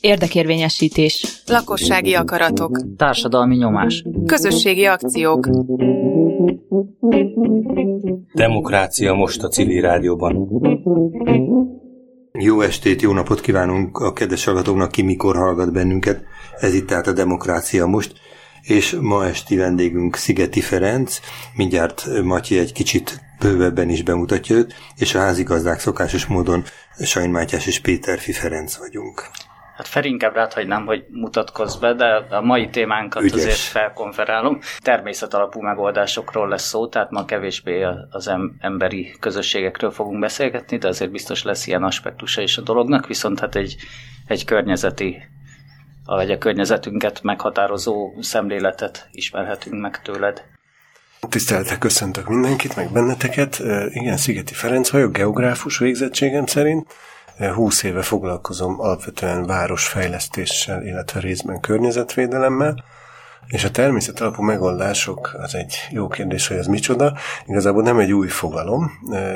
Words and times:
Érdekérvényesítés. 0.00 1.42
Lakossági 1.46 2.14
akaratok. 2.14 2.80
Társadalmi 2.96 3.56
nyomás. 3.56 4.04
Közösségi 4.26 4.84
akciók. 4.84 5.48
Demokrácia 8.34 9.14
most 9.14 9.42
a 9.42 9.48
civil 9.48 9.80
rádióban. 9.80 10.48
Jó 12.32 12.60
estét, 12.60 13.02
jó 13.02 13.12
napot 13.12 13.40
kívánunk 13.40 13.98
a 13.98 14.12
kedves 14.12 14.44
hallgatóknak, 14.44 14.90
ki 14.90 15.02
mikor 15.02 15.36
hallgat 15.36 15.72
bennünket. 15.72 16.22
Ez 16.60 16.74
itt 16.74 16.86
tehát 16.86 17.06
a 17.06 17.12
Demokrácia 17.12 17.86
most, 17.86 18.12
és 18.68 18.96
ma 19.00 19.26
esti 19.26 19.56
vendégünk 19.56 20.16
Szigeti 20.16 20.60
Ferenc, 20.60 21.20
mindjárt 21.54 22.22
Matyi 22.22 22.58
egy 22.58 22.72
kicsit 22.72 23.20
bővebben 23.40 23.88
is 23.88 24.02
bemutatja 24.02 24.56
őt, 24.56 24.74
és 24.96 25.14
a 25.14 25.18
házigazdák 25.18 25.78
szokásos 25.78 26.26
módon 26.26 26.64
Sajn 26.98 27.30
Mátyás 27.30 27.66
és 27.66 27.80
Péter 27.80 28.18
Ferenc 28.18 28.76
vagyunk. 28.76 29.30
Hát 29.76 29.86
Feri, 29.88 30.08
inkább 30.08 30.34
ráthagynám, 30.34 30.86
hogy 30.86 31.04
mutatkozz 31.10 31.76
be, 31.76 31.94
de 31.94 32.06
a 32.30 32.40
mai 32.40 32.68
témánkat 32.68 33.22
Ügyes. 33.22 33.36
azért 33.36 33.56
felkonferálom. 33.56 34.58
Természetalapú 34.78 35.60
megoldásokról 35.60 36.48
lesz 36.48 36.66
szó, 36.66 36.88
tehát 36.88 37.10
ma 37.10 37.24
kevésbé 37.24 37.86
az 38.10 38.30
emberi 38.58 39.16
közösségekről 39.20 39.90
fogunk 39.90 40.20
beszélgetni, 40.20 40.78
de 40.78 40.88
azért 40.88 41.10
biztos 41.10 41.42
lesz 41.42 41.66
ilyen 41.66 41.82
aspektusa 41.82 42.42
is 42.42 42.56
a 42.56 42.62
dolognak, 42.62 43.06
viszont 43.06 43.40
hát 43.40 43.56
egy, 43.56 43.76
egy 44.26 44.44
környezeti 44.44 45.22
vagy 46.16 46.30
a 46.30 46.38
környezetünket 46.38 47.22
meghatározó 47.22 48.12
szemléletet 48.20 49.08
ismerhetünk 49.12 49.80
meg 49.80 50.02
tőled. 50.02 50.42
Tiszteltek, 51.28 51.78
köszöntök 51.78 52.28
mindenkit, 52.28 52.76
meg 52.76 52.92
benneteket. 52.92 53.62
Igen, 53.88 54.16
Szigeti 54.16 54.54
Ferenc 54.54 54.90
vagyok, 54.90 55.12
geográfus 55.12 55.78
végzettségem 55.78 56.46
szerint. 56.46 56.94
20 57.54 57.82
éve 57.82 58.02
foglalkozom 58.02 58.80
alapvetően 58.80 59.46
városfejlesztéssel, 59.46 60.82
illetve 60.82 61.20
részben 61.20 61.60
környezetvédelemmel, 61.60 62.84
és 63.48 63.64
a 63.64 63.70
természet 63.70 64.20
alapú 64.20 64.42
megoldások 64.42 65.36
az 65.38 65.54
egy 65.54 65.74
jó 65.90 66.08
kérdés, 66.08 66.46
hogy 66.46 66.56
ez 66.56 66.66
micsoda. 66.66 67.16
Igazából 67.46 67.82
nem 67.82 67.98
egy 67.98 68.12
új 68.12 68.28
fogalom, 68.28 68.90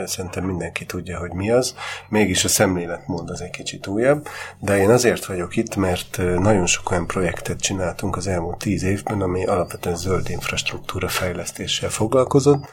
szerintem 0.05 0.45
mindenki 0.45 0.87
tudja, 0.87 1.19
hogy 1.19 1.33
mi 1.33 1.51
az. 1.51 1.75
Mégis 2.09 2.45
a 2.45 2.49
szemléletmód 2.49 3.31
az 3.31 3.41
egy 3.41 3.51
kicsit 3.51 3.87
újabb, 3.87 4.27
de 4.59 4.77
én 4.77 4.91
azért 4.91 5.25
vagyok 5.25 5.57
itt, 5.57 5.77
mert 5.77 6.17
nagyon 6.39 6.67
sok 6.67 6.91
olyan 6.91 7.07
projektet 7.07 7.61
csináltunk 7.61 8.17
az 8.17 8.27
elmúlt 8.27 8.59
tíz 8.59 8.83
évben, 8.83 9.21
ami 9.21 9.45
alapvetően 9.45 9.97
zöld 9.97 10.31
infrastruktúra 10.31 11.09
fejlesztéssel 11.09 11.91
foglalkozott, 11.91 12.65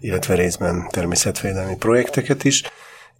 illetve 0.00 0.34
részben 0.34 0.88
természetvédelmi 0.90 1.76
projekteket 1.76 2.44
is, 2.44 2.62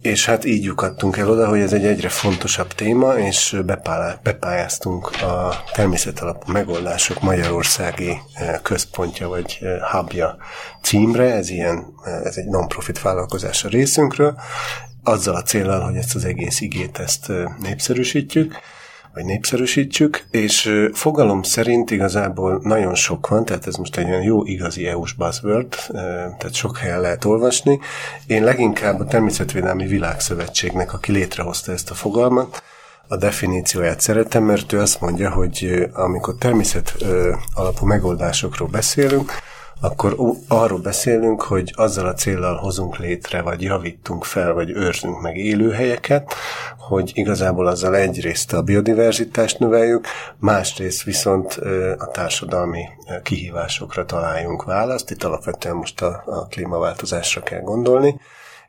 és 0.01 0.25
hát 0.25 0.45
így 0.45 0.63
lyukadtunk 0.63 1.17
el 1.17 1.29
oda, 1.29 1.47
hogy 1.47 1.59
ez 1.59 1.73
egy 1.73 1.85
egyre 1.85 2.09
fontosabb 2.09 2.73
téma, 2.73 3.17
és 3.17 3.57
bepályáztunk 4.23 5.11
a 5.21 5.63
természetalapú 5.73 6.51
megoldások 6.51 7.21
Magyarországi 7.21 8.17
eh, 8.33 8.59
központja 8.63 9.27
vagy 9.27 9.57
eh, 9.61 9.79
hubja 9.91 10.37
címre, 10.81 11.33
ez, 11.33 11.49
ilyen, 11.49 11.93
eh, 12.03 12.21
ez 12.21 12.37
egy 12.37 12.45
non-profit 12.45 13.01
vállalkozás 13.01 13.63
a 13.63 13.67
részünkről, 13.69 14.39
azzal 15.03 15.35
a 15.35 15.41
célral, 15.41 15.81
hogy 15.81 15.95
ezt 15.95 16.15
az 16.15 16.25
egész 16.25 16.61
igét 16.61 16.97
ezt 16.99 17.31
népszerűsítjük, 17.59 18.59
vagy 19.19 19.27
népszerűsítsük, 19.27 20.23
és 20.31 20.87
fogalom 20.93 21.43
szerint 21.43 21.91
igazából 21.91 22.59
nagyon 22.63 22.95
sok 22.95 23.27
van, 23.27 23.45
tehát 23.45 23.67
ez 23.67 23.75
most 23.75 23.97
egy 23.97 24.09
olyan 24.09 24.21
jó 24.21 24.45
igazi 24.45 24.87
EU-s 24.87 25.13
buzzword, 25.13 25.75
tehát 26.37 26.53
sok 26.53 26.77
helyen 26.77 27.01
lehet 27.01 27.25
olvasni. 27.25 27.79
Én 28.27 28.43
leginkább 28.43 28.99
a 28.99 29.05
Természetvédelmi 29.05 29.85
Világszövetségnek, 29.85 30.93
aki 30.93 31.11
létrehozta 31.11 31.71
ezt 31.71 31.89
a 31.89 31.93
fogalmat, 31.93 32.63
a 33.07 33.17
definícióját 33.17 34.01
szeretem, 34.01 34.43
mert 34.43 34.73
ő 34.73 34.79
azt 34.79 35.01
mondja, 35.01 35.29
hogy 35.29 35.89
amikor 35.93 36.35
természet 36.39 36.95
alapú 37.53 37.85
megoldásokról 37.85 38.67
beszélünk, 38.67 39.31
akkor 39.81 40.15
arról 40.47 40.79
beszélünk, 40.79 41.41
hogy 41.41 41.73
azzal 41.75 42.05
a 42.05 42.13
céllal 42.13 42.55
hozunk 42.55 42.97
létre, 42.97 43.41
vagy 43.41 43.61
javítunk 43.61 44.23
fel, 44.23 44.53
vagy 44.53 44.69
őrzünk 44.69 45.21
meg 45.21 45.37
élőhelyeket, 45.37 46.33
hogy 46.77 47.11
igazából 47.13 47.67
azzal 47.67 47.95
egyrészt 47.95 48.53
a 48.53 48.61
biodiverzitást 48.61 49.59
növeljük, 49.59 50.07
másrészt 50.37 51.03
viszont 51.03 51.53
a 51.97 52.07
társadalmi 52.11 52.83
kihívásokra 53.23 54.05
találjunk 54.05 54.63
választ. 54.63 55.11
Itt 55.11 55.23
alapvetően 55.23 55.75
most 55.75 56.01
a, 56.01 56.23
a 56.25 56.47
klímaváltozásra 56.47 57.41
kell 57.41 57.61
gondolni. 57.61 58.19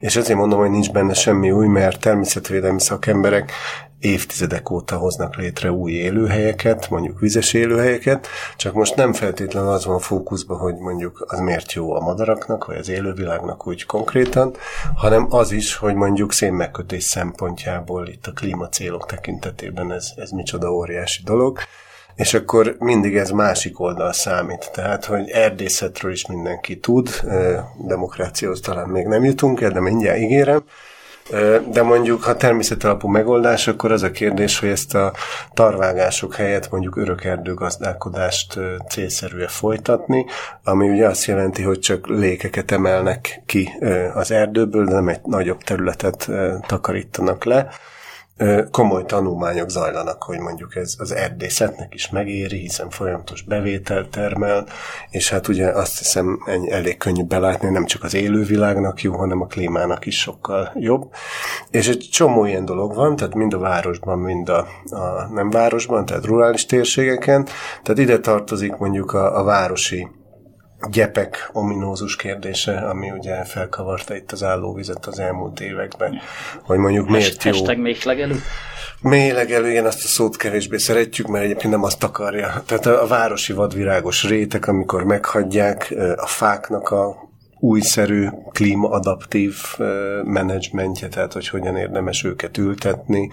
És 0.01 0.17
ezért 0.17 0.39
mondom, 0.39 0.59
hogy 0.59 0.71
nincs 0.71 0.93
benne 0.93 1.15
semmi 1.15 1.51
új, 1.51 1.67
mert 1.67 2.01
természetvédelmi 2.01 2.81
szakemberek 2.81 3.53
évtizedek 3.99 4.71
óta 4.71 4.97
hoznak 4.97 5.37
létre 5.37 5.73
új 5.73 5.93
élőhelyeket, 5.93 6.91
mondjuk 6.91 7.21
vizes 7.21 7.53
élőhelyeket, 7.53 8.27
csak 8.57 8.75
most 8.75 8.97
nem 8.97 9.13
feltétlenül 9.13 9.71
az 9.71 9.85
van 9.85 9.99
fókuszban, 9.99 10.59
hogy 10.59 10.75
mondjuk 10.77 11.25
az 11.29 11.39
miért 11.39 11.73
jó 11.73 11.95
a 11.95 12.01
madaraknak, 12.01 12.65
vagy 12.65 12.77
az 12.77 12.89
élővilágnak 12.89 13.67
úgy 13.67 13.87
konkrétan, 13.87 14.55
hanem 14.95 15.27
az 15.31 15.53
is, 15.53 15.75
hogy 15.75 15.95
mondjuk 15.95 16.33
szénmegkötés 16.33 17.05
szempontjából 17.05 18.09
itt 18.09 18.27
a 18.27 18.33
klímacélok 18.33 19.07
tekintetében 19.07 19.93
ez, 19.93 20.13
ez 20.17 20.31
micsoda 20.31 20.73
óriási 20.73 21.23
dolog 21.23 21.59
és 22.21 22.35
akkor 22.35 22.77
mindig 22.79 23.17
ez 23.17 23.31
másik 23.31 23.81
oldal 23.81 24.13
számít. 24.13 24.71
Tehát, 24.73 25.05
hogy 25.05 25.31
erdészetről 25.31 26.13
is 26.13 26.27
mindenki 26.27 26.79
tud, 26.79 27.09
demokráciához 27.87 28.61
talán 28.61 28.89
még 28.89 29.07
nem 29.07 29.25
jutunk 29.25 29.61
el, 29.61 29.71
de 29.71 29.81
mindjárt 29.81 30.19
ígérem, 30.19 30.63
de 31.71 31.83
mondjuk, 31.83 32.23
ha 32.23 32.37
természetalapú 32.37 33.09
megoldás, 33.09 33.69
akkor 33.69 33.93
az 33.93 34.03
a 34.03 34.11
kérdés, 34.11 34.59
hogy 34.59 34.69
ezt 34.69 34.95
a 34.95 35.13
tarvágások 35.55 36.35
helyett 36.35 36.71
mondjuk 36.71 36.97
örökerdő 36.97 37.55
gazdálkodást 37.55 38.59
célszerű 38.89 39.45
folytatni, 39.47 40.27
ami 40.65 40.89
ugye 40.89 41.07
azt 41.07 41.25
jelenti, 41.25 41.63
hogy 41.63 41.79
csak 41.79 42.07
lékeket 42.07 42.71
emelnek 42.71 43.43
ki 43.47 43.71
az 44.15 44.31
erdőből, 44.31 44.85
de 44.85 44.93
nem 44.93 45.09
egy 45.09 45.21
nagyobb 45.25 45.63
területet 45.63 46.31
takarítanak 46.67 47.45
le, 47.45 47.69
komoly 48.71 49.05
tanulmányok 49.05 49.69
zajlanak, 49.69 50.23
hogy 50.23 50.39
mondjuk 50.39 50.77
ez 50.77 50.95
az 50.99 51.13
erdészetnek 51.13 51.95
is 51.95 52.11
megéri, 52.11 52.59
hiszen 52.59 52.91
folyamatos 52.91 53.43
bevétel 53.43 54.09
termel, 54.09 54.67
és 55.11 55.31
hát 55.31 55.49
ugye 55.49 55.69
azt 55.69 55.99
hiszem 55.99 56.39
elég 56.69 56.97
könnyű 56.97 57.23
belátni, 57.23 57.69
nem 57.69 57.85
csak 57.85 58.05
az 58.05 58.15
élővilágnak 58.15 59.03
jó, 59.03 59.17
hanem 59.17 59.41
a 59.41 59.47
klímának 59.47 60.07
is 60.07 60.19
sokkal 60.19 60.73
jobb. 60.75 61.13
És 61.71 61.89
egy 61.89 62.09
csomó 62.13 62.45
ilyen 62.45 62.65
dolog 62.65 62.95
van, 62.95 63.17
tehát 63.17 63.35
mind 63.35 63.55
a 63.55 63.59
városban, 63.59 64.19
mind 64.19 64.49
a, 64.49 64.67
a 64.91 65.29
nem 65.33 65.51
városban, 65.51 66.05
tehát 66.07 66.27
rurális 66.27 66.67
térségeken, 66.67 67.45
tehát 67.83 67.99
ide 68.01 68.19
tartozik 68.19 68.77
mondjuk 68.77 69.13
a, 69.13 69.39
a 69.39 69.43
városi 69.43 70.09
gyepek 70.91 71.51
ominózus 71.53 72.17
kérdése, 72.17 72.77
ami 72.77 73.11
ugye 73.11 73.45
felkavarta 73.45 74.17
itt 74.17 74.33
az 74.33 74.43
állóvizet 74.43 75.07
az 75.07 75.19
elmúlt 75.19 75.61
években, 75.61 76.21
hogy 76.63 76.79
mondjuk 76.79 77.09
miért 77.09 77.45
jó... 77.45 77.51
Hashtag 77.51 77.79
méhlegelő? 77.79 78.43
Méhlegelő, 79.03 79.71
igen, 79.71 79.87
azt 79.87 80.05
a 80.05 80.07
szót 80.07 80.37
kevésbé 80.37 80.77
szeretjük, 80.77 81.27
mert 81.27 81.45
egyébként 81.45 81.73
nem 81.73 81.83
azt 81.83 82.05
akarja. 82.05 82.63
Tehát 82.67 82.87
a, 82.87 83.03
a 83.03 83.07
városi 83.07 83.53
vadvirágos 83.53 84.25
rétek, 84.25 84.67
amikor 84.67 85.05
meghagyják 85.05 85.95
a 86.17 86.27
fáknak 86.27 86.89
a 86.89 87.29
újszerű 87.59 88.29
klímaadaptív 88.53 89.55
menedzsmentje, 90.25 91.09
tehát 91.09 91.33
hogy 91.33 91.49
hogyan 91.49 91.77
érdemes 91.77 92.25
őket 92.25 92.59
ültetni, 92.59 93.33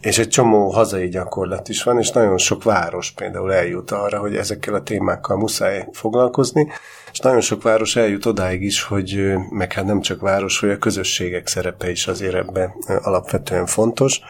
és 0.00 0.18
egy 0.18 0.28
csomó 0.28 0.70
hazai 0.70 1.08
gyakorlat 1.08 1.68
is 1.68 1.82
van, 1.82 1.98
és 1.98 2.10
nagyon 2.10 2.38
sok 2.38 2.62
város 2.62 3.10
például 3.10 3.52
eljut 3.52 3.90
arra, 3.90 4.18
hogy 4.18 4.36
ezekkel 4.36 4.74
a 4.74 4.82
témákkal 4.82 5.36
muszáj 5.36 5.88
foglalkozni, 5.92 6.68
és 7.12 7.18
nagyon 7.18 7.40
sok 7.40 7.62
város 7.62 7.96
eljut 7.96 8.26
odáig 8.26 8.62
is, 8.62 8.82
hogy 8.82 9.34
meg 9.50 9.72
hát 9.72 9.84
nem 9.84 10.00
csak 10.00 10.20
város, 10.20 10.60
hogy 10.60 10.70
a 10.70 10.78
közösségek 10.78 11.46
szerepe 11.46 11.90
is 11.90 12.06
azért 12.06 12.34
ebben 12.34 12.72
alapvetően 13.02 13.66
fontos, 13.66 14.20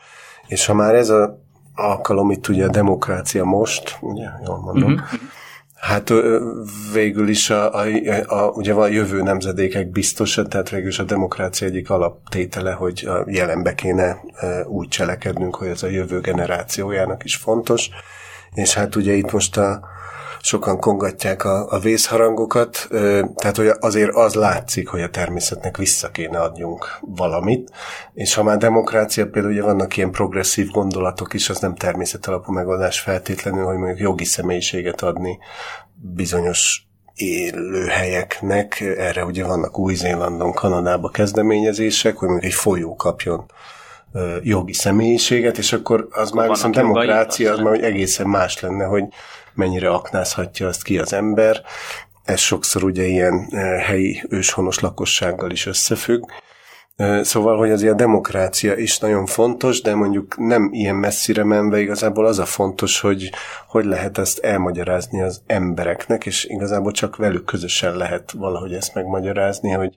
és 0.46 0.66
ha 0.66 0.74
már 0.74 0.94
ez 0.94 1.08
a 1.08 1.46
alkalom 1.74 2.30
itt 2.30 2.48
ugye 2.48 2.64
a 2.64 2.70
demokrácia 2.70 3.44
most, 3.44 3.98
ugye, 4.00 4.28
jól 4.44 4.58
mondom, 4.58 4.92
uh-huh. 4.92 5.20
Hát 5.80 6.12
végül 6.92 7.28
is 7.28 7.50
a, 7.50 7.74
a, 7.74 7.86
a, 8.26 8.50
ugye 8.50 8.72
a 8.72 8.86
jövő 8.86 9.22
nemzedékek 9.22 9.90
biztosa, 9.90 10.46
tehát 10.46 10.70
végül 10.70 10.88
is 10.88 10.98
a 10.98 11.04
demokrácia 11.04 11.66
egyik 11.66 11.90
alaptétele, 11.90 12.72
hogy 12.72 13.06
a 13.06 13.24
jelenbe 13.26 13.74
kéne 13.74 14.20
úgy 14.66 14.88
cselekednünk, 14.88 15.54
hogy 15.54 15.68
ez 15.68 15.82
a 15.82 15.88
jövő 15.88 16.20
generációjának 16.20 17.24
is 17.24 17.36
fontos. 17.36 17.88
És 18.54 18.74
hát 18.74 18.96
ugye 18.96 19.12
itt 19.12 19.32
most 19.32 19.56
a, 19.56 19.80
sokan 20.40 20.78
kongatják 20.78 21.44
a, 21.44 21.66
a 21.70 21.78
vészharangokat, 21.78 22.86
tehát 23.34 23.56
hogy 23.56 23.70
azért 23.80 24.14
az 24.14 24.34
látszik, 24.34 24.88
hogy 24.88 25.02
a 25.02 25.10
természetnek 25.10 25.76
vissza 25.76 26.10
kéne 26.10 26.40
adjunk 26.40 26.98
valamit, 27.00 27.70
és 28.14 28.34
ha 28.34 28.42
már 28.42 28.56
demokrácia, 28.56 29.28
például 29.28 29.52
ugye 29.52 29.62
vannak 29.62 29.96
ilyen 29.96 30.10
progresszív 30.10 30.70
gondolatok 30.70 31.34
is, 31.34 31.48
az 31.48 31.58
nem 31.58 31.74
természetalapú 31.74 32.52
megoldás 32.52 33.00
feltétlenül, 33.00 33.64
hogy 33.64 33.76
mondjuk 33.76 33.98
jogi 33.98 34.24
személyiséget 34.24 35.02
adni 35.02 35.38
bizonyos 35.94 36.86
élőhelyeknek, 37.14 38.80
erre 38.80 39.24
ugye 39.24 39.44
vannak 39.44 39.78
Új-Zélandon, 39.78 40.52
Kanadában 40.52 41.12
kezdeményezések, 41.12 42.16
hogy 42.16 42.28
mondjuk 42.28 42.52
egy 42.52 42.58
folyó 42.58 42.94
kapjon 42.94 43.50
jogi 44.42 44.72
személyiséget, 44.72 45.58
és 45.58 45.72
akkor 45.72 46.08
az 46.10 46.28
akkor 46.28 46.40
már 46.40 46.48
viszont 46.48 46.74
demokrácia, 46.74 47.52
az 47.52 47.58
már 47.58 47.68
hogy 47.68 47.82
egészen 47.82 48.26
más 48.26 48.60
lenne, 48.60 48.84
hogy 48.84 49.04
mennyire 49.58 49.90
aknázhatja 49.90 50.66
azt 50.68 50.82
ki 50.82 50.98
az 50.98 51.12
ember. 51.12 51.62
Ez 52.24 52.40
sokszor 52.40 52.84
ugye 52.84 53.04
ilyen 53.04 53.48
helyi 53.80 54.22
őshonos 54.28 54.80
lakossággal 54.80 55.50
is 55.50 55.66
összefügg. 55.66 56.22
Szóval, 57.22 57.56
hogy 57.56 57.70
azért 57.70 57.92
a 57.92 57.96
demokrácia 57.96 58.76
is 58.76 58.98
nagyon 58.98 59.26
fontos, 59.26 59.80
de 59.80 59.94
mondjuk 59.94 60.38
nem 60.38 60.68
ilyen 60.72 60.94
messzire 60.94 61.44
menve 61.44 61.80
igazából 61.80 62.26
az 62.26 62.38
a 62.38 62.44
fontos, 62.44 63.00
hogy 63.00 63.30
hogy 63.68 63.84
lehet 63.84 64.18
ezt 64.18 64.38
elmagyarázni 64.38 65.22
az 65.22 65.42
embereknek, 65.46 66.26
és 66.26 66.44
igazából 66.44 66.92
csak 66.92 67.16
velük 67.16 67.44
közösen 67.44 67.96
lehet 67.96 68.30
valahogy 68.30 68.72
ezt 68.72 68.94
megmagyarázni, 68.94 69.70
hogy, 69.70 69.94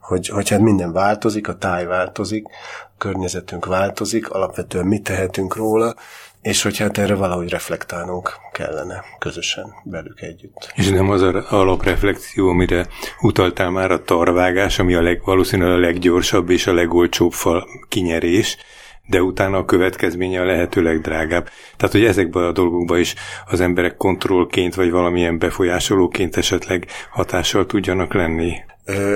hogy, 0.00 0.28
hogy 0.28 0.48
hát 0.48 0.60
minden 0.60 0.92
változik, 0.92 1.48
a 1.48 1.56
táj 1.56 1.86
változik, 1.86 2.46
a 2.82 2.94
környezetünk 2.98 3.66
változik, 3.66 4.30
alapvetően 4.30 4.86
mit 4.86 5.02
tehetünk 5.02 5.56
róla, 5.56 5.94
és 6.44 6.62
hogy 6.62 6.78
hát 6.78 6.98
erre 6.98 7.14
valahogy 7.14 7.48
reflektálnunk 7.48 8.32
kellene 8.52 9.04
közösen 9.18 9.74
velük 9.84 10.20
együtt. 10.20 10.72
És 10.74 10.88
nem 10.88 11.10
az 11.10 11.22
a 11.22 11.44
alapreflexió, 11.48 12.48
amire 12.48 12.86
utaltál 13.20 13.70
már 13.70 13.90
a 13.90 14.02
tarvágás, 14.02 14.78
ami 14.78 14.94
a 14.94 15.02
leg, 15.02 15.22
valószínűleg 15.24 15.72
a 15.72 15.80
leggyorsabb 15.80 16.50
és 16.50 16.66
a 16.66 16.72
legolcsóbb 16.72 17.32
fal 17.32 17.66
kinyerés, 17.88 18.56
de 19.06 19.22
utána 19.22 19.58
a 19.58 19.64
következménye 19.64 20.40
a 20.40 20.44
lehető 20.44 20.82
legdrágább. 20.82 21.48
Tehát, 21.76 21.94
hogy 21.94 22.04
ezekben 22.04 22.44
a 22.44 22.52
dolgokban 22.52 22.98
is 22.98 23.14
az 23.46 23.60
emberek 23.60 23.96
kontrollként 23.96 24.74
vagy 24.74 24.90
valamilyen 24.90 25.38
befolyásolóként 25.38 26.36
esetleg 26.36 26.86
hatással 27.10 27.66
tudjanak 27.66 28.14
lenni. 28.14 28.54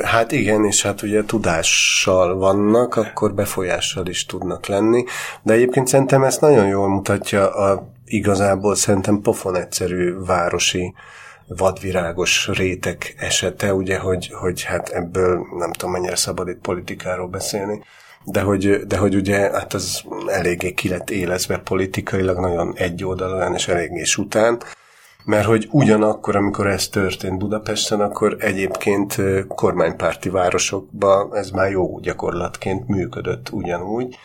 Hát 0.04 0.32
igen, 0.32 0.64
és 0.64 0.82
hát 0.82 1.02
ugye 1.02 1.24
tudással 1.24 2.36
vannak, 2.36 2.96
akkor 2.96 3.34
befolyással 3.34 4.06
is 4.06 4.26
tudnak 4.26 4.66
lenni, 4.66 5.04
de 5.42 5.52
egyébként 5.52 5.86
szerintem 5.86 6.24
ezt 6.24 6.40
nagyon 6.40 6.66
jól 6.66 6.88
mutatja 6.88 7.54
a 7.54 7.92
igazából 8.04 8.74
szerintem 8.74 9.20
pofon 9.20 9.56
egyszerű 9.56 10.14
városi 10.26 10.94
vadvirágos 11.46 12.48
rétek 12.52 13.14
esete, 13.18 13.74
ugye, 13.74 13.98
hogy, 13.98 14.30
hogy 14.40 14.62
hát 14.62 14.88
ebből 14.88 15.46
nem 15.58 15.72
tudom 15.72 15.92
mennyire 15.92 16.16
szabad 16.16 16.48
itt 16.48 16.60
politikáról 16.60 17.28
beszélni, 17.28 17.82
de 18.24 18.40
hogy, 18.40 18.86
de 18.86 18.96
hogy 18.96 19.14
ugye 19.14 19.38
hát 19.38 19.74
az 19.74 20.02
eléggé 20.26 20.72
ki 20.72 20.88
lett 20.88 21.10
élezve 21.10 21.58
politikailag, 21.58 22.38
nagyon 22.38 22.72
egyoldalúan 22.76 23.54
és 23.54 23.68
eléggé 23.68 24.02
után, 24.16 24.60
mert 25.28 25.46
hogy 25.46 25.69
ugyanakkor, 25.70 26.36
amikor 26.36 26.66
ez 26.66 26.88
történt 26.88 27.38
Budapesten, 27.38 28.00
akkor 28.00 28.36
egyébként 28.38 29.16
kormánypárti 29.48 30.28
városokban 30.28 31.36
ez 31.36 31.50
már 31.50 31.70
jó 31.70 31.98
gyakorlatként 31.98 32.88
működött 32.88 33.48
ugyanúgy. 33.50 34.16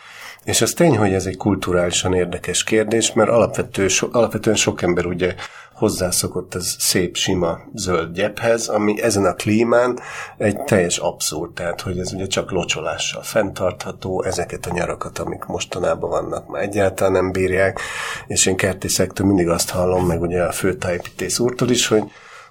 És 0.44 0.60
az 0.60 0.72
tény, 0.72 0.96
hogy 0.96 1.12
ez 1.12 1.26
egy 1.26 1.36
kulturálisan 1.36 2.14
érdekes 2.14 2.64
kérdés, 2.64 3.12
mert 3.12 3.30
alapvető, 3.30 3.88
so, 3.88 4.08
alapvetően 4.12 4.56
sok 4.56 4.82
ember 4.82 5.06
ugye 5.06 5.34
hozzászokott 5.74 6.54
ez 6.54 6.76
szép, 6.78 7.16
sima 7.16 7.58
zöld 7.74 8.14
gyephez, 8.14 8.68
ami 8.68 9.02
ezen 9.02 9.24
a 9.24 9.34
klímán 9.34 9.98
egy 10.36 10.62
teljes 10.62 10.98
abszurd, 10.98 11.52
tehát 11.52 11.80
hogy 11.80 11.98
ez 11.98 12.12
ugye 12.12 12.26
csak 12.26 12.50
locsolással 12.50 13.22
fenntartható, 13.22 14.22
ezeket 14.22 14.66
a 14.66 14.72
nyarakat, 14.72 15.18
amik 15.18 15.44
mostanában 15.44 16.10
vannak, 16.10 16.48
már 16.48 16.62
egyáltalán 16.62 17.12
nem 17.12 17.32
bírják, 17.32 17.80
és 18.26 18.46
én 18.46 18.56
kertészektől 18.56 19.26
mindig 19.26 19.48
azt 19.48 19.70
hallom, 19.70 20.06
meg 20.06 20.20
ugye 20.20 20.42
a 20.42 20.52
főtájépítész 20.52 21.38
úrtól 21.38 21.70
is, 21.70 21.86
hogy 21.86 22.04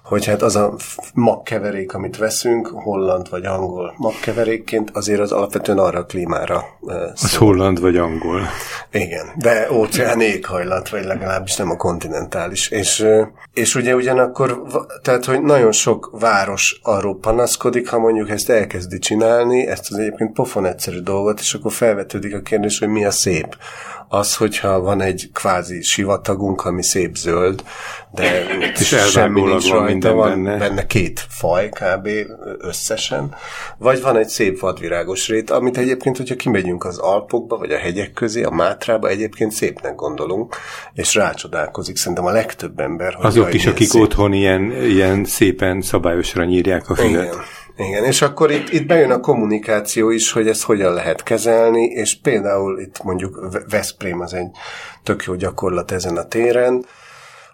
hogy 0.04 0.24
hát 0.24 0.42
az 0.42 0.56
a 0.56 0.74
magkeverék, 1.14 1.94
amit 1.94 2.16
veszünk, 2.16 2.66
holland 2.66 3.30
vagy 3.30 3.44
angol 3.44 3.94
magkeverékként, 3.96 4.90
azért 4.92 5.20
az 5.20 5.32
alapvetően 5.32 5.78
arra 5.78 5.98
a 5.98 6.04
klímára 6.04 6.64
szól. 6.86 7.12
Az 7.12 7.36
holland 7.36 7.80
vagy 7.80 7.96
angol. 7.96 8.40
Igen, 8.92 9.26
de 9.36 9.68
óceán 9.72 10.20
éghajlat, 10.20 10.88
vagy 10.88 11.04
legalábbis 11.04 11.56
nem 11.56 11.70
a 11.70 11.76
kontinentális. 11.76 12.68
És, 12.68 13.06
és 13.52 13.74
ugye 13.74 13.94
ugyanakkor, 13.94 14.62
tehát, 15.02 15.24
hogy 15.24 15.42
nagyon 15.42 15.72
sok 15.72 16.10
város 16.20 16.80
arról 16.82 17.18
panaszkodik, 17.18 17.88
ha 17.88 17.98
mondjuk 17.98 18.30
ezt 18.30 18.50
elkezdi 18.50 18.98
csinálni, 18.98 19.66
ezt 19.66 19.90
az 19.90 19.98
egyébként 19.98 20.32
pofon 20.32 20.66
egyszerű 20.66 21.00
dolgot, 21.00 21.40
és 21.40 21.54
akkor 21.54 21.72
felvetődik 21.72 22.34
a 22.34 22.40
kérdés, 22.40 22.78
hogy 22.78 22.88
mi 22.88 23.04
a 23.04 23.10
szép 23.10 23.56
az, 24.08 24.36
hogyha 24.36 24.80
van 24.80 25.00
egy 25.00 25.30
kvázi 25.32 25.82
sivatagunk, 25.82 26.64
ami 26.64 26.82
szép 26.82 27.16
zöld, 27.16 27.64
de 28.10 28.44
és 28.80 28.96
semmi 29.10 29.40
nincs 29.40 29.70
van 29.70 29.80
rajta, 29.80 30.12
van 30.12 30.28
benne. 30.44 30.58
benne 30.58 30.86
két 30.86 31.26
faj 31.28 31.68
kb. 31.68 32.08
összesen, 32.58 33.34
vagy 33.78 34.02
van 34.02 34.16
egy 34.16 34.28
szép 34.28 34.60
vadvirágos 34.60 35.28
rét, 35.28 35.50
amit 35.50 35.76
egyébként, 35.76 36.16
hogyha 36.16 36.34
kimegyünk 36.34 36.84
az 36.84 36.98
Alpokba, 36.98 37.56
vagy 37.56 37.70
a 37.72 37.78
hegyek 37.78 38.12
közé, 38.12 38.42
a 38.42 38.50
Mátrába, 38.50 39.08
egyébként 39.08 39.52
szépnek 39.52 39.94
gondolunk, 39.94 40.56
és 40.92 41.14
rácsodálkozik 41.14 41.96
szerintem 41.96 42.24
a 42.24 42.30
legtöbb 42.30 42.80
ember. 42.80 43.14
Hogy 43.14 43.26
Azok 43.26 43.54
is, 43.54 43.66
akik 43.66 43.88
szép. 43.88 44.02
otthon 44.02 44.32
ilyen, 44.32 44.72
ilyen 44.72 45.24
szépen 45.24 45.80
szabályosra 45.80 46.44
nyírják 46.44 46.90
a 46.90 46.94
fület. 46.94 47.10
Igen. 47.10 47.44
Igen, 47.76 48.04
és 48.04 48.22
akkor 48.22 48.50
itt, 48.50 48.68
itt 48.68 48.86
bejön 48.86 49.10
a 49.10 49.20
kommunikáció 49.20 50.10
is, 50.10 50.32
hogy 50.32 50.48
ezt 50.48 50.62
hogyan 50.62 50.92
lehet 50.92 51.22
kezelni, 51.22 51.84
és 51.84 52.18
például 52.22 52.80
itt 52.80 53.02
mondjuk 53.02 53.62
Veszprém 53.68 54.20
az 54.20 54.34
egy 54.34 54.50
tök 55.02 55.24
jó 55.24 55.34
gyakorlat 55.34 55.90
ezen 55.90 56.16
a 56.16 56.24
téren, 56.28 56.84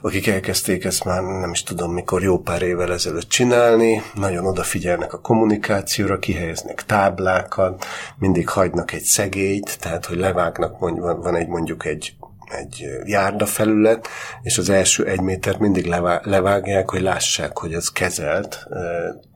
akik 0.02 0.26
elkezdték 0.26 0.84
ezt 0.84 1.05
már 1.05 1.22
nem 1.22 1.50
is 1.50 1.62
tudom 1.62 1.93
mikor, 1.93 2.22
jó 2.22 2.38
pár 2.38 2.62
évvel 2.62 2.93
ezelőtt 2.93 3.28
csinálni, 3.28 4.02
nagyon 4.14 4.46
odafigyelnek 4.46 5.12
a 5.12 5.20
kommunikációra, 5.20 6.19
kihelyeznek 6.19 6.84
táblákat, 6.84 7.84
mindig 8.19 8.49
hagynak 8.49 8.93
egy 8.93 9.02
szegélyt, 9.02 9.78
tehát 9.81 10.06
hogy 10.06 10.19
levágnak, 10.19 10.78
mondjuk, 10.78 11.23
van 11.23 11.37
egy 11.37 11.49
mondjuk 11.49 11.84
egy 11.84 12.14
egy 12.50 12.87
járdafelület, 13.05 14.08
és 14.43 14.58
az 14.58 14.69
első 14.69 15.06
egy 15.06 15.20
métert 15.20 15.58
mindig 15.58 15.87
levágják, 16.23 16.91
hogy 16.91 17.00
lássák, 17.00 17.58
hogy 17.58 17.73
ez 17.73 17.88
kezelt, 17.88 18.67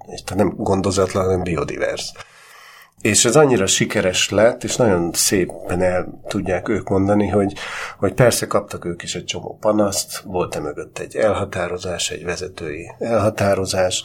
és 0.07 0.23
tehát 0.23 0.45
nem 0.45 0.55
gondozatlan, 0.57 1.25
hanem 1.25 1.43
biodivers. 1.43 2.13
És 3.01 3.25
ez 3.25 3.37
annyira 3.37 3.67
sikeres 3.67 4.31
lett, 4.31 4.65
és 4.65 4.77
nagyon 4.77 5.11
szépen 5.13 5.83
el 5.83 6.21
tudják 6.29 6.69
ők 6.69 6.89
mondani, 6.89 7.29
hogy, 7.29 7.53
hogy 7.99 8.15
persze 8.15 8.47
kaptak 8.47 8.85
ők 8.85 9.03
is 9.03 9.15
egy 9.15 9.25
csomó 9.25 9.59
panaszt, 9.61 10.19
volt-e 10.19 10.61
mögött 10.61 10.99
egy 10.99 11.17
elhatározás, 11.17 12.11
egy 12.11 12.25
vezetői 12.25 12.93
elhatározás, 12.99 14.05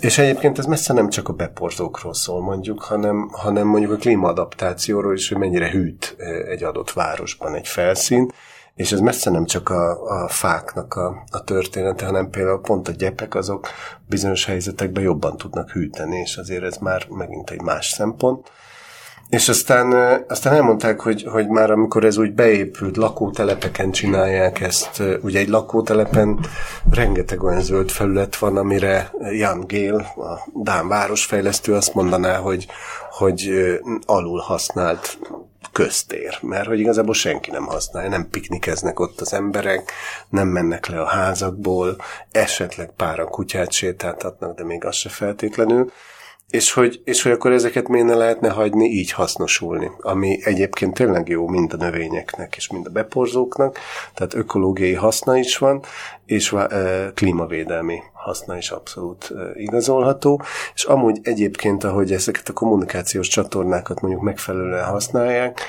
és 0.00 0.18
egyébként 0.18 0.58
ez 0.58 0.66
messze 0.66 0.92
nem 0.92 1.08
csak 1.08 1.28
a 1.28 1.32
beporzókról 1.32 2.14
szól 2.14 2.40
mondjuk, 2.40 2.82
hanem, 2.82 3.28
hanem 3.32 3.66
mondjuk 3.66 3.92
a 3.92 3.96
klímaadaptációról 3.96 5.14
is, 5.14 5.28
hogy 5.28 5.38
mennyire 5.38 5.70
hűt 5.70 6.16
egy 6.48 6.62
adott 6.62 6.92
városban 6.92 7.54
egy 7.54 7.68
felszín, 7.68 8.30
és 8.74 8.92
ez 8.92 9.00
messze 9.00 9.30
nem 9.30 9.44
csak 9.44 9.68
a, 9.68 10.08
a 10.22 10.28
fáknak 10.28 10.94
a, 10.94 11.24
a 11.30 11.44
története, 11.44 12.06
hanem 12.06 12.30
például 12.30 12.60
pont 12.60 12.88
a 12.88 12.92
gyepek 12.92 13.34
azok 13.34 13.68
bizonyos 14.08 14.44
helyzetekben 14.44 15.02
jobban 15.02 15.36
tudnak 15.36 15.70
hűteni, 15.70 16.16
és 16.16 16.36
azért 16.36 16.62
ez 16.62 16.76
már 16.76 17.06
megint 17.08 17.50
egy 17.50 17.60
más 17.60 17.86
szempont. 17.86 18.50
És 19.28 19.48
aztán, 19.48 19.92
aztán 20.28 20.54
elmondták, 20.54 21.00
hogy, 21.00 21.26
hogy 21.30 21.48
már 21.48 21.70
amikor 21.70 22.04
ez 22.04 22.16
úgy 22.16 22.32
beépült, 22.32 22.96
lakótelepeken 22.96 23.90
csinálják 23.90 24.60
ezt, 24.60 25.02
ugye 25.22 25.38
egy 25.38 25.48
lakótelepen 25.48 26.38
rengeteg 26.90 27.42
olyan 27.42 27.60
zöld 27.60 27.90
felület 27.90 28.36
van, 28.36 28.56
amire 28.56 29.10
Jan 29.30 29.66
Gél, 29.66 29.94
a 30.16 30.48
Dán 30.54 30.88
városfejlesztő 30.88 31.74
azt 31.74 31.94
mondaná, 31.94 32.36
hogy, 32.36 32.66
hogy 33.10 33.52
alul 34.06 34.38
használt 34.38 35.18
köztér, 35.72 36.38
mert 36.40 36.66
hogy 36.66 36.80
igazából 36.80 37.14
senki 37.14 37.50
nem 37.50 37.66
használja, 37.66 38.08
nem 38.08 38.28
piknikeznek 38.30 39.00
ott 39.00 39.20
az 39.20 39.32
emberek, 39.32 39.92
nem 40.28 40.48
mennek 40.48 40.86
le 40.86 41.00
a 41.00 41.06
házakból, 41.06 41.96
esetleg 42.30 42.90
páran 42.96 43.28
kutyát 43.28 43.72
sétáltatnak, 43.72 44.56
de 44.56 44.64
még 44.64 44.84
az 44.84 44.94
se 44.94 45.08
feltétlenül, 45.08 45.92
és 46.52 46.72
hogy, 46.72 47.00
és 47.04 47.22
hogy 47.22 47.32
akkor 47.32 47.52
ezeket 47.52 47.88
miért 47.88 48.06
ne 48.06 48.14
lehetne 48.14 48.50
hagyni 48.50 48.84
így 48.84 49.12
hasznosulni, 49.12 49.90
ami 50.00 50.38
egyébként 50.42 50.94
tényleg 50.94 51.28
jó 51.28 51.48
mind 51.48 51.72
a 51.72 51.76
növényeknek 51.76 52.56
és 52.56 52.70
mind 52.70 52.86
a 52.86 52.90
beporzóknak, 52.90 53.78
tehát 54.14 54.34
ökológiai 54.34 54.94
haszna 54.94 55.36
is 55.36 55.58
van, 55.58 55.82
és 56.26 56.52
e, 56.52 57.10
klímavédelmi 57.14 57.98
haszna 58.12 58.56
is 58.56 58.70
abszolút 58.70 59.32
e, 59.36 59.60
igazolható, 59.60 60.42
és 60.74 60.84
amúgy 60.84 61.18
egyébként, 61.22 61.84
ahogy 61.84 62.12
ezeket 62.12 62.48
a 62.48 62.52
kommunikációs 62.52 63.28
csatornákat 63.28 64.00
mondjuk 64.00 64.22
megfelelően 64.22 64.84
használják, 64.84 65.60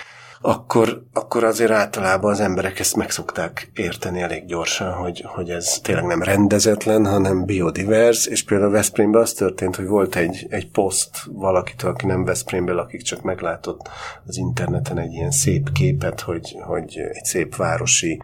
akkor, 0.45 1.03
akkor 1.13 1.43
azért 1.43 1.71
általában 1.71 2.31
az 2.31 2.39
emberek 2.39 2.79
ezt 2.79 2.95
meg 2.95 3.11
szokták 3.11 3.71
érteni 3.73 4.21
elég 4.21 4.45
gyorsan, 4.45 4.93
hogy, 4.93 5.23
hogy 5.25 5.49
ez 5.49 5.79
tényleg 5.81 6.05
nem 6.05 6.21
rendezetlen, 6.21 7.05
hanem 7.05 7.45
biodivers, 7.45 8.25
és 8.25 8.43
például 8.43 8.71
Veszprémben 8.71 9.21
az 9.21 9.33
történt, 9.33 9.75
hogy 9.75 9.87
volt 9.87 10.15
egy, 10.15 10.45
egy 10.49 10.69
poszt 10.69 11.17
valakitől, 11.31 11.91
aki 11.91 12.05
nem 12.05 12.23
Veszprémben 12.23 12.75
lakik, 12.75 13.01
csak 13.01 13.21
meglátott 13.21 13.89
az 14.25 14.37
interneten 14.37 14.97
egy 14.97 15.13
ilyen 15.13 15.31
szép 15.31 15.71
képet, 15.71 16.21
hogy, 16.21 16.55
hogy 16.61 16.97
egy 16.97 17.25
szép 17.25 17.55
városi 17.55 18.21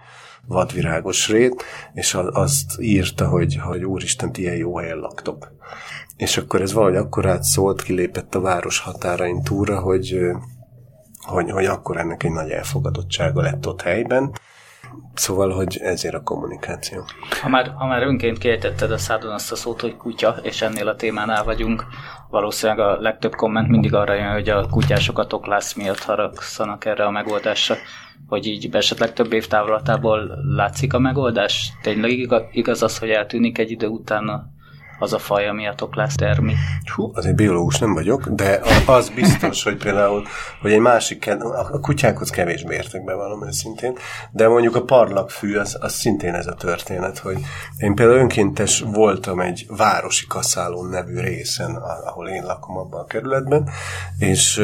vadvirágos 0.47 1.29
rét, 1.29 1.63
és 1.93 2.17
azt 2.31 2.79
írta, 2.79 3.27
hogy, 3.27 3.57
hogy 3.61 3.83
úristen, 3.83 4.31
ilyen 4.33 4.55
jó 4.55 4.77
helyen 4.77 4.97
laktok. 4.97 5.53
És 6.17 6.37
akkor 6.37 6.61
ez 6.61 6.73
valahogy 6.73 6.95
akkor 6.95 7.25
át 7.25 7.43
szólt, 7.43 7.81
kilépett 7.81 8.35
a 8.35 8.39
város 8.39 8.79
határain 8.79 9.43
túlra, 9.43 9.79
hogy 9.79 10.19
hogy, 11.29 11.51
hogy 11.51 11.65
akkor 11.65 11.97
ennek 11.97 12.23
egy 12.23 12.31
nagy 12.31 12.49
elfogadottsága 12.49 13.41
lett 13.41 13.67
ott 13.67 13.81
helyben. 13.81 14.31
Szóval, 15.13 15.49
hogy 15.49 15.79
ezért 15.83 16.13
a 16.13 16.23
kommunikáció. 16.23 17.03
Ha 17.41 17.49
már, 17.49 17.71
ha 17.75 17.85
már 17.85 18.03
önként 18.03 18.37
kiejtetted 18.37 18.91
a 18.91 18.97
szádon 18.97 19.31
azt 19.31 19.51
a 19.51 19.55
szót, 19.55 19.81
hogy 19.81 19.97
kutya, 19.97 20.35
és 20.41 20.61
ennél 20.61 20.87
a 20.87 20.95
témánál 20.95 21.43
vagyunk, 21.43 21.85
valószínűleg 22.29 22.87
a 22.87 23.01
legtöbb 23.01 23.35
komment 23.35 23.67
mindig 23.67 23.93
arra 23.93 24.13
jön, 24.13 24.31
hogy 24.31 24.49
a 24.49 24.69
kutyások 24.69 25.19
a 25.19 25.27
lesz 25.43 25.73
miatt 25.73 25.99
haragszanak 25.99 26.85
erre 26.85 27.05
a 27.05 27.11
megoldásra, 27.11 27.75
hogy 28.27 28.45
így 28.45 28.75
esetleg 28.75 29.13
több 29.13 29.33
év 29.33 29.47
távlatából 29.47 30.31
látszik 30.55 30.93
a 30.93 30.99
megoldás? 30.99 31.73
Tényleg 31.81 32.11
igaz 32.51 32.83
az, 32.83 32.97
hogy 32.97 33.09
eltűnik 33.09 33.57
egy 33.57 33.71
idő 33.71 33.87
után 33.87 34.53
az 34.99 35.13
a 35.13 35.19
faj, 35.19 35.47
ami 35.47 35.67
a 35.67 35.73
toklász 35.73 36.15
termi. 36.15 36.53
Hú, 36.95 37.11
azért 37.13 37.35
biológus 37.35 37.79
nem 37.79 37.93
vagyok, 37.93 38.27
de 38.27 38.59
az 38.85 39.09
biztos, 39.09 39.63
hogy 39.63 39.77
például, 39.77 40.23
hogy 40.61 40.71
egy 40.71 40.79
másik, 40.79 41.29
a 41.71 41.79
kutyákhoz 41.79 42.29
kevésbé 42.29 42.75
értek 42.75 43.03
be 43.03 43.13
valami 43.13 43.45
őszintén, 43.45 43.97
de 44.31 44.47
mondjuk 44.47 44.75
a 44.75 44.83
parlagfű, 44.83 45.55
az, 45.55 45.77
az 45.79 45.93
szintén 45.93 46.33
ez 46.33 46.47
a 46.47 46.53
történet, 46.53 47.17
hogy 47.17 47.37
én 47.77 47.95
például 47.95 48.19
önkéntes 48.19 48.79
voltam 48.79 49.39
egy 49.39 49.65
városi 49.69 50.27
kaszálón 50.27 50.89
nevű 50.89 51.19
részen, 51.19 51.75
ahol 52.05 52.27
én 52.27 52.43
lakom 52.43 52.77
abban 52.77 52.99
a 52.99 53.05
kerületben, 53.05 53.69
és 54.17 54.61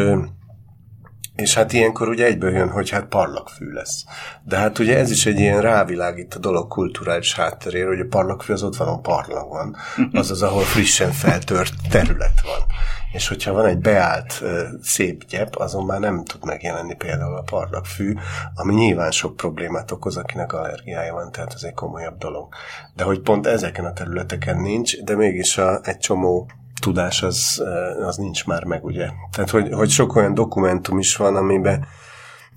és 1.35 1.53
hát 1.53 1.73
ilyenkor 1.73 2.07
ugye 2.07 2.25
egyből 2.25 2.51
jön, 2.51 2.69
hogy 2.69 2.89
hát 2.89 3.05
parlagfű 3.05 3.71
lesz. 3.71 4.03
De 4.43 4.57
hát 4.57 4.79
ugye 4.79 4.97
ez 4.97 5.11
is 5.11 5.25
egy 5.25 5.39
ilyen 5.39 5.61
rávilágít 5.61 6.33
a 6.33 6.39
dolog 6.39 6.67
kulturális 6.67 7.35
hátterére, 7.35 7.87
hogy 7.87 7.99
a 7.99 8.07
parlagfű 8.09 8.53
az 8.53 8.63
ott 8.63 8.75
van, 8.75 8.87
a 8.87 8.99
parlag 8.99 9.49
van. 9.49 9.75
Az 10.13 10.41
ahol 10.41 10.63
frissen 10.63 11.11
feltört 11.11 11.73
terület 11.89 12.41
van. 12.43 12.67
És 13.11 13.27
hogyha 13.27 13.53
van 13.53 13.65
egy 13.65 13.77
beállt 13.77 14.43
szép 14.81 15.25
gyep, 15.25 15.55
azon 15.55 15.85
már 15.85 15.99
nem 15.99 16.23
tud 16.23 16.45
megjelenni 16.45 16.95
például 16.95 17.35
a 17.37 17.41
parlagfű, 17.41 18.13
ami 18.55 18.73
nyilván 18.73 19.11
sok 19.11 19.35
problémát 19.35 19.91
okoz, 19.91 20.17
akinek 20.17 20.53
allergiája 20.53 21.13
van, 21.13 21.31
tehát 21.31 21.53
ez 21.53 21.63
egy 21.63 21.73
komolyabb 21.73 22.17
dolog. 22.17 22.53
De 22.95 23.03
hogy 23.03 23.19
pont 23.19 23.47
ezeken 23.47 23.85
a 23.85 23.93
területeken 23.93 24.59
nincs, 24.59 25.03
de 25.03 25.15
mégis 25.15 25.57
a, 25.57 25.79
egy 25.83 25.97
csomó 25.97 26.49
tudás 26.85 27.23
az, 27.23 27.63
eh, 27.65 28.07
az 28.07 28.17
nincs 28.17 28.45
már 28.45 28.63
meg, 28.63 28.85
ugye. 28.85 29.09
Tehát, 29.31 29.49
hogy, 29.49 29.71
hogy 29.71 29.89
sok 29.89 30.15
olyan 30.15 30.33
dokumentum 30.33 30.99
is 30.99 31.15
van, 31.15 31.35
amiben 31.35 31.85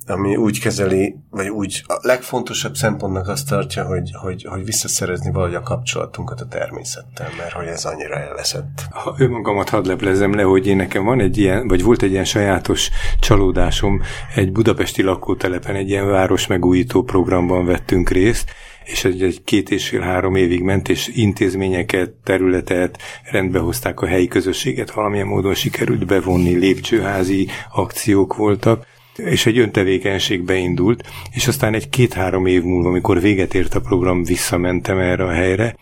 ami 0.07 0.37
úgy 0.37 0.61
kezeli, 0.61 1.17
vagy 1.31 1.49
úgy 1.49 1.83
a 1.87 1.99
legfontosabb 2.03 2.75
szempontnak 2.75 3.29
azt 3.29 3.49
tartja, 3.49 3.85
hogy, 3.85 4.11
hogy, 4.13 4.47
hogy 4.49 4.65
visszaszerezni 4.65 5.33
valahogy 5.33 5.55
a 5.55 5.61
kapcsolatunkat 5.61 6.41
a 6.41 6.47
természettel, 6.47 7.29
mert 7.39 7.53
hogy 7.53 7.67
ez 7.67 7.85
annyira 7.85 8.15
elveszett. 8.15 8.87
Ha 8.91 9.15
önmagamat 9.19 9.69
hadd 9.69 9.87
leplezem 9.87 10.35
le, 10.35 10.43
hogy 10.43 10.67
én 10.67 10.77
nekem 10.77 11.05
van 11.05 11.21
egy 11.21 11.39
ilyen, 11.39 11.69
vagy 11.69 11.83
volt 11.83 12.03
egy 12.03 12.11
ilyen 12.11 12.25
sajátos 12.25 12.91
csalódásom, 13.21 14.01
egy 14.35 14.53
budapesti 14.53 15.03
lakótelepen 15.03 15.75
egy 15.75 15.89
ilyen 15.89 16.07
város 16.07 16.47
megújító 16.47 17.03
programban 17.03 17.65
vettünk 17.65 18.11
részt, 18.11 18.51
és 18.91 19.05
egy, 19.05 19.23
egy 19.23 19.45
két 19.45 19.71
és 19.71 19.89
fél-három 19.89 20.35
évig 20.35 20.63
ment, 20.63 20.89
és 20.89 21.11
intézményeket, 21.15 22.11
területet 22.25 22.99
rendbe 23.31 23.59
hozták 23.59 24.01
a 24.01 24.07
helyi 24.07 24.29
közösséget, 24.29 24.91
valamilyen 24.91 25.27
módon 25.27 25.55
sikerült 25.55 26.07
bevonni, 26.07 26.55
lépcsőházi 26.55 27.49
akciók 27.73 28.37
voltak, 28.37 28.87
és 29.17 29.47
egy 29.47 29.59
öntevékenység 29.59 30.43
beindult, 30.43 31.05
és 31.33 31.47
aztán 31.47 31.75
egy 31.75 31.89
két-három 31.89 32.47
év 32.47 32.63
múlva, 32.63 32.89
amikor 32.89 33.21
véget 33.21 33.55
ért 33.55 33.75
a 33.75 33.81
program, 33.81 34.25
visszamentem 34.25 34.99
erre 34.99 35.25
a 35.25 35.33
helyre, 35.33 35.77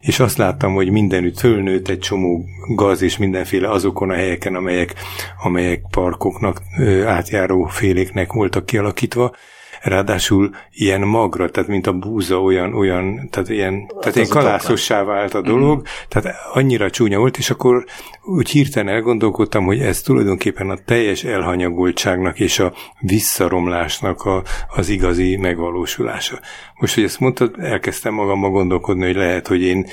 és 0.00 0.20
azt 0.20 0.38
láttam, 0.38 0.74
hogy 0.74 0.90
mindenütt 0.90 1.38
fölnőtt 1.38 1.88
egy 1.88 1.98
csomó 1.98 2.44
gaz 2.74 3.02
és 3.02 3.16
mindenféle 3.16 3.70
azokon 3.70 4.10
a 4.10 4.14
helyeken, 4.14 4.54
amelyek, 4.54 4.94
amelyek 5.42 5.82
parkoknak, 5.90 6.62
átjáró 7.06 7.64
féléknek 7.64 8.32
voltak 8.32 8.66
kialakítva, 8.66 9.34
ráadásul 9.82 10.50
ilyen 10.72 11.00
magra, 11.00 11.50
tehát 11.50 11.68
mint 11.68 11.86
a 11.86 11.92
búza 11.92 12.42
olyan, 12.42 12.74
olyan 12.74 13.28
tehát 13.30 13.48
ilyen, 13.48 13.74
hát 13.80 13.98
tehát 14.00 14.16
ilyen 14.16 14.28
kalászossá 14.28 15.02
vált 15.02 15.34
a 15.34 15.40
dolog, 15.40 15.78
mm. 15.78 15.82
tehát 16.08 16.36
annyira 16.52 16.90
csúnya 16.90 17.18
volt, 17.18 17.36
és 17.36 17.50
akkor 17.50 17.84
úgy 18.22 18.50
hirtelen 18.50 18.94
elgondolkodtam, 18.94 19.64
hogy 19.64 19.78
ez 19.78 20.00
tulajdonképpen 20.00 20.70
a 20.70 20.76
teljes 20.84 21.24
elhanyagoltságnak 21.24 22.40
és 22.40 22.58
a 22.58 22.72
visszaromlásnak 23.00 24.22
a, 24.22 24.42
az 24.68 24.88
igazi 24.88 25.36
megvalósulása. 25.36 26.38
Most, 26.74 26.94
hogy 26.94 27.04
ezt 27.04 27.20
mondtad, 27.20 27.54
elkezdtem 27.58 28.14
magammal 28.14 28.50
gondolkodni, 28.50 29.04
hogy 29.04 29.16
lehet, 29.16 29.46
hogy 29.46 29.62
én 29.62 29.86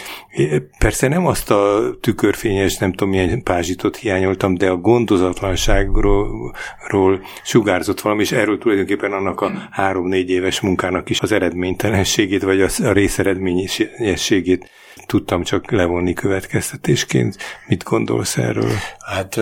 persze 0.77 1.08
nem 1.08 1.25
azt 1.25 1.51
a 1.51 1.80
tükörfényes, 2.01 2.77
nem 2.77 2.92
tudom 2.92 3.10
milyen 3.10 3.44
pázsitot 3.44 3.96
hiányoltam, 3.96 4.56
de 4.56 4.70
a 4.70 4.75
gondozatlanságról 4.75 6.54
ról 6.88 7.22
sugárzott 7.44 8.01
valami, 8.01 8.22
és 8.22 8.32
erről 8.32 8.58
tulajdonképpen 8.58 9.12
annak 9.12 9.42
a 9.42 9.51
három-négy 9.75 10.29
éves 10.29 10.60
munkának 10.60 11.10
is 11.10 11.20
az 11.20 11.32
eredménytelenségét, 11.32 12.44
vagy 12.44 12.62
a 12.62 12.91
részeredményességét 12.91 14.70
tudtam 15.05 15.44
csak 15.44 15.72
levonni 15.72 16.13
következtetésként. 16.13 17.38
Mit 17.67 17.84
gondolsz 17.84 18.38
erről? 18.38 18.72
Hát 19.00 19.39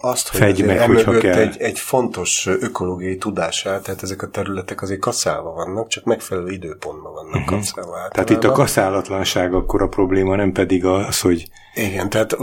azt, 0.00 0.28
hogy 0.28 0.40
Fegy 0.40 0.64
meg, 0.64 0.80
hogyha 0.80 1.18
kell. 1.18 1.38
Egy, 1.38 1.56
egy 1.58 1.78
fontos 1.78 2.46
ökológiai 2.46 3.16
tudását, 3.16 3.82
tehát 3.82 4.02
ezek 4.02 4.22
a 4.22 4.28
területek 4.28 4.82
azért 4.82 5.00
kaszálva 5.00 5.52
vannak, 5.52 5.88
csak 5.88 6.04
megfelelő 6.04 6.50
időpontban 6.50 7.12
vannak 7.12 7.34
uh-huh. 7.34 7.58
kaszálva. 7.58 7.96
Általában. 7.96 8.10
Tehát 8.12 8.30
itt 8.30 8.50
a 8.50 8.52
kaszálatlanság 8.52 9.54
akkor 9.54 9.82
a 9.82 9.88
probléma, 9.88 10.36
nem 10.36 10.52
pedig 10.52 10.84
az, 10.84 11.20
hogy 11.20 11.48
igen, 11.74 12.10
tehát 12.10 12.36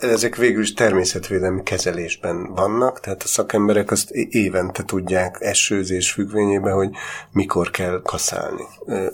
ezek 0.00 0.36
végül 0.36 0.62
is 0.62 0.72
természetvédelmi 0.72 1.62
kezelésben 1.62 2.54
vannak, 2.54 3.00
tehát 3.00 3.22
a 3.22 3.26
szakemberek 3.26 3.90
azt 3.90 4.10
évente 4.10 4.82
tudják 4.82 5.36
esőzés 5.40 6.10
függvényében, 6.10 6.71
hogy 6.72 6.90
mikor 7.32 7.70
kell 7.70 8.00
kaszálni. 8.02 8.64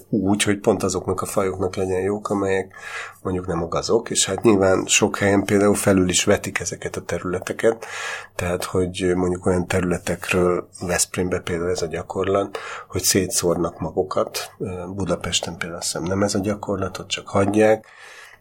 Úgy, 0.08 0.42
hogy 0.42 0.58
pont 0.58 0.82
azoknak 0.82 1.20
a 1.20 1.26
fajoknak 1.26 1.76
legyen 1.76 2.00
jók, 2.00 2.30
amelyek 2.30 2.74
mondjuk 3.22 3.46
nem 3.46 3.62
a 3.62 3.68
és 4.08 4.26
hát 4.26 4.42
nyilván 4.42 4.86
sok 4.86 5.16
helyen 5.16 5.44
például 5.44 5.74
felül 5.74 6.08
is 6.08 6.24
vetik 6.24 6.58
ezeket 6.58 6.96
a 6.96 7.02
területeket, 7.02 7.86
tehát 8.34 8.64
hogy 8.64 9.12
mondjuk 9.14 9.46
olyan 9.46 9.66
területekről 9.66 10.68
Veszprémbe 10.80 11.40
például 11.40 11.70
ez 11.70 11.82
a 11.82 11.86
gyakorlat, 11.86 12.58
hogy 12.88 13.02
szétszórnak 13.02 13.78
magokat, 13.78 14.50
Budapesten 14.94 15.56
például 15.56 15.80
azt 15.80 15.92
hiszem 15.92 16.02
nem 16.02 16.22
ez 16.22 16.34
a 16.34 16.40
gyakorlatot, 16.40 17.08
csak 17.08 17.28
hagyják, 17.28 17.86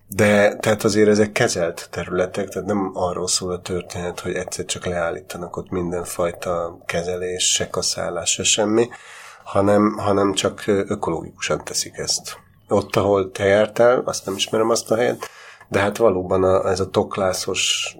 de 0.07 0.55
tehát 0.55 0.83
azért 0.83 1.09
ezek 1.09 1.31
kezelt 1.31 1.87
területek, 1.91 2.47
tehát 2.47 2.67
nem 2.67 2.91
arról 2.93 3.27
szól 3.27 3.51
a 3.51 3.61
történet, 3.61 4.19
hogy 4.19 4.33
egyszer 4.33 4.65
csak 4.65 4.85
leállítanak 4.85 5.57
ott 5.57 5.69
mindenfajta 5.69 6.77
kezelés, 6.85 7.51
se 7.53 7.69
kaszálás, 7.69 8.31
se 8.31 8.43
semmi, 8.43 8.89
hanem, 9.43 9.97
hanem 9.97 10.33
csak 10.33 10.63
ökológikusan 10.65 11.63
teszik 11.63 11.97
ezt. 11.97 12.37
Ott, 12.67 12.95
ahol 12.95 13.31
te 13.31 13.45
jártál, 13.45 14.01
azt 14.05 14.25
nem 14.25 14.35
ismerem 14.35 14.69
azt 14.69 14.91
a 14.91 14.95
helyet, 14.95 15.29
de 15.67 15.79
hát 15.79 15.97
valóban 15.97 16.43
a, 16.43 16.69
ez 16.69 16.79
a 16.79 16.89
toklászos 16.89 17.95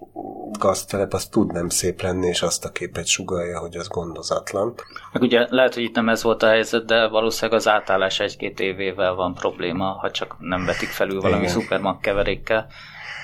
gaztelep 0.58 1.12
az 1.12 1.26
tud 1.26 1.52
nem 1.52 1.68
szép 1.68 2.02
lenni, 2.02 2.26
és 2.26 2.42
azt 2.42 2.64
a 2.64 2.72
képet 2.72 3.06
sugalja, 3.06 3.58
hogy 3.58 3.76
az 3.76 3.88
gondozatlan. 3.88 4.74
Meg 5.12 5.22
ugye 5.22 5.46
lehet, 5.50 5.74
hogy 5.74 5.82
itt 5.82 5.94
nem 5.94 6.08
ez 6.08 6.22
volt 6.22 6.42
a 6.42 6.48
helyzet, 6.48 6.84
de 6.84 7.08
valószínűleg 7.08 7.58
az 7.58 7.68
átállás 7.68 8.20
egy-két 8.20 8.60
évével 8.60 9.14
van 9.14 9.34
probléma, 9.34 9.84
ha 9.84 10.10
csak 10.10 10.36
nem 10.38 10.64
vetik 10.64 10.88
felül 10.88 11.20
valami 11.20 11.42
Igen. 11.42 11.52
szupermag 11.52 12.00
keverékkel. 12.00 12.66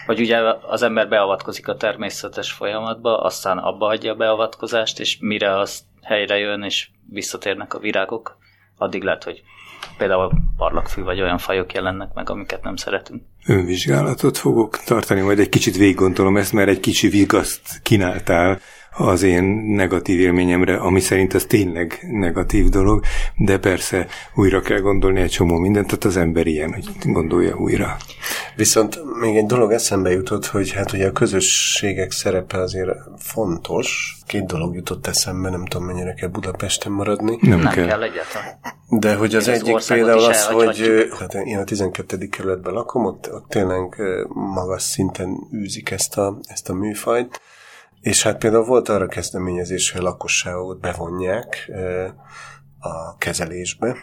Vagy 0.07 0.21
ugye 0.21 0.39
az 0.69 0.83
ember 0.83 1.09
beavatkozik 1.09 1.69
a 1.69 1.77
természetes 1.77 2.53
folyamatba, 2.53 3.21
aztán 3.21 3.59
abba 3.59 3.87
hagyja 3.87 4.13
a 4.13 4.17
beavatkozást, 4.17 5.01
és 5.01 5.19
mire 5.21 5.59
az 5.59 5.85
helyre 6.03 6.39
jön, 6.39 6.63
és 6.63 6.89
visszatérnek 7.11 7.75
a 7.75 7.79
virágok, 7.79 8.37
addig 8.77 9.03
lehet, 9.03 9.25
hogy 9.25 9.43
például 9.97 10.33
parlagfű 10.57 11.03
vagy 11.03 11.21
olyan 11.21 11.39
fajok 11.39 11.73
jelennek 11.73 12.09
meg, 12.15 12.31
amiket 12.31 12.63
nem 12.63 12.77
szeretünk. 12.77 13.23
Önvizsgálatot 13.47 14.39
fogok 14.39 14.79
tartani, 14.79 15.21
majd 15.21 15.39
egy 15.39 15.49
kicsit 15.49 15.77
végiggondolom 15.77 16.37
ezt, 16.37 16.53
mert 16.53 16.69
egy 16.69 16.81
kicsi 16.81 17.09
vigaszt 17.09 17.83
kínáltál 17.83 18.61
az 18.97 19.23
én 19.23 19.45
negatív 19.67 20.21
élményemre, 20.21 20.77
ami 20.77 21.01
szerint 21.01 21.35
ez 21.35 21.45
tényleg 21.45 22.07
negatív 22.11 22.69
dolog, 22.69 23.05
de 23.37 23.59
persze 23.59 24.07
újra 24.35 24.61
kell 24.61 24.81
gondolni 24.81 25.21
egy 25.21 25.31
csomó 25.31 25.57
mindent, 25.57 25.87
tehát 25.87 26.05
az 26.05 26.17
ember 26.17 26.47
ilyen, 26.47 26.73
hogy 26.73 26.89
gondolja 27.05 27.57
újra. 27.57 27.97
Viszont 28.57 29.01
még 29.21 29.37
egy 29.37 29.47
dolog 29.47 29.73
eszembe 29.73 30.11
jutott, 30.11 30.47
hogy 30.47 30.73
hát 30.73 30.93
ugye 30.93 31.07
a 31.07 31.13
közösségek 31.13 32.11
szerepe 32.11 32.61
azért 32.61 32.91
fontos. 33.19 34.17
Két 34.27 34.47
dolog 34.47 34.75
jutott 34.75 35.07
eszembe, 35.07 35.51
nem 35.51 35.67
tudom 35.67 35.87
mennyire 35.87 36.15
kell 36.15 36.29
Budapesten 36.29 36.93
maradni. 36.93 37.39
Nem, 37.41 37.61
nem 37.61 37.73
kell. 37.73 37.87
kell 37.87 38.03
egyáltalán. 38.03 38.59
De 38.89 39.15
hogy 39.15 39.35
az, 39.35 39.49
az 39.49 39.55
egyik 39.55 39.77
például 39.89 40.25
az, 40.25 40.47
hogy 40.47 41.09
hát 41.19 41.35
én 41.35 41.59
a 41.59 41.65
12. 41.65 42.29
kerületben 42.29 42.73
lakom, 42.73 43.05
ott, 43.05 43.33
ott 43.33 43.49
tényleg 43.49 44.03
magas 44.29 44.83
szinten 44.83 45.49
űzik 45.55 45.91
ezt 45.91 46.17
a, 46.19 46.39
ezt 46.49 46.69
a 46.69 46.75
műfajt, 46.75 47.41
és 48.05 48.23
hát 48.23 48.39
például 48.39 48.65
volt 48.65 48.89
arra 48.89 49.07
kezdeményezés, 49.07 49.91
hogy 49.91 50.01
a 50.01 50.05
lakosságot 50.05 50.81
bevonják 50.81 51.71
a 52.79 53.17
kezelésbe. 53.17 53.97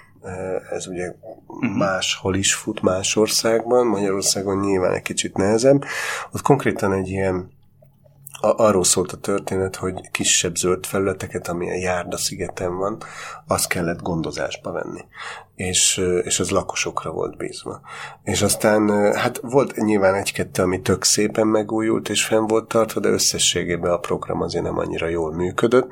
Ez 0.71 0.87
ugye 0.87 1.13
uh-huh. 1.47 1.77
máshol 1.77 2.35
is 2.35 2.53
fut 2.53 2.81
más 2.81 3.15
országban, 3.15 3.87
Magyarországon 3.87 4.59
nyilván 4.59 4.93
egy 4.93 5.01
kicsit 5.01 5.37
nehezebb. 5.37 5.83
Ott 6.31 6.41
konkrétan 6.41 6.93
egy 6.93 7.07
ilyen 7.07 7.51
a, 8.41 8.53
arról 8.57 8.83
szólt 8.83 9.11
a 9.11 9.17
történet, 9.17 9.75
hogy 9.75 10.09
kisebb 10.11 10.55
zöld 10.55 10.85
felületeket, 10.85 11.47
ami 11.47 11.69
a 11.69 11.75
Járda 11.75 12.17
szigeten 12.17 12.77
van, 12.77 12.97
azt 13.47 13.67
kellett 13.67 14.01
gondozásba 14.01 14.71
venni. 14.71 15.05
És, 15.55 16.01
és 16.23 16.39
az 16.39 16.49
lakosokra 16.49 17.11
volt 17.11 17.37
bízva. 17.37 17.81
És 18.23 18.41
aztán, 18.41 19.13
hát 19.13 19.39
volt 19.41 19.75
nyilván 19.75 20.15
egy-kettő, 20.15 20.63
ami 20.63 20.81
tök 20.81 21.03
szépen 21.03 21.47
megújult 21.47 22.09
és 22.09 22.25
fenn 22.25 22.47
volt 22.47 22.67
tartva, 22.67 22.99
de 22.99 23.09
összességében 23.09 23.91
a 23.91 23.97
program 23.97 24.41
azért 24.41 24.63
nem 24.63 24.77
annyira 24.77 25.07
jól 25.07 25.33
működött, 25.33 25.91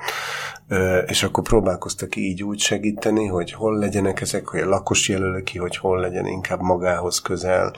és 1.06 1.24
akkor 1.24 1.44
próbálkoztak 1.44 2.16
így 2.16 2.44
úgy 2.44 2.60
segíteni, 2.60 3.26
hogy 3.26 3.52
hol 3.52 3.78
legyenek 3.78 4.22
ezek, 4.22 4.48
hogy 4.48 4.60
a 4.60 4.70
lakos 4.70 5.10
jelöli 5.10 5.44
ki, 5.44 5.58
hogy 5.58 5.78
hol 5.78 6.00
legyen 6.00 6.26
inkább 6.26 6.62
magához 6.62 7.20
közel, 7.20 7.74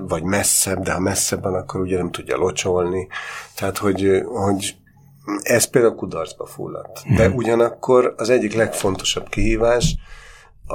vagy 0.00 0.22
messzebb, 0.22 0.82
de 0.82 0.92
ha 0.92 1.00
messzebb 1.00 1.42
van, 1.42 1.54
akkor 1.54 1.80
ugye 1.80 1.96
nem 1.96 2.10
tudja 2.10 2.36
locsolni. 2.36 3.08
Tehát, 3.56 3.78
hogy, 3.82 4.22
hogy 4.24 4.74
ez 5.42 5.64
például 5.64 5.94
kudarcba 5.94 6.46
fulladt. 6.46 7.02
De 7.16 7.28
mhm. 7.28 7.36
ugyanakkor 7.36 8.14
az 8.16 8.30
egyik 8.30 8.54
legfontosabb 8.54 9.28
kihívás 9.28 9.96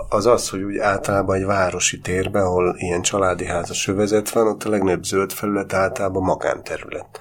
az 0.10 0.26
az, 0.26 0.50
hogy 0.50 0.62
úgy 0.62 0.78
általában 0.78 1.36
egy 1.36 1.46
városi 1.46 2.00
térben, 2.00 2.44
ahol 2.44 2.76
ilyen 2.78 3.02
családi 3.02 3.46
házas 3.46 3.88
övezet 3.88 4.30
van, 4.30 4.48
ott 4.48 4.64
a 4.64 4.70
legnagyobb 4.70 5.04
zöld 5.04 5.32
felület 5.32 5.74
általában 5.74 6.24
magánterület. 6.24 7.20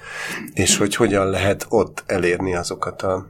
És 0.53 0.77
hogy 0.77 0.95
hogyan 0.95 1.29
lehet 1.29 1.65
ott 1.69 2.03
elérni 2.05 2.55
azokat 2.55 3.01
a 3.01 3.25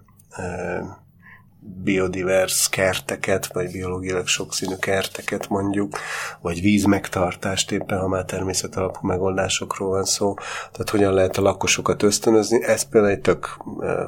biodivers 1.83 2.69
kerteket, 2.69 3.53
vagy 3.53 3.71
biológiailag 3.71 4.27
sokszínű 4.27 4.75
kerteket 4.75 5.49
mondjuk, 5.49 5.97
vagy 6.41 6.61
vízmegtartást 6.61 7.71
éppen, 7.71 7.99
ha 7.99 8.07
már 8.07 8.25
természetalapú 8.25 9.07
megoldásokról 9.07 9.89
van 9.89 10.03
szó. 10.03 10.33
Tehát 10.71 10.89
hogyan 10.89 11.13
lehet 11.13 11.37
a 11.37 11.41
lakosokat 11.41 12.03
ösztönözni, 12.03 12.63
ez 12.63 12.89
például 12.89 13.13
egy 13.13 13.21
tök 13.21 13.57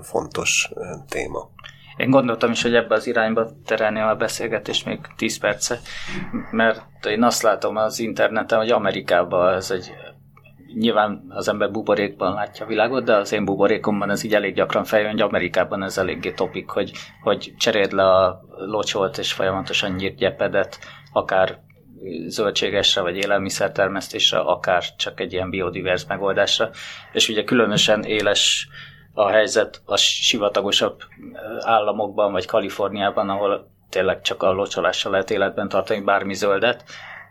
fontos 0.02 0.72
téma. 1.10 1.50
Én 1.98 2.10
gondoltam 2.10 2.52
is, 2.52 2.62
hogy 2.62 2.76
ebbe 2.76 2.96
az 2.96 3.08
irányba 3.08 3.50
terelni 3.66 4.00
a 4.00 4.16
beszélgetést 4.16 4.86
még 4.86 5.00
10 5.18 5.40
perce, 5.40 5.80
mert 6.52 7.06
én 7.06 7.24
azt 7.24 7.42
látom 7.42 7.76
az 7.76 8.00
interneten, 8.00 8.58
hogy 8.58 8.70
Amerikában 8.70 9.54
ez 9.54 9.72
egy 9.72 9.92
nyilván 10.74 11.26
az 11.30 11.48
ember 11.48 11.72
buborékban 11.72 12.34
látja 12.34 12.66
a 12.66 12.68
világot, 12.68 13.04
de 13.04 13.16
az 13.16 13.32
én 13.32 13.46
buborékomban 13.46 14.10
ez 14.10 14.24
így 14.24 14.34
elég 14.34 14.56
gyakran 14.56 14.84
feljön, 14.84 15.12
hogy 15.12 15.22
Amerikában 15.22 15.84
ez 15.84 15.98
eléggé 15.98 16.32
topik, 16.32 16.70
hogy, 16.70 16.92
hogy 17.22 17.54
cseréld 17.58 17.92
le 17.92 18.04
a 18.04 18.42
locsolt 18.58 19.18
és 19.18 19.34
folyamatosan 19.34 19.92
nyírt 19.92 20.16
gyepedet, 20.16 20.80
akár 21.14 21.60
zöldségesre 22.28 23.02
vagy 23.02 23.16
élelmiszertermesztésre, 23.16 24.40
akár 24.40 24.84
csak 24.96 25.20
egy 25.20 25.34
ilyen 25.34 25.50
biodivers 25.50 26.06
megoldásra. 26.08 26.70
És 27.12 27.30
ugye 27.30 27.44
különösen 27.44 28.04
éles 28.04 28.68
a 29.14 29.28
helyzet 29.30 29.82
a 29.86 29.98
sivatagosabb 29.98 31.02
államokban, 31.60 32.32
vagy 32.32 32.46
Kaliforniában, 32.46 33.30
ahol 33.30 33.72
tényleg 33.90 34.22
csak 34.22 34.44
a 34.44 34.52
locsolással 34.52 35.12
lehet 35.12 35.32
életben 35.32 35.70
tartani 35.70 36.02
bármi 36.02 36.34
zöldet, 36.34 36.84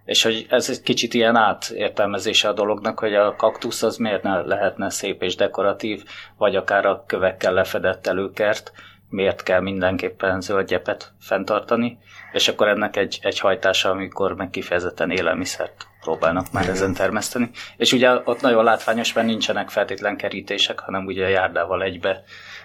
és 0.08 0.22
hogy 0.22 0.46
ez 0.50 0.70
egy 0.70 0.82
kicsit 0.82 1.14
ilyen 1.14 1.36
átértelmezése 1.36 2.48
a 2.48 2.52
dolognak, 2.52 2.98
hogy 2.98 3.14
a 3.14 3.36
kaktusz 3.36 3.82
az 3.82 3.96
miért 3.96 4.22
ne 4.22 4.40
lehetne 4.40 4.90
szép 4.90 5.22
és 5.22 5.36
dekoratív, 5.36 6.04
vagy 6.36 6.56
akár 6.56 6.86
a 6.86 7.04
kövekkel 7.06 7.52
lefedett 7.52 8.06
előkert, 8.06 8.72
miért 9.08 9.42
kell 9.42 9.60
mindenképpen 9.60 10.40
zöldgyepet 10.40 11.12
fenntartani, 11.20 11.98
és 12.32 12.48
akkor 12.48 12.68
ennek 12.68 12.96
egy, 12.96 13.18
egy 13.22 13.38
hajtása, 13.38 13.90
amikor 13.90 14.34
meg 14.34 14.50
kifejezetten 14.50 15.10
élelmiszert 15.10 15.86
próbálnak 16.00 16.52
már 16.52 16.68
ezen 16.68 16.94
termeszteni. 16.94 17.50
És 17.76 17.92
ugye 17.92 18.10
ott 18.24 18.40
nagyon 18.40 18.64
látványos, 18.64 19.12
mert 19.12 19.26
nincsenek 19.26 19.68
feltétlen 19.68 20.16
kerítések, 20.16 20.78
hanem 20.78 21.06
ugye 21.06 21.24
a 21.24 21.28
járdával 21.28 21.82
egybe 21.82 22.22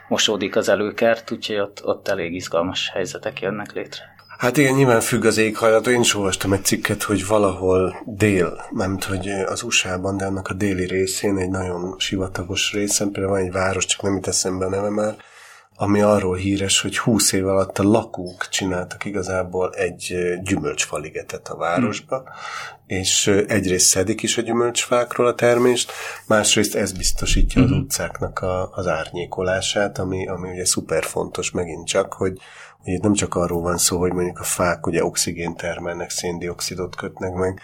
mosódik 0.07 0.55
az 0.55 0.69
előkert, 0.69 1.31
úgyhogy 1.31 1.59
ott, 1.59 1.85
ott 1.85 2.07
elég 2.07 2.33
izgalmas 2.33 2.89
helyzetek 2.89 3.41
jönnek 3.41 3.73
létre. 3.73 4.12
Hát 4.37 4.57
igen, 4.57 4.73
nyilván 4.73 5.01
függ 5.01 5.25
az 5.25 5.37
éghajlat. 5.37 5.87
Én 5.87 5.99
is 5.99 6.15
olvastam 6.15 6.53
egy 6.53 6.65
cikket, 6.65 7.03
hogy 7.03 7.27
valahol 7.27 8.03
dél, 8.05 8.65
mert 8.71 9.03
hogy 9.03 9.29
az 9.29 9.63
USA-ban, 9.63 10.17
de 10.17 10.25
annak 10.25 10.47
a 10.47 10.53
déli 10.53 10.85
részén, 10.85 11.37
egy 11.37 11.49
nagyon 11.49 11.95
sivatagos 11.97 12.71
részen, 12.73 13.11
például 13.11 13.35
van 13.35 13.43
egy 13.43 13.51
város, 13.51 13.85
csak 13.85 14.01
nem 14.01 14.15
itt 14.15 14.27
eszembe 14.27 14.65
a 14.65 14.69
neve 14.69 14.89
már, 14.89 15.15
ami 15.83 16.01
arról 16.01 16.35
híres, 16.35 16.81
hogy 16.81 16.97
20 16.97 17.31
év 17.31 17.47
alatt 17.47 17.79
a 17.79 17.83
lakók 17.83 18.47
csináltak 18.49 19.05
igazából 19.05 19.73
egy 19.73 20.15
gyümölcsfaligetet 20.43 21.47
a 21.47 21.55
városba, 21.55 22.17
hmm. 22.17 22.33
és 22.87 23.27
egyrészt 23.47 23.87
szedik 23.87 24.23
is 24.23 24.37
a 24.37 24.41
gyümölcsfákról 24.41 25.27
a 25.27 25.35
termést, 25.35 25.91
másrészt 26.27 26.75
ez 26.75 26.91
biztosítja 26.91 27.61
hmm. 27.61 27.71
az 27.71 27.77
utcáknak 27.77 28.39
a, 28.39 28.69
az 28.71 28.87
árnyékolását, 28.87 29.97
ami, 29.97 30.27
ami 30.27 30.49
ugye 30.49 30.65
szuper 30.65 31.03
fontos 31.03 31.51
megint 31.51 31.87
csak, 31.87 32.13
hogy, 32.13 32.37
hogy 32.83 32.93
itt 32.93 33.01
nem 33.01 33.13
csak 33.13 33.35
arról 33.35 33.61
van 33.61 33.77
szó, 33.77 33.99
hogy 33.99 34.11
mondjuk 34.11 34.39
a 34.39 34.43
fák 34.43 34.87
ugye 34.87 35.05
oxigént 35.05 35.57
termelnek, 35.57 36.09
széndiokszidot 36.09 36.95
kötnek 36.95 37.33
meg, 37.33 37.61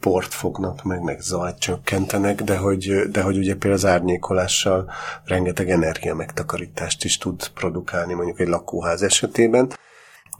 port 0.00 0.34
fognak 0.34 0.82
meg, 0.82 1.02
meg 1.02 1.20
zajt 1.20 1.58
csökkentenek, 1.58 2.42
de 2.42 2.56
hogy, 2.56 3.10
de 3.10 3.22
hogy 3.22 3.36
ugye 3.36 3.52
például 3.52 3.72
az 3.72 3.84
árnyékolással 3.84 4.90
rengeteg 5.24 5.70
energia 5.70 6.14
megtakarítást 6.14 7.04
is 7.04 7.18
tud 7.18 7.48
produkálni 7.48 8.14
mondjuk 8.14 8.40
egy 8.40 8.48
lakóház 8.48 9.02
esetében. 9.02 9.72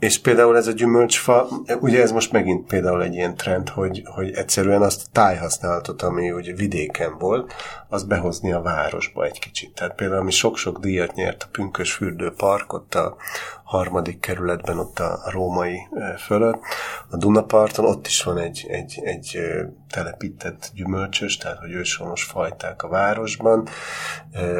És 0.01 0.19
például 0.19 0.57
ez 0.57 0.67
a 0.67 0.71
gyümölcsfa, 0.71 1.47
ugye 1.79 2.01
ez 2.01 2.11
most 2.11 2.31
megint 2.31 2.67
például 2.67 3.03
egy 3.03 3.13
ilyen 3.13 3.35
trend, 3.35 3.69
hogy, 3.69 4.01
hogy 4.05 4.31
egyszerűen 4.31 4.81
azt 4.81 5.01
a 5.05 5.09
tájhasználatot, 5.11 6.01
ami 6.01 6.31
ugye 6.31 6.53
vidéken 6.53 7.17
volt, 7.17 7.53
az 7.89 8.03
behozni 8.03 8.51
a 8.51 8.61
városba 8.61 9.25
egy 9.25 9.39
kicsit. 9.39 9.73
Tehát 9.73 9.95
például 9.95 10.19
ami 10.19 10.31
sok-sok 10.31 10.79
díjat 10.79 11.13
nyert 11.13 11.43
a 11.43 11.49
Pünkös 11.51 11.93
fürdőpark, 11.93 12.73
ott 12.73 12.95
a 12.95 13.15
harmadik 13.63 14.19
kerületben, 14.19 14.79
ott 14.79 14.99
a 14.99 15.19
római 15.31 15.79
fölött, 16.17 16.61
a 17.09 17.17
Dunaparton, 17.17 17.85
ott 17.85 18.07
is 18.07 18.23
van 18.23 18.37
egy, 18.37 18.65
egy, 18.69 18.99
egy 19.03 19.39
telepített 19.89 20.71
gyümölcsös, 20.73 21.37
tehát 21.37 21.57
hogy 21.57 21.71
őshonos 21.71 22.23
fajták 22.23 22.83
a 22.83 22.87
városban. 22.87 23.67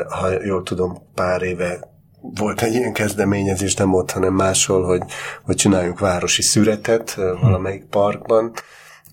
Ha 0.10 0.44
jól 0.44 0.64
tudom, 0.64 0.98
pár 1.14 1.42
éve 1.42 1.91
volt 2.22 2.62
egy 2.62 2.74
ilyen 2.74 2.94
kezdeményezés, 2.94 3.76
nem 3.76 3.94
ott, 3.94 4.12
hanem 4.12 4.34
máshol, 4.34 4.84
hogy, 4.84 5.02
hogy 5.46 5.56
csináljunk 5.56 6.00
városi 6.00 6.42
szüretet 6.42 7.18
valamelyik 7.42 7.84
parkban, 7.84 8.52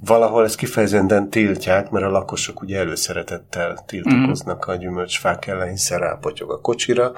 valahol 0.05 0.45
ezt 0.45 0.57
kifejezetten 0.57 1.31
tiltják, 1.31 1.91
mert 1.91 2.05
a 2.05 2.11
lakosok 2.11 2.61
ugye 2.61 2.79
előszeretettel 2.79 3.85
tiltakoznak 3.87 4.65
a 4.65 4.75
gyümölcsfák 4.75 5.47
ellen, 5.47 5.69
hiszen 5.69 5.99
rápotyog 5.99 6.51
a 6.51 6.61
kocsira, 6.61 7.13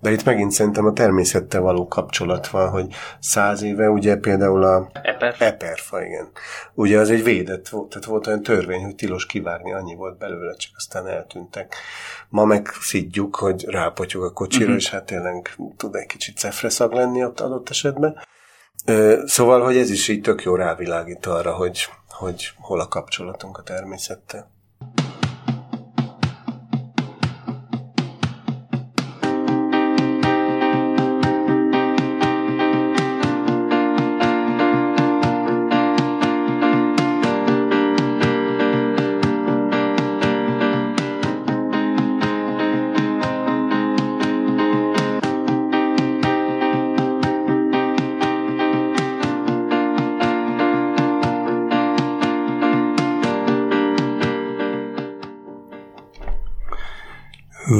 de 0.00 0.10
itt 0.10 0.24
megint 0.24 0.50
szerintem 0.50 0.86
a 0.86 0.92
természettel 0.92 1.60
való 1.60 1.88
kapcsolat 1.88 2.48
van, 2.48 2.68
hogy 2.68 2.86
száz 3.20 3.62
éve 3.62 3.88
ugye 3.88 4.16
például 4.16 4.64
a 4.64 4.90
Eper. 5.02 5.34
eperfa, 5.38 6.04
igen. 6.04 6.28
Ugye 6.74 6.98
az 6.98 7.10
egy 7.10 7.24
védett 7.24 7.68
volt, 7.68 7.88
tehát 7.88 8.04
volt 8.04 8.26
olyan 8.26 8.42
törvény, 8.42 8.82
hogy 8.84 8.94
tilos 8.94 9.26
kivágni, 9.26 9.72
annyi 9.72 9.94
volt 9.94 10.18
belőle, 10.18 10.54
csak 10.56 10.72
aztán 10.76 11.08
eltűntek. 11.08 11.74
Ma 12.28 12.44
meg 12.44 12.68
szidjuk, 12.80 13.36
hogy 13.36 13.64
rápotyog 13.68 14.24
a 14.24 14.32
kocsira, 14.32 14.64
uh-huh. 14.64 14.80
és 14.80 14.90
hát 14.90 15.04
tényleg 15.04 15.54
tud 15.76 15.94
egy 15.94 16.06
kicsit 16.06 16.36
cefreszag 16.36 16.92
lenni 16.92 17.24
ott 17.24 17.40
adott 17.40 17.70
esetben. 17.70 18.16
Szóval, 19.24 19.60
hogy 19.64 19.76
ez 19.76 19.90
is 19.90 20.08
így 20.08 20.20
tök 20.20 20.42
jó 20.42 20.54
rávilágít 20.54 21.26
arra, 21.26 21.52
hogy 21.52 21.88
hogy 22.18 22.52
hol 22.58 22.80
a 22.80 22.88
kapcsolatunk 22.88 23.58
a 23.58 23.62
természettel. 23.62 24.50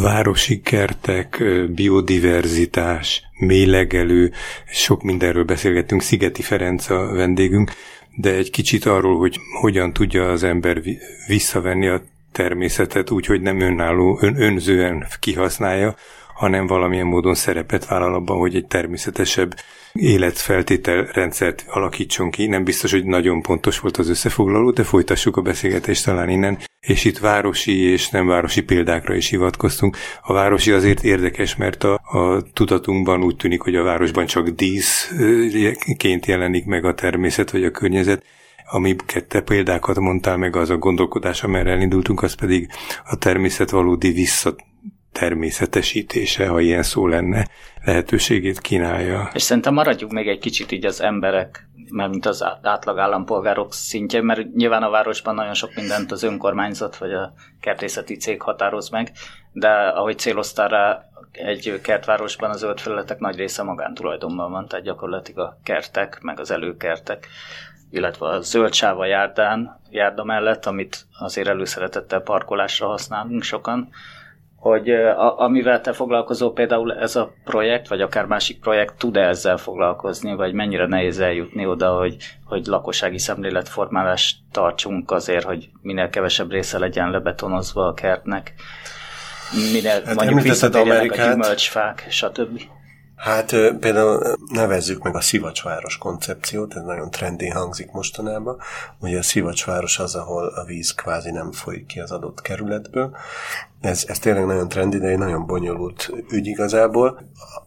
Városi 0.07 0.61
kertek, 0.61 1.45
biodiverzitás, 1.75 3.23
mélegelő, 3.39 4.33
sok 4.71 5.03
mindenről 5.03 5.45
beszélgettünk. 5.45 6.03
Szigeti 6.03 6.43
Ferenc 6.43 6.91
a 6.91 7.13
vendégünk, 7.13 7.73
de 8.17 8.35
egy 8.35 8.51
kicsit 8.51 8.85
arról, 8.85 9.19
hogy 9.19 9.39
hogyan 9.61 9.93
tudja 9.93 10.31
az 10.31 10.43
ember 10.43 10.83
visszavenni 11.27 11.87
a 11.87 12.03
természetet 12.33 13.11
úgy, 13.11 13.27
hogy 13.27 13.41
nem 13.41 13.61
önálló, 13.61 14.19
ön, 14.21 14.41
önzően 14.41 15.07
kihasználja, 15.21 15.95
hanem 16.37 16.67
valamilyen 16.67 17.07
módon 17.07 17.35
szerepet 17.35 17.87
vállal 17.87 18.15
abban, 18.15 18.39
hogy 18.39 18.55
egy 18.55 18.67
természetesebb 18.67 19.55
életfeltételrendszert 19.93 21.65
alakítson 21.69 22.31
ki. 22.31 22.47
Nem 22.47 22.65
biztos, 22.65 22.91
hogy 22.91 23.05
nagyon 23.05 23.43
pontos 23.43 23.79
volt 23.81 23.97
az 23.97 24.09
összefoglaló, 24.09 24.71
de 24.71 24.83
folytassuk 24.85 25.37
a 25.37 25.43
beszélgetést 25.43 26.05
talán 26.05 26.29
innen. 26.29 26.59
és 26.81 27.05
itt 27.05 27.19
városi 27.19 27.91
és 27.91 28.09
nem 28.09 28.27
városi 28.27 28.63
példákra 28.63 29.15
is 29.15 29.29
hivatkoztunk. 29.29 29.97
A 30.23 30.33
városi 30.33 30.71
azért 30.71 31.05
érdekes, 31.05 31.57
mert 31.57 31.85
a, 31.85 31.95
a 31.95 32.43
tudatunkban 32.53 33.23
úgy 33.23 33.37
tűnik, 33.37 33.61
hogy 33.61 33.75
a 33.75 33.83
városban 33.83 34.27
csak 34.27 34.49
díszként 34.49 36.27
jelenik 36.27 36.65
meg 36.65 36.85
a 36.85 36.95
természet 36.95 37.51
vagy 37.51 37.65
a 37.65 37.71
környezet, 37.71 38.25
ami 38.71 38.97
kette 39.07 39.41
példákat 39.41 39.99
mondtál 39.99 40.37
meg, 40.37 40.57
az 40.57 40.71
a 40.71 40.77
gondolkodás, 40.77 41.43
amerre 41.43 41.71
elindultunk, 41.71 42.23
az 42.23 42.35
pedig 42.35 42.69
a 43.05 43.17
természet 43.17 43.71
valódi 43.71 44.11
vissza 44.13 44.55
természetesítése, 45.19 46.49
ha 46.49 46.61
ilyen 46.61 46.83
szó 46.83 47.07
lenne, 47.07 47.47
lehetőségét 47.85 48.61
kínálja. 48.61 49.31
És 49.33 49.43
szerintem 49.43 49.75
maradjuk 49.75 50.11
még 50.11 50.29
egy 50.29 50.39
kicsit 50.39 50.73
így 50.73 50.87
az 50.87 51.01
emberek, 51.01 51.69
mint 51.91 52.27
az 52.27 52.45
átlag 52.63 52.99
állampolgárok 52.99 53.75
szintje, 53.75 54.23
mert 54.23 54.55
nyilván 54.55 54.83
a 54.83 54.91
városban 54.91 55.35
nagyon 55.35 55.55
sok 55.55 55.75
mindent 55.75 56.13
az 56.13 56.23
önkormányzat 56.23 56.97
vagy 56.97 57.13
a 57.13 57.33
kertészeti 57.61 58.17
cég 58.17 58.43
határoz 58.43 58.89
meg, 58.89 59.13
de 59.53 59.69
ahogy 59.69 60.19
céloztál 60.19 60.69
rá, 60.69 61.03
egy 61.33 61.81
kertvárosban 61.83 62.51
az 62.51 62.59
zöld 62.59 62.81
felületek 62.81 63.19
nagy 63.19 63.37
része 63.37 63.63
magántulajdonban 63.63 64.51
van, 64.51 64.69
tehát 64.69 64.85
gyakorlatilag 64.85 65.47
a 65.47 65.59
kertek, 65.63 66.19
meg 66.21 66.41
az 66.41 66.51
előkertek 66.51 67.29
illetve 67.91 68.27
a 68.27 68.41
zöld 68.41 68.73
sáv 68.73 69.01
a 69.01 69.07
járdán, 69.07 69.81
járda 69.91 70.25
mellett, 70.25 70.67
amit 70.67 71.07
azért 71.19 71.49
előszeretettel 71.49 72.21
parkolásra 72.21 72.87
használunk 72.87 73.43
sokan, 73.43 73.89
hogy 74.67 74.91
a, 74.91 75.41
amivel 75.41 75.81
te 75.81 75.93
foglalkozol, 75.93 76.53
például 76.53 76.95
ez 76.95 77.17
a 77.17 77.33
projekt, 77.45 77.89
vagy 77.89 78.01
akár 78.01 78.25
másik 78.25 78.61
projekt 78.61 78.99
tud-e 78.99 79.21
ezzel 79.21 79.57
foglalkozni, 79.57 80.35
vagy 80.35 80.53
mennyire 80.53 80.87
nehéz 80.87 81.21
eljutni 81.21 81.67
oda, 81.67 81.97
hogy, 81.97 82.17
hogy 82.45 82.67
lakossági 82.67 83.19
szemléletformálást 83.19 84.37
tartsunk 84.53 85.11
azért, 85.11 85.45
hogy 85.45 85.69
minél 85.83 86.09
kevesebb 86.09 86.51
része 86.51 86.79
legyen 86.79 87.11
lebetonozva 87.11 87.87
a 87.87 87.95
kertnek, 87.95 88.55
minél 89.73 90.03
hát 90.05 90.15
mondjuk 90.15 90.41
visszatérjenek 90.41 91.13
a 91.13 91.29
gyümölcsfák, 91.29 92.07
stb. 92.09 92.61
Hát 93.17 93.51
például 93.81 94.37
nevezzük 94.53 95.03
meg 95.03 95.15
a 95.15 95.21
szivacsváros 95.21 95.99
koncepciót, 95.99 96.75
ez 96.75 96.83
nagyon 96.83 97.11
trendi 97.11 97.49
hangzik 97.49 97.91
mostanában. 97.91 98.59
Ugye 99.01 99.19
a 99.19 99.23
szivacsváros 99.23 99.99
az, 99.99 100.15
ahol 100.15 100.47
a 100.47 100.65
víz 100.65 100.95
kvázi 100.95 101.31
nem 101.31 101.53
folyik 101.53 101.87
ki 101.87 102.01
az 102.01 102.11
adott 102.11 102.41
kerületből. 102.41 103.17
Ez, 103.81 104.05
ez 104.09 104.19
tényleg 104.19 104.47
nagyon 104.47 104.69
trendi, 104.69 104.99
de 104.99 105.07
egy 105.07 105.19
nagyon 105.19 105.47
bonyolult 105.47 106.11
ügy 106.31 106.47
igazából. 106.47 107.21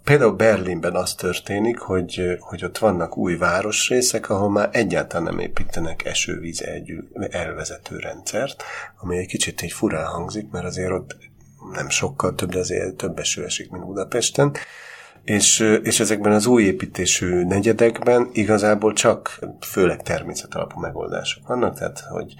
Például 0.03 0.31
Berlinben 0.31 0.95
az 0.95 1.13
történik, 1.13 1.79
hogy, 1.79 2.37
hogy 2.39 2.63
ott 2.63 2.77
vannak 2.77 3.17
új 3.17 3.37
városrészek, 3.37 4.29
ahol 4.29 4.49
már 4.49 4.69
egyáltalán 4.71 5.23
nem 5.23 5.39
építenek 5.39 6.05
esővíz 6.05 6.63
elvezető 7.29 7.97
rendszert, 7.97 8.63
ami 9.01 9.17
egy 9.17 9.27
kicsit 9.27 9.61
így 9.61 9.71
furán 9.71 10.05
hangzik, 10.05 10.49
mert 10.51 10.65
azért 10.65 10.91
ott 10.91 11.17
nem 11.73 11.89
sokkal 11.89 12.35
több, 12.35 12.49
de 12.49 12.59
azért 12.59 12.95
több 12.95 13.19
eső 13.19 13.43
esik, 13.43 13.71
mint 13.71 13.85
Budapesten 13.85 14.51
és, 15.23 15.59
és 15.83 15.99
ezekben 15.99 16.31
az 16.31 16.45
új 16.45 16.63
építésű 16.63 17.43
negyedekben 17.43 18.29
igazából 18.31 18.93
csak 18.93 19.39
főleg 19.61 20.01
természet 20.01 20.55
alapú 20.55 20.79
megoldások 20.79 21.47
vannak, 21.47 21.77
tehát 21.77 21.99
hogy 21.99 22.33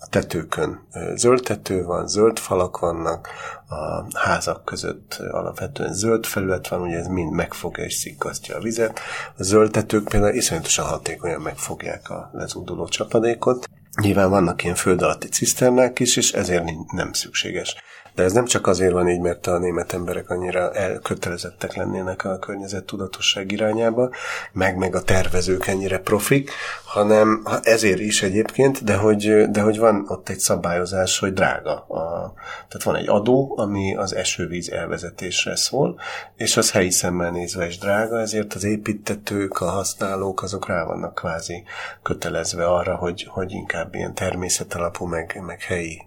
a 0.00 0.06
tetőkön 0.10 0.86
zöld 1.14 1.42
tető 1.42 1.84
van, 1.84 2.08
zöld 2.08 2.38
falak 2.38 2.78
vannak, 2.78 3.28
a 3.68 4.18
házak 4.18 4.64
között 4.64 5.22
alapvetően 5.30 5.92
zöld 5.92 6.26
felület 6.26 6.68
van, 6.68 6.80
ugye 6.80 6.96
ez 6.96 7.06
mind 7.06 7.32
megfogja 7.32 7.84
és 7.84 7.94
szikkasztja 7.94 8.56
a 8.56 8.60
vizet. 8.60 9.00
A 9.36 9.42
zöld 9.42 9.70
tetők 9.70 10.08
például 10.08 10.34
iszonyatosan 10.34 10.86
hatékonyan 10.86 11.40
megfogják 11.40 12.10
a 12.10 12.30
lezúduló 12.32 12.88
csapadékot. 12.88 13.68
Nyilván 14.00 14.30
vannak 14.30 14.62
ilyen 14.62 14.74
föld 14.74 15.02
alatti 15.02 15.28
ciszternák 15.28 15.98
is, 15.98 16.16
és 16.16 16.32
ezért 16.32 16.64
nem 16.92 17.12
szükséges 17.12 17.76
de 18.16 18.22
ez 18.22 18.32
nem 18.32 18.44
csak 18.44 18.66
azért 18.66 18.92
van 18.92 19.08
így, 19.08 19.20
mert 19.20 19.46
a 19.46 19.58
német 19.58 19.92
emberek 19.92 20.30
annyira 20.30 20.72
elkötelezettek 20.72 21.74
lennének 21.74 22.24
a 22.24 22.38
környezettudatosság 22.38 23.52
irányába, 23.52 24.10
meg 24.52 24.76
meg 24.76 24.94
a 24.94 25.02
tervezők 25.02 25.66
ennyire 25.66 25.98
profik, 25.98 26.50
hanem 26.84 27.42
ezért 27.62 27.98
is 27.98 28.22
egyébként, 28.22 28.84
de 28.84 28.96
hogy, 28.96 29.50
de 29.50 29.60
hogy 29.60 29.78
van 29.78 30.04
ott 30.08 30.28
egy 30.28 30.38
szabályozás, 30.38 31.18
hogy 31.18 31.32
drága. 31.32 31.74
A, 31.74 32.32
tehát 32.68 32.82
van 32.84 32.96
egy 32.96 33.08
adó, 33.08 33.54
ami 33.58 33.96
az 33.96 34.14
esővíz 34.14 34.70
elvezetésre 34.70 35.56
szól, 35.56 36.00
és 36.36 36.56
az 36.56 36.70
helyi 36.70 36.90
szemmel 36.90 37.30
nézve 37.30 37.66
is 37.66 37.78
drága, 37.78 38.20
ezért 38.20 38.54
az 38.54 38.64
építetők, 38.64 39.60
a 39.60 39.70
használók, 39.70 40.42
azok 40.42 40.66
rá 40.66 40.84
vannak 40.84 41.14
kvázi 41.14 41.62
kötelezve 42.02 42.66
arra, 42.66 42.94
hogy, 42.94 43.26
hogy 43.30 43.52
inkább 43.52 43.94
ilyen 43.94 44.14
természetalapú, 44.14 45.06
meg, 45.06 45.42
meg 45.46 45.62
helyi 45.62 46.02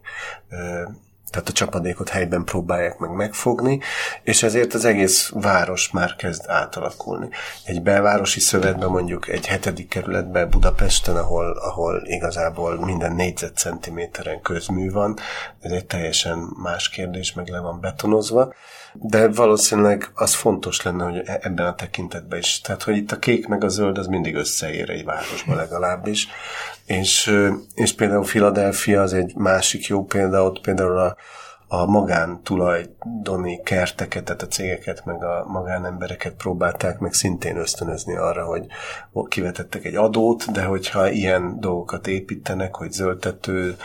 tehát 1.29 1.49
a 1.49 1.51
csapadékot 1.51 2.09
helyben 2.09 2.43
próbálják 2.43 2.97
meg 2.97 3.11
megfogni, 3.11 3.79
és 4.23 4.43
ezért 4.43 4.73
az 4.73 4.85
egész 4.85 5.31
város 5.33 5.91
már 5.91 6.15
kezd 6.15 6.43
átalakulni. 6.47 7.29
Egy 7.63 7.81
belvárosi 7.81 8.39
szövetben 8.39 8.89
mondjuk 8.89 9.27
egy 9.27 9.45
hetedik 9.45 9.87
kerületben 9.87 10.49
Budapesten, 10.49 11.15
ahol, 11.15 11.51
ahol 11.51 12.01
igazából 12.05 12.85
minden 12.85 13.15
négyzetcentiméteren 13.15 14.41
közmű 14.41 14.91
van, 14.91 15.17
ez 15.59 15.71
egy 15.71 15.85
teljesen 15.85 16.37
más 16.63 16.89
kérdés, 16.89 17.33
meg 17.33 17.47
le 17.47 17.59
van 17.59 17.79
betonozva, 17.79 18.53
de 18.93 19.27
valószínűleg 19.27 20.11
az 20.13 20.33
fontos 20.33 20.81
lenne, 20.81 21.03
hogy 21.03 21.21
e- 21.25 21.39
ebben 21.41 21.65
a 21.65 21.75
tekintetben 21.75 22.39
is. 22.39 22.61
Tehát, 22.61 22.83
hogy 22.83 22.95
itt 22.95 23.11
a 23.11 23.19
kék 23.19 23.47
meg 23.47 23.63
a 23.63 23.67
zöld 23.67 23.97
az 23.97 24.07
mindig 24.07 24.35
összeér 24.35 24.89
egy 24.89 25.05
városban 25.05 25.55
legalábbis. 25.55 26.27
És, 26.85 27.35
és 27.73 27.93
például 27.93 28.23
Philadelphia 28.23 29.01
az 29.01 29.13
egy 29.13 29.35
másik 29.35 29.85
jó 29.85 30.05
példa, 30.05 30.43
ott 30.43 30.61
például 30.61 30.97
a, 30.97 31.15
a 31.71 31.85
magántulajdoni 31.85 33.61
kerteket, 33.63 34.23
tehát 34.23 34.41
a 34.41 34.47
cégeket, 34.47 35.05
meg 35.05 35.23
a 35.23 35.45
magánembereket 35.47 36.33
próbálták 36.33 36.99
meg 36.99 37.13
szintén 37.13 37.57
ösztönözni 37.57 38.15
arra, 38.15 38.45
hogy 38.45 38.65
kivetettek 39.27 39.85
egy 39.85 39.95
adót, 39.95 40.51
de 40.51 40.63
hogyha 40.63 41.09
ilyen 41.09 41.59
dolgokat 41.59 42.07
építenek, 42.07 42.75
hogy 42.75 42.91
zöldtető, 42.91 43.77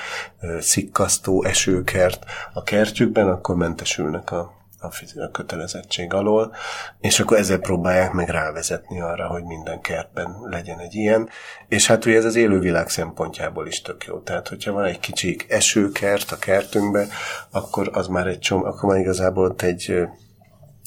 szikkasztó, 0.61 1.45
esőkert 1.45 2.25
a 2.53 2.63
kertjükben, 2.63 3.29
akkor 3.29 3.57
mentesülnek 3.57 4.31
a 4.31 4.54
a 5.15 5.31
kötelezettség 5.33 6.13
alól, 6.13 6.55
és 7.01 7.21
akkor 7.21 7.37
ezzel 7.37 7.59
próbálják 7.59 8.13
meg 8.13 8.29
rávezetni 8.29 9.01
arra, 9.01 9.27
hogy 9.27 9.45
minden 9.45 9.81
kertben 9.81 10.37
legyen 10.43 10.79
egy 10.79 10.95
ilyen. 10.95 11.29
És 11.69 11.87
hát 11.87 12.05
ugye 12.05 12.17
ez 12.17 12.25
az 12.25 12.37
élővilág 12.37 12.89
szempontjából 12.89 13.67
is 13.67 13.83
tök 13.83 14.05
jó. 14.05 14.19
Tehát, 14.19 14.49
hogyha 14.49 14.73
van 14.73 14.85
egy 14.85 15.01
kicsi 15.01 15.37
esőkert 15.49 16.31
a 16.31 16.39
kertünkben, 16.39 17.09
akkor 17.51 17.91
az 17.93 18.07
már 18.07 18.27
egy 18.27 18.39
csom, 18.39 18.65
akkor 18.65 18.91
már 18.91 19.01
igazából 19.01 19.45
ott 19.45 19.63
egy 19.63 20.07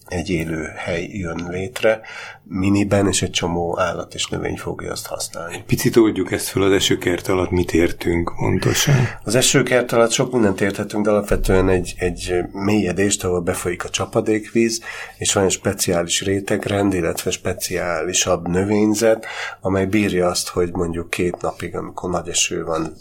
egy 0.08 0.30
élő 0.30 0.72
hely 0.76 1.08
jön 1.12 1.48
létre, 1.50 2.02
miniben, 2.44 3.08
és 3.08 3.22
egy 3.22 3.30
csomó 3.30 3.80
állat 3.80 4.14
és 4.14 4.28
növény 4.28 4.58
fogja 4.58 4.92
azt 4.92 5.06
használni. 5.06 5.64
Picit 5.68 5.96
oldjuk 5.96 6.32
ezt 6.32 6.48
fel 6.48 6.62
az 6.62 6.72
esőkert 6.72 7.28
alatt, 7.28 7.50
mit 7.50 7.74
értünk 7.74 8.34
pontosan? 8.38 8.96
Az 9.24 9.36
esőkert 9.36 9.92
alatt 9.92 10.12
sok 10.12 10.32
mindent 10.32 10.62
érthetünk, 10.62 11.06
de 11.06 11.12
alapvetően 11.12 11.70
egy, 11.70 11.94
egy 11.98 12.34
mélyedést, 12.52 13.24
ahol 13.24 13.42
befolyik 13.42 13.84
a 13.84 13.90
csapadékvíz, 13.90 14.82
és 15.18 15.34
van 15.34 15.44
egy 15.44 15.52
speciális 15.52 16.22
rétegrend, 16.22 16.94
illetve 16.94 17.32
speciálisabb 17.32 18.48
növényzet, 18.48 19.26
amely 19.62 19.86
bírja 19.86 20.28
azt, 20.28 20.48
hogy 20.48 20.72
mondjuk 20.72 21.10
két 21.10 21.42
napig, 21.42 21.76
amikor 21.76 22.10
nagy 22.10 22.28
eső 22.28 22.64
van, 22.64 22.94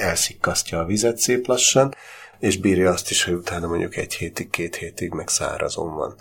elszikkasztja 0.00 0.78
a 0.78 0.84
vizet 0.84 1.18
szép 1.18 1.46
lassan, 1.46 1.94
és 2.38 2.56
bírja 2.56 2.90
azt 2.90 3.10
is, 3.10 3.24
hogy 3.24 3.34
utána 3.34 3.66
mondjuk 3.66 3.96
egy 3.96 4.14
hétig, 4.14 4.50
két 4.50 4.76
hétig 4.76 5.12
meg 5.12 5.28
szárazon 5.28 5.94
van. 5.94 6.14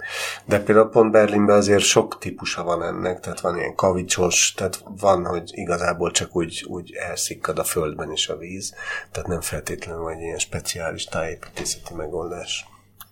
De 0.45 0.59
például 0.59 0.89
pont 0.89 1.11
Berlinben 1.11 1.57
azért 1.57 1.83
sok 1.83 2.17
típusa 2.17 2.63
van 2.63 2.83
ennek, 2.83 3.19
tehát 3.19 3.39
van 3.39 3.57
ilyen 3.57 3.75
kavicsos, 3.75 4.53
tehát 4.53 4.83
van, 4.99 5.25
hogy 5.25 5.49
igazából 5.53 6.11
csak 6.11 6.35
úgy, 6.35 6.65
úgy 6.67 6.93
elszikkad 6.93 7.59
a 7.59 7.63
földben 7.63 8.11
is 8.11 8.27
a 8.27 8.37
víz, 8.37 8.73
tehát 9.11 9.29
nem 9.29 9.41
feltétlenül 9.41 10.01
vagy 10.01 10.19
ilyen 10.19 10.37
speciális 10.37 11.05
tájépítészeti 11.05 11.93
megoldás. 11.93 12.65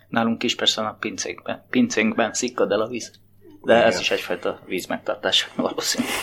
Nálunk 0.08 0.44
is 0.44 0.56
persze 0.56 0.82
a 0.82 0.98
pincénkben, 1.00 1.66
pincénkben 1.70 2.34
szikkad 2.34 2.72
el 2.72 2.82
a 2.82 2.88
víz, 2.88 3.12
de 3.64 3.76
Igen. 3.76 3.88
ez 3.88 4.00
is 4.00 4.12
egyfajta 4.12 4.60
vízmegtartás 4.66 5.52
valószínűleg. 5.56 6.16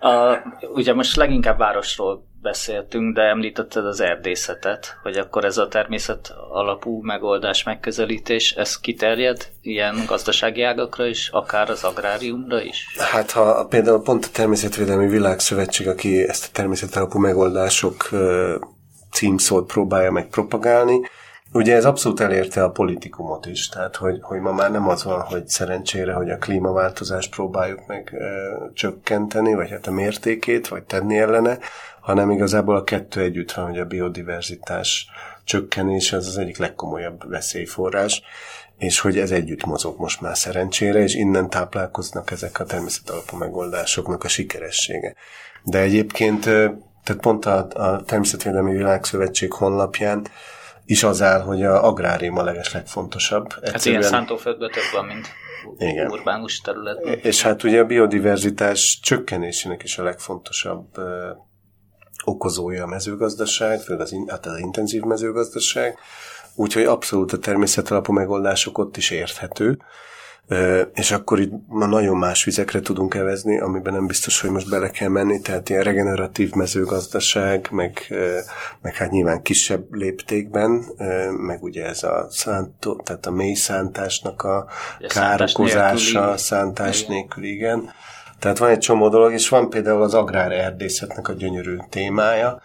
A, 0.00 0.36
ugye 0.74 0.94
most 0.94 1.16
leginkább 1.16 1.58
városról 1.58 2.28
beszéltünk, 2.42 3.14
de 3.14 3.22
említetted 3.22 3.86
az 3.86 4.00
erdészetet, 4.00 4.96
hogy 5.02 5.16
akkor 5.16 5.44
ez 5.44 5.58
a 5.58 5.68
természet 5.68 6.34
alapú 6.50 7.02
megoldás, 7.02 7.62
megközelítés, 7.62 8.52
ez 8.52 8.80
kiterjed 8.80 9.48
ilyen 9.62 10.02
gazdasági 10.06 10.62
ágakra 10.62 11.06
is, 11.06 11.28
akár 11.28 11.70
az 11.70 11.84
agráriumra 11.84 12.62
is? 12.62 12.86
Hát 13.12 13.30
ha 13.30 13.66
például 13.66 14.02
pont 14.02 14.24
a 14.24 14.28
Természetvédelmi 14.32 15.08
Világszövetség, 15.08 15.88
aki 15.88 16.28
ezt 16.28 16.44
a 16.44 16.48
természet 16.52 16.96
alapú 16.96 17.18
megoldások 17.18 18.08
címszót 19.12 19.72
próbálja 19.72 20.10
meg 20.10 20.28
propagálni, 20.28 21.00
ugye 21.52 21.74
ez 21.74 21.84
abszolút 21.84 22.20
elérte 22.20 22.64
a 22.64 22.70
politikumot 22.70 23.46
is, 23.46 23.68
tehát 23.68 23.96
hogy, 23.96 24.18
hogy 24.22 24.40
ma 24.40 24.52
már 24.52 24.70
nem 24.70 24.88
az 24.88 25.04
van, 25.04 25.20
hogy 25.20 25.48
szerencsére, 25.48 26.12
hogy 26.12 26.30
a 26.30 26.38
klímaváltozást 26.38 27.30
próbáljuk 27.30 27.86
meg 27.86 28.14
e, 28.14 28.24
csökkenteni, 28.74 29.54
vagy 29.54 29.70
hát 29.70 29.86
a 29.86 29.90
mértékét, 29.90 30.68
vagy 30.68 30.82
tenni 30.82 31.18
ellene, 31.18 31.58
hanem 32.00 32.30
igazából 32.30 32.76
a 32.76 32.84
kettő 32.84 33.20
együtt 33.20 33.52
van, 33.52 33.66
hogy 33.66 33.78
a 33.78 33.84
biodiverzitás 33.84 35.06
csökkenés 35.44 36.12
az 36.12 36.26
az 36.26 36.38
egyik 36.38 36.58
legkomolyabb 36.58 37.28
veszélyforrás, 37.28 38.22
és 38.78 39.00
hogy 39.00 39.18
ez 39.18 39.30
együtt 39.30 39.64
mozog 39.64 39.98
most 39.98 40.20
már 40.20 40.36
szerencsére, 40.36 41.02
és 41.02 41.14
innen 41.14 41.50
táplálkoznak 41.50 42.30
ezek 42.30 42.60
a 42.60 42.64
természetalapú 42.64 43.36
megoldásoknak 43.36 44.24
a 44.24 44.28
sikeressége. 44.28 45.14
De 45.62 45.78
egyébként, 45.78 46.44
tehát 47.04 47.20
pont 47.20 47.46
a, 47.46 47.66
a 47.74 48.02
Természetvédelmi 48.02 48.72
Világszövetség 48.76 49.52
honlapján 49.52 50.26
is 50.90 51.02
az 51.02 51.22
áll, 51.22 51.40
hogy 51.40 51.62
a 51.62 51.84
agrárium 51.84 52.38
a 52.38 52.42
leges 52.42 52.72
legfontosabb. 52.72 53.46
Egyszerűen... 53.46 53.72
Hát 53.72 53.84
ilyen 53.84 54.02
szántóföldből 54.02 54.70
több 54.70 54.82
van, 54.92 55.04
mint 55.04 55.28
Igen. 55.78 56.10
urbánus 56.10 56.60
területben. 56.60 57.18
És 57.22 57.42
hát 57.42 57.62
ugye 57.62 57.80
a 57.80 57.84
biodiverzitás 57.84 59.00
csökkenésének 59.02 59.82
is 59.82 59.98
a 59.98 60.02
legfontosabb 60.02 60.86
okozója 62.24 62.82
a 62.82 62.86
mezőgazdaság, 62.86 63.80
főleg 63.80 64.02
az, 64.02 64.14
hát 64.26 64.46
az 64.46 64.58
intenzív 64.58 65.02
mezőgazdaság, 65.02 65.98
úgyhogy 66.54 66.84
abszolút 66.84 67.32
a 67.32 67.38
természetalapú 67.38 68.12
megoldások 68.12 68.78
ott 68.78 68.96
is 68.96 69.10
érthető, 69.10 69.78
és 70.94 71.10
akkor 71.10 71.40
itt 71.40 71.52
ma 71.66 71.86
nagyon 71.86 72.16
más 72.16 72.44
vizekre 72.44 72.80
tudunk 72.80 73.14
evezni, 73.14 73.60
amiben 73.60 73.92
nem 73.92 74.06
biztos, 74.06 74.40
hogy 74.40 74.50
most 74.50 74.70
bele 74.70 74.90
kell 74.90 75.08
menni, 75.08 75.40
tehát 75.40 75.68
ilyen 75.68 75.82
regeneratív 75.82 76.52
mezőgazdaság, 76.52 77.68
meg, 77.70 78.14
meg 78.80 78.94
hát 78.94 79.10
nyilván 79.10 79.42
kisebb 79.42 79.94
léptékben, 79.94 80.84
meg 81.36 81.62
ugye 81.62 81.86
ez 81.86 82.02
a 82.02 82.26
szántó, 82.30 83.00
tehát 83.04 83.26
a 83.26 83.30
mély 83.30 83.54
szántásnak 83.54 84.42
a, 84.42 84.56
a 84.56 85.06
károkozása, 85.06 86.36
szántás 86.36 87.06
nélkül, 87.06 87.44
igen. 87.44 87.90
Tehát 88.38 88.58
van 88.58 88.70
egy 88.70 88.78
csomó 88.78 89.08
dolog, 89.08 89.32
és 89.32 89.48
van 89.48 89.70
például 89.70 90.02
az 90.02 90.14
agrárerdészetnek 90.14 91.28
a 91.28 91.32
gyönyörű 91.32 91.76
témája, 91.90 92.60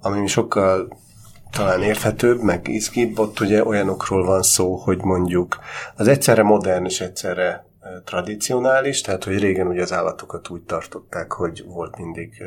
ami 0.00 0.26
sokkal 0.26 0.88
talán 1.50 1.82
érthetőbb, 1.82 2.42
meg 2.42 2.68
izgibb, 2.68 3.18
ott 3.18 3.40
ugye 3.40 3.64
olyanokról 3.64 4.24
van 4.24 4.42
szó, 4.42 4.76
hogy 4.76 5.02
mondjuk 5.02 5.58
az 5.96 6.08
egyszerre 6.08 6.42
modern 6.42 6.84
és 6.84 7.00
egyszerre 7.00 7.68
tradicionális, 8.04 9.00
tehát 9.00 9.24
hogy 9.24 9.38
régen 9.38 9.66
ugye 9.66 9.82
az 9.82 9.92
állatokat 9.92 10.48
úgy 10.48 10.62
tartották, 10.62 11.32
hogy 11.32 11.64
volt 11.66 11.96
mindig 11.96 12.42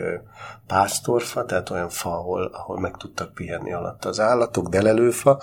pásztorfa, 0.68 1.46
tehát 1.46 1.70
olyan 1.70 1.90
fa, 1.90 2.10
ahol, 2.10 2.50
ahol 2.54 2.80
meg 2.80 2.98
tudtak 2.98 3.34
pihenni 3.34 3.74
alatt 3.74 4.06
az 4.06 4.20
állatok, 4.20 4.68
delelőfa, 4.68 5.42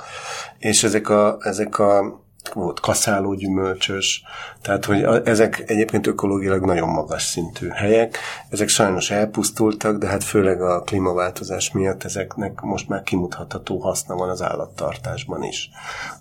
és 0.59 0.85
ezek 0.85 1.09
a, 1.09 1.37
ezek 1.41 1.79
a 1.79 2.23
volt 2.49 2.81
kaszáló 2.81 3.35
gyümölcsös, 3.35 4.23
tehát 4.63 4.85
hogy 4.85 5.03
ezek 5.25 5.63
egyébként 5.67 6.07
ökológilag 6.07 6.65
nagyon 6.65 6.89
magas 6.89 7.23
szintű 7.23 7.69
helyek, 7.69 8.19
ezek 8.49 8.69
sajnos 8.69 9.11
elpusztultak, 9.11 9.99
de 9.99 10.07
hát 10.07 10.25
főleg 10.25 10.63
a 10.63 10.83
klímaváltozás 10.83 11.73
miatt 11.73 12.05
ezeknek 12.05 12.61
most 12.61 12.89
már 12.89 13.03
kimutatható 13.03 13.79
haszna 13.79 14.15
van 14.15 14.29
az 14.29 14.43
állattartásban 14.43 15.43
is. 15.43 15.71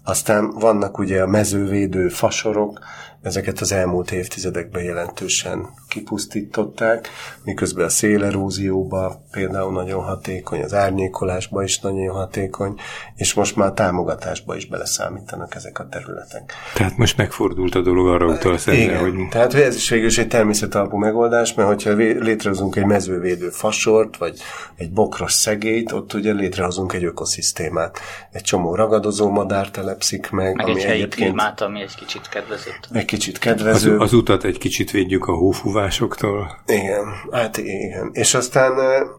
Aztán 0.04 0.52
vannak 0.52 0.98
ugye 0.98 1.22
a 1.22 1.28
mezővédő 1.28 2.10
fasorok, 2.10 2.80
ezeket 3.22 3.60
az 3.60 3.72
elmúlt 3.72 4.12
évtizedekben 4.12 4.84
jelentősen 4.84 5.68
kipusztították, 5.88 7.10
miközben 7.44 7.86
a 7.86 7.90
szélerózióba 7.90 9.22
például 9.32 9.72
nagyon 9.72 10.04
hatékony, 10.04 10.62
az 10.64 10.74
árnyékolásba 10.74 11.64
is 11.64 11.80
nagyon 11.80 12.16
hatékony, 12.16 12.80
és 13.16 13.34
most 13.34 13.56
már 13.56 13.68
a 13.68 13.74
támogatásba 13.74 14.56
is 14.56 14.66
beleszámítanak 14.66 15.56
ezek 15.56 15.80
a 15.80 15.88
területek. 15.88 16.54
Tehát 16.74 16.98
most 16.98 17.18
megfordult 17.18 17.76
a 17.76 17.82
dolog 17.82 18.08
arra 18.08 18.26
utalsz 18.26 18.68
Igen, 18.68 19.00
hogy... 19.00 19.14
tehát 19.30 19.54
ez 19.54 19.76
is 19.76 19.90
végül 19.90 20.08
is 20.08 20.18
egy 20.18 20.28
természetalapú 20.28 20.98
megoldás, 20.98 21.54
mert 21.54 21.68
hogyha 21.68 21.94
létrehozunk 21.94 22.76
egy 22.76 22.86
mezővédő 22.86 23.50
fasort, 23.50 24.18
vagy 24.18 24.40
egy 24.76 24.92
bokros 24.92 25.34
szegélyt, 25.34 25.92
ott 25.92 26.14
ugye 26.14 26.34
létrehozunk 26.34 26.94
egy 26.94 27.04
ökoszisztémát. 27.04 28.00
Egy 28.32 28.42
csomó 28.42 28.76
ragadozó 28.76 29.30
madár 29.30 29.70
telepszik 29.70 30.30
meg, 30.30 30.56
meg 30.56 30.68
ami 30.68 30.80
egy 30.80 30.86
helyi 30.86 31.08
klímát, 31.08 31.62
ami 31.62 31.82
egy 31.82 31.96
kicsit 31.96 32.30
kedvezett. 32.30 32.88
Egy 32.92 33.06
kicsit 33.10 33.38
kedvező. 33.38 33.96
Az, 33.96 34.02
az 34.02 34.14
utat 34.14 34.44
egy 34.44 34.58
kicsit 34.58 34.92
védjük 34.92 35.26
a 35.26 35.34
hófúvásoktól. 35.34 36.62
Igen, 36.66 37.06
hát 37.32 37.58
igen. 37.58 38.10
És 38.12 38.34
aztán 38.34 38.72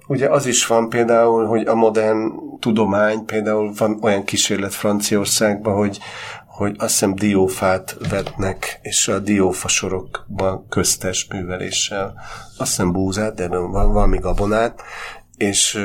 ugye 0.06 0.28
az 0.28 0.46
is 0.46 0.66
van 0.66 0.88
például, 0.88 1.46
hogy 1.46 1.66
a 1.66 1.74
modern 1.74 2.32
tudomány, 2.60 3.24
például 3.24 3.72
van 3.78 3.98
olyan 4.02 4.24
kísérlet 4.24 4.74
Franciaországban, 4.74 5.74
hogy 5.74 5.98
hogy 6.46 6.74
azt 6.78 6.90
hiszem 6.90 7.14
diófát 7.14 7.96
vetnek, 8.10 8.78
és 8.82 9.08
a 9.08 9.18
diófasorokban 9.18 10.66
köztes 10.68 11.26
műveléssel, 11.32 12.14
azt 12.58 12.70
hiszem 12.70 12.92
búzát, 12.92 13.34
de 13.34 13.48
van 13.48 13.92
valami 13.92 14.18
gabonát, 14.18 14.82
és, 15.36 15.78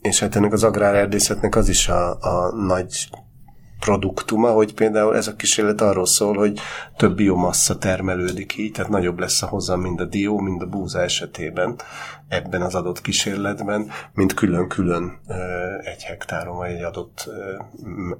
és 0.00 0.20
hát 0.20 0.36
ennek 0.36 0.52
az 0.52 0.64
agrárerdészetnek 0.64 1.56
az 1.56 1.68
is 1.68 1.88
a, 1.88 2.10
a 2.10 2.54
nagy 2.66 3.08
produktuma, 3.80 4.50
hogy 4.50 4.74
például 4.74 5.16
ez 5.16 5.26
a 5.26 5.36
kísérlet 5.36 5.80
arról 5.80 6.06
szól, 6.06 6.36
hogy 6.36 6.58
több 6.96 7.16
biomassa 7.16 7.78
termelődik 7.78 8.56
így, 8.56 8.72
tehát 8.72 8.90
nagyobb 8.90 9.18
lesz 9.18 9.42
a 9.42 9.46
hozam 9.46 9.80
mind 9.80 10.00
a 10.00 10.04
dió, 10.04 10.38
mind 10.38 10.62
a 10.62 10.66
búza 10.66 11.00
esetében 11.00 11.80
ebben 12.28 12.62
az 12.62 12.74
adott 12.74 13.00
kísérletben, 13.00 13.90
mint 14.12 14.34
külön-külön 14.34 15.20
egy 15.84 16.02
hektáron 16.02 16.56
vagy 16.56 16.70
egy 16.70 16.82
adott, 16.82 17.30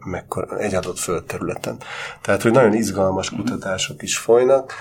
mekkora, 0.05 0.59
egy 0.59 0.75
adott 0.75 0.99
földterületen. 0.99 1.77
Tehát, 2.23 2.42
hogy 2.42 2.53
nagyon 2.53 2.75
izgalmas 2.75 3.31
kutatások 3.31 4.03
is 4.03 4.18
folynak, 4.18 4.73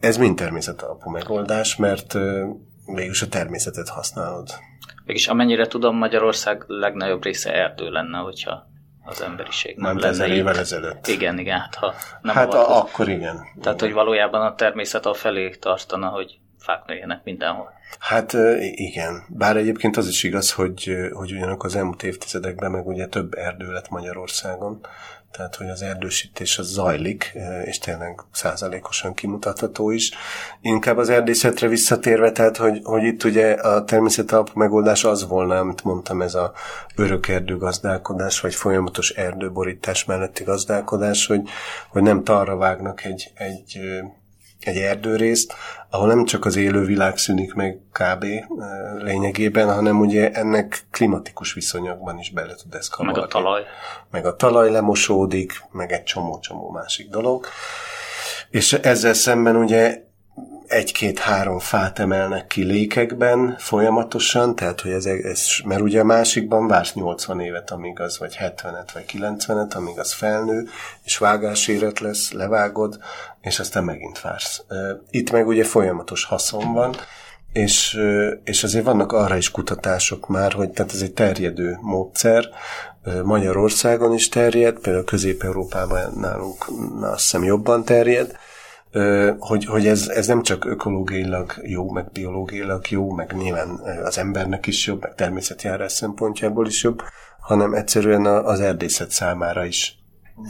ez 0.00 0.16
mind 0.16 0.36
természetalapú 0.36 1.10
megoldás, 1.10 1.76
mert 1.76 2.16
mégis 2.86 3.22
a 3.22 3.28
természetet 3.28 3.88
használod. 3.88 4.48
Mégis 5.04 5.28
amennyire 5.28 5.66
tudom, 5.66 5.96
Magyarország 5.96 6.64
legnagyobb 6.66 7.24
része 7.24 7.52
erdő 7.52 7.90
lenne, 7.90 8.18
hogyha 8.18 8.69
az 9.10 9.22
emberiség 9.22 9.76
nem, 9.76 9.96
nem 9.96 10.10
lenne 10.10 10.34
évvel 10.34 10.58
ezelőtt. 10.58 11.06
Igen, 11.06 11.38
igen. 11.38 11.58
Hát, 11.58 11.74
ha 11.74 11.94
nem 12.22 12.34
hát 12.34 12.54
a, 12.54 12.80
akkor 12.80 13.08
igen. 13.08 13.36
Tehát, 13.36 13.46
igen. 13.62 13.78
hogy 13.78 13.92
valójában 13.92 14.40
a 14.40 14.54
természet 14.54 15.06
a 15.06 15.14
felé 15.14 15.50
tartana, 15.50 16.08
hogy 16.08 16.38
fák 16.58 16.84
nőjenek 16.86 17.24
mindenhol. 17.24 17.72
Hát 17.98 18.32
igen. 18.70 19.24
Bár 19.28 19.56
egyébként 19.56 19.96
az 19.96 20.08
is 20.08 20.22
igaz, 20.22 20.52
hogy, 20.52 20.96
hogy 21.12 21.32
ugyanak 21.32 21.62
az 21.62 21.76
elmúlt 21.76 22.02
évtizedekben 22.02 22.70
meg 22.70 22.86
ugye 22.86 23.06
több 23.06 23.34
erdő 23.34 23.72
lett 23.72 23.88
Magyarországon, 23.88 24.80
tehát 25.32 25.56
hogy 25.56 25.68
az 25.68 25.82
erdősítés 25.82 26.58
az 26.58 26.66
zajlik, 26.66 27.32
és 27.64 27.78
tényleg 27.78 28.20
százalékosan 28.32 29.14
kimutatható 29.14 29.90
is. 29.90 30.10
Inkább 30.60 30.96
az 30.96 31.08
erdészetre 31.08 31.68
visszatérve, 31.68 32.32
tehát 32.32 32.56
hogy, 32.56 32.80
hogy 32.82 33.02
itt 33.02 33.24
ugye 33.24 33.52
a 33.52 33.84
természetalapú 33.84 34.50
megoldás 34.54 35.04
az 35.04 35.26
volna, 35.26 35.58
amit 35.58 35.84
mondtam, 35.84 36.22
ez 36.22 36.34
a 36.34 36.52
örök 36.96 37.28
erdőgazdálkodás, 37.28 38.40
vagy 38.40 38.54
folyamatos 38.54 39.10
erdőborítás 39.10 40.04
melletti 40.04 40.44
gazdálkodás, 40.44 41.26
hogy, 41.26 41.42
hogy 41.90 42.02
nem 42.02 42.24
tarra 42.24 42.56
vágnak 42.56 43.04
egy, 43.04 43.32
egy 43.34 43.80
egy 44.60 44.76
erdőrészt, 44.76 45.54
ahol 45.90 46.06
nem 46.06 46.24
csak 46.24 46.44
az 46.44 46.56
élő 46.56 46.84
világ 46.84 47.18
szűnik 47.18 47.54
meg 47.54 47.78
kb. 47.92 48.24
lényegében, 48.98 49.74
hanem 49.74 50.00
ugye 50.00 50.30
ennek 50.30 50.84
klimatikus 50.90 51.52
viszonyokban 51.52 52.18
is 52.18 52.30
bele 52.30 52.54
tud 52.54 52.74
ez 52.74 52.88
kavarni. 52.88 53.18
Meg 53.18 53.28
a 53.28 53.32
talaj. 53.32 53.62
Meg 54.10 54.26
a 54.26 54.36
talaj 54.36 54.70
lemosódik, 54.70 55.52
meg 55.72 55.92
egy 55.92 56.02
csomó-csomó 56.02 56.70
másik 56.70 57.08
dolog. 57.08 57.46
És 58.50 58.72
ezzel 58.72 59.14
szemben 59.14 59.56
ugye 59.56 60.02
egy-két-három 60.70 61.58
fát 61.58 61.98
emelnek 61.98 62.46
ki 62.46 62.62
lékekben 62.62 63.56
folyamatosan, 63.58 64.56
tehát 64.56 64.80
hogy 64.80 64.90
ez, 64.90 65.04
ez, 65.06 65.46
mert 65.64 65.80
ugye 65.80 66.00
a 66.00 66.04
másikban 66.04 66.66
vársz 66.66 66.92
80 66.92 67.40
évet, 67.40 67.70
amíg 67.70 68.00
az, 68.00 68.18
vagy 68.18 68.36
70-et, 68.40 68.88
vagy 68.92 69.04
90-et, 69.12 69.74
amíg 69.74 69.98
az 69.98 70.12
felnő, 70.12 70.68
és 71.04 71.18
vágáséret 71.18 72.00
lesz, 72.00 72.32
levágod, 72.32 72.98
és 73.40 73.58
aztán 73.58 73.84
megint 73.84 74.20
vársz. 74.20 74.62
Itt 75.10 75.30
meg 75.30 75.46
ugye 75.46 75.64
folyamatos 75.64 76.24
haszon 76.24 76.72
van, 76.72 76.96
és, 77.52 78.00
és 78.44 78.64
azért 78.64 78.84
vannak 78.84 79.12
arra 79.12 79.36
is 79.36 79.50
kutatások 79.50 80.28
már, 80.28 80.52
hogy 80.52 80.70
tehát 80.70 80.92
ez 80.92 81.00
egy 81.00 81.12
terjedő 81.12 81.78
módszer, 81.80 82.48
Magyarországon 83.24 84.12
is 84.12 84.28
terjed, 84.28 84.78
például 84.78 85.04
Közép-Európában 85.04 86.12
nálunk 86.16 86.66
azt 87.00 87.22
hiszem 87.22 87.44
jobban 87.44 87.84
terjed, 87.84 88.38
hogy, 89.38 89.64
hogy 89.64 89.86
ez, 89.86 90.08
ez 90.08 90.26
nem 90.26 90.42
csak 90.42 90.64
ökológiailag 90.64 91.52
jó, 91.62 91.90
meg 91.90 92.12
biológiailag 92.12 92.88
jó, 92.88 93.10
meg 93.10 93.32
nyilván 93.36 93.68
az 94.04 94.18
embernek 94.18 94.66
is 94.66 94.86
jobb, 94.86 95.00
meg 95.02 95.14
természetjárás 95.14 95.92
szempontjából 95.92 96.66
is 96.66 96.82
jobb, 96.82 97.02
hanem 97.40 97.74
egyszerűen 97.74 98.26
az 98.26 98.60
erdészet 98.60 99.10
számára 99.10 99.64
is 99.64 99.98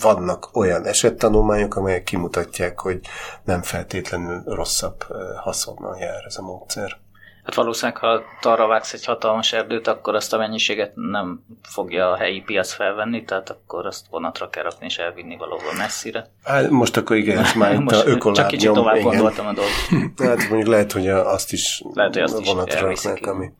vannak 0.00 0.56
olyan 0.56 0.86
esettanulmányok, 0.86 1.76
amelyek 1.76 2.02
kimutatják, 2.02 2.80
hogy 2.80 3.00
nem 3.44 3.62
feltétlenül 3.62 4.42
rosszabb 4.46 5.04
haszonnal 5.36 5.96
jár 5.98 6.24
ez 6.26 6.36
a 6.36 6.42
módszer. 6.42 6.98
Hát 7.44 7.54
valószínűleg, 7.54 8.00
ha 8.00 8.22
arra 8.42 8.66
vágsz 8.66 8.92
egy 8.92 9.04
hatalmas 9.04 9.52
erdőt, 9.52 9.86
akkor 9.86 10.14
azt 10.14 10.32
a 10.32 10.38
mennyiséget 10.38 10.92
nem 10.94 11.44
fogja 11.62 12.10
a 12.10 12.16
helyi 12.16 12.40
piac 12.40 12.72
felvenni, 12.72 13.24
tehát 13.24 13.50
akkor 13.50 13.86
azt 13.86 14.06
vonatra 14.10 14.48
kell 14.50 14.62
rakni 14.62 14.86
és 14.86 14.98
elvinni 14.98 15.36
valahol 15.36 15.72
messzire. 15.76 16.26
Hát 16.44 16.70
most 16.70 16.96
akkor 16.96 17.16
igen, 17.16 17.36
most 17.36 17.54
már 17.54 17.74
itt 17.74 17.90
a 17.90 18.06
ökoláb 18.10 18.36
Csak 18.36 18.46
kicsit 18.46 18.72
tovább 18.72 18.96
igen. 18.96 19.08
gondoltam 19.08 19.46
a 19.46 19.52
dolgot. 19.52 20.18
Hát 20.28 20.48
mondjuk 20.48 20.68
lehet, 20.68 20.92
hogy 20.92 21.08
azt 21.08 21.52
is 21.52 21.82
lehet, 21.94 22.12
hogy 22.12 22.22
azt 22.22 22.40
is 22.40 22.46
vonatra 22.46 22.80
raknák, 22.80 23.26
ami... 23.26 23.52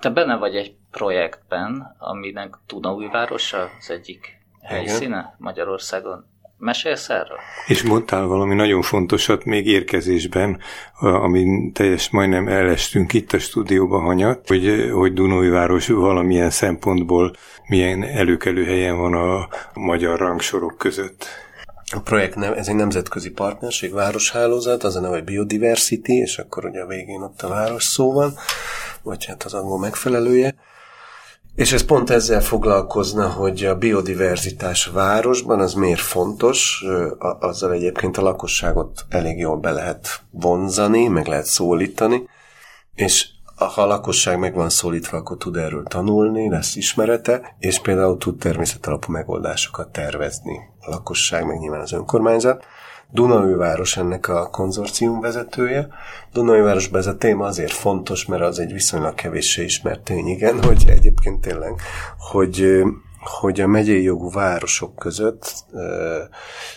Te 0.00 0.10
benne 0.10 0.36
vagy 0.36 0.56
egy 0.56 0.74
projektben, 0.90 1.96
aminek 1.98 2.58
Dunaújváros 2.66 3.52
az 3.52 3.90
egyik 3.90 4.36
helyszíne 4.62 5.04
igen. 5.06 5.34
Magyarországon. 5.38 6.26
Mesélsz 6.58 7.08
erről? 7.08 7.38
És 7.66 7.82
mondtál 7.82 8.26
valami 8.26 8.54
nagyon 8.54 8.82
fontosat 8.82 9.44
még 9.44 9.66
érkezésben, 9.66 10.60
ami 11.00 11.70
teljes 11.72 12.10
majdnem 12.10 12.48
elestünk 12.48 13.12
itt 13.12 13.32
a 13.32 13.38
stúdióban 13.38 14.02
hanyat, 14.02 14.48
hogy, 14.48 14.90
hogy 14.92 15.12
Dunói-város 15.12 15.88
valamilyen 15.88 16.50
szempontból 16.50 17.32
milyen 17.66 18.02
előkelő 18.02 18.64
helyen 18.64 18.96
van 18.96 19.14
a 19.14 19.48
magyar 19.74 20.18
rangsorok 20.18 20.78
között. 20.78 21.26
A 21.94 22.00
projekt 22.00 22.34
nem, 22.34 22.52
ez 22.52 22.68
egy 22.68 22.74
nemzetközi 22.74 23.30
partnerség, 23.30 23.92
városhálózat, 23.92 24.84
az 24.84 24.96
a 24.96 25.00
neve, 25.00 25.14
hogy 25.14 25.24
Biodiversity, 25.24 26.12
és 26.12 26.38
akkor 26.38 26.64
ugye 26.64 26.80
a 26.80 26.86
végén 26.86 27.20
ott 27.20 27.42
a 27.42 27.48
város 27.48 27.84
szó 27.84 28.12
van, 28.12 28.34
vagy 29.02 29.24
hát 29.24 29.42
az 29.42 29.54
angol 29.54 29.78
megfelelője. 29.78 30.54
És 31.56 31.72
ez 31.72 31.82
pont 31.82 32.10
ezzel 32.10 32.40
foglalkozna, 32.40 33.28
hogy 33.28 33.64
a 33.64 33.76
biodiverzitás 33.76 34.86
városban 34.86 35.60
az 35.60 35.74
miért 35.74 36.00
fontos, 36.00 36.84
azzal 37.18 37.72
egyébként 37.72 38.16
a 38.16 38.22
lakosságot 38.22 39.04
elég 39.08 39.38
jól 39.38 39.56
be 39.56 39.70
lehet 39.70 40.08
vonzani, 40.30 41.08
meg 41.08 41.26
lehet 41.26 41.44
szólítani, 41.46 42.28
és 42.94 43.28
ha 43.56 43.82
a 43.82 43.86
lakosság 43.86 44.38
meg 44.38 44.54
van 44.54 44.68
szólítva, 44.68 45.16
akkor 45.16 45.36
tud 45.36 45.56
erről 45.56 45.84
tanulni, 45.84 46.48
lesz 46.50 46.76
ismerete, 46.76 47.56
és 47.58 47.80
például 47.80 48.18
tud 48.18 48.38
természetalapú 48.38 49.12
megoldásokat 49.12 49.88
tervezni 49.88 50.58
a 50.80 50.90
lakosság, 50.90 51.46
meg 51.46 51.58
nyilván 51.58 51.80
az 51.80 51.92
önkormányzat. 51.92 52.64
Dunaújváros 53.10 53.96
ennek 53.96 54.28
a 54.28 54.50
konzorcium 54.50 55.20
vezetője. 55.20 55.88
Dunaújvárosban 56.32 57.00
ez 57.00 57.06
a 57.06 57.16
téma 57.16 57.46
azért 57.46 57.72
fontos, 57.72 58.26
mert 58.26 58.42
az 58.42 58.58
egy 58.58 58.72
viszonylag 58.72 59.14
kevéssé 59.14 59.64
ismert 59.64 60.00
tény, 60.00 60.26
igen, 60.26 60.62
hogy 60.62 60.84
egyébként 60.86 61.40
tényleg, 61.40 61.80
hogy 62.18 62.82
hogy 63.40 63.60
a 63.60 63.66
megyei 63.66 64.02
jogú 64.02 64.30
városok 64.30 64.96
között 64.96 65.64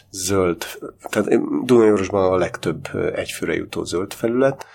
zöld, 0.09 0.65
tehát 1.09 1.29
Dunaújvárosban 1.65 2.31
a 2.31 2.37
legtöbb 2.37 2.87
egyfőre 3.15 3.53
jutó 3.53 3.83
zöld 3.83 4.13
felület, 4.13 4.65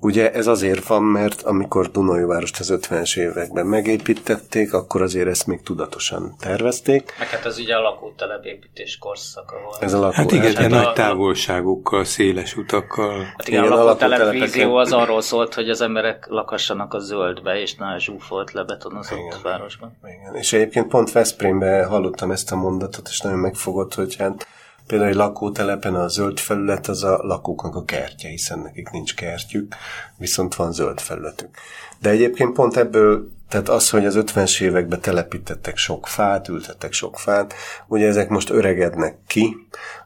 Ugye 0.00 0.32
ez 0.32 0.46
azért 0.46 0.86
van, 0.86 1.02
mert 1.02 1.42
amikor 1.42 1.90
Dunajvárost 1.90 2.60
az 2.60 2.78
50-es 2.80 3.18
években 3.18 3.66
megépítették, 3.66 4.72
akkor 4.72 5.02
azért 5.02 5.28
ezt 5.28 5.46
még 5.46 5.62
tudatosan 5.62 6.34
tervezték. 6.38 7.14
Meg 7.18 7.28
hát 7.28 7.44
ez 7.44 7.58
ugye 7.58 7.74
a 7.74 7.80
lakótelepépítés 7.80 8.98
korszaka 8.98 9.56
volt. 9.64 9.82
Ez 9.82 9.92
a 9.92 9.98
lakó, 9.98 10.12
hát 10.14 10.32
igen, 10.32 10.54
hát 10.54 10.70
nagy 10.70 10.92
távolságokkal, 10.92 12.04
széles 12.04 12.56
utakkal. 12.56 13.22
Hát 13.22 13.48
igen, 13.48 13.64
igen 13.64 13.78
a 13.78 13.84
lakótelepvízió 13.84 14.76
az 14.76 14.92
arról 14.92 15.20
szólt, 15.20 15.54
hogy 15.54 15.70
az 15.70 15.80
emberek 15.80 16.26
lakassanak 16.28 16.94
a 16.94 16.98
zöldbe, 16.98 17.60
és 17.60 17.74
ne 17.74 17.86
a 17.86 17.98
zsúfolt 17.98 18.52
lebetonozott 18.52 19.18
igen, 19.18 19.38
városban. 19.42 19.98
Igen. 20.02 20.34
És 20.34 20.52
egyébként 20.52 20.88
pont 20.88 21.12
Veszprémben 21.12 21.88
hallottam 21.88 22.30
ezt 22.30 22.52
a 22.52 22.56
mondatot, 22.56 23.08
és 23.08 23.20
nagyon 23.20 23.38
megfogott, 23.38 23.94
hogy 23.94 24.16
hát 24.16 24.46
Például 24.88 25.10
egy 25.10 25.16
lakótelepen 25.16 25.94
a 25.94 26.08
zöld 26.08 26.38
felület 26.38 26.88
az 26.88 27.04
a 27.04 27.18
lakóknak 27.22 27.74
a 27.74 27.84
kertje, 27.84 28.28
hiszen 28.28 28.58
nekik 28.58 28.90
nincs 28.90 29.14
kertjük, 29.14 29.74
viszont 30.16 30.54
van 30.54 30.72
zöld 30.72 31.00
felületük. 31.00 31.56
De 31.98 32.10
egyébként 32.10 32.52
pont 32.52 32.76
ebből, 32.76 33.30
tehát 33.48 33.68
az, 33.68 33.90
hogy 33.90 34.06
az 34.06 34.14
50-es 34.18 34.60
években 34.60 35.00
telepítettek 35.00 35.76
sok 35.76 36.06
fát, 36.06 36.48
ültettek 36.48 36.92
sok 36.92 37.18
fát, 37.18 37.54
ugye 37.86 38.06
ezek 38.06 38.28
most 38.28 38.50
öregednek 38.50 39.16
ki, 39.26 39.56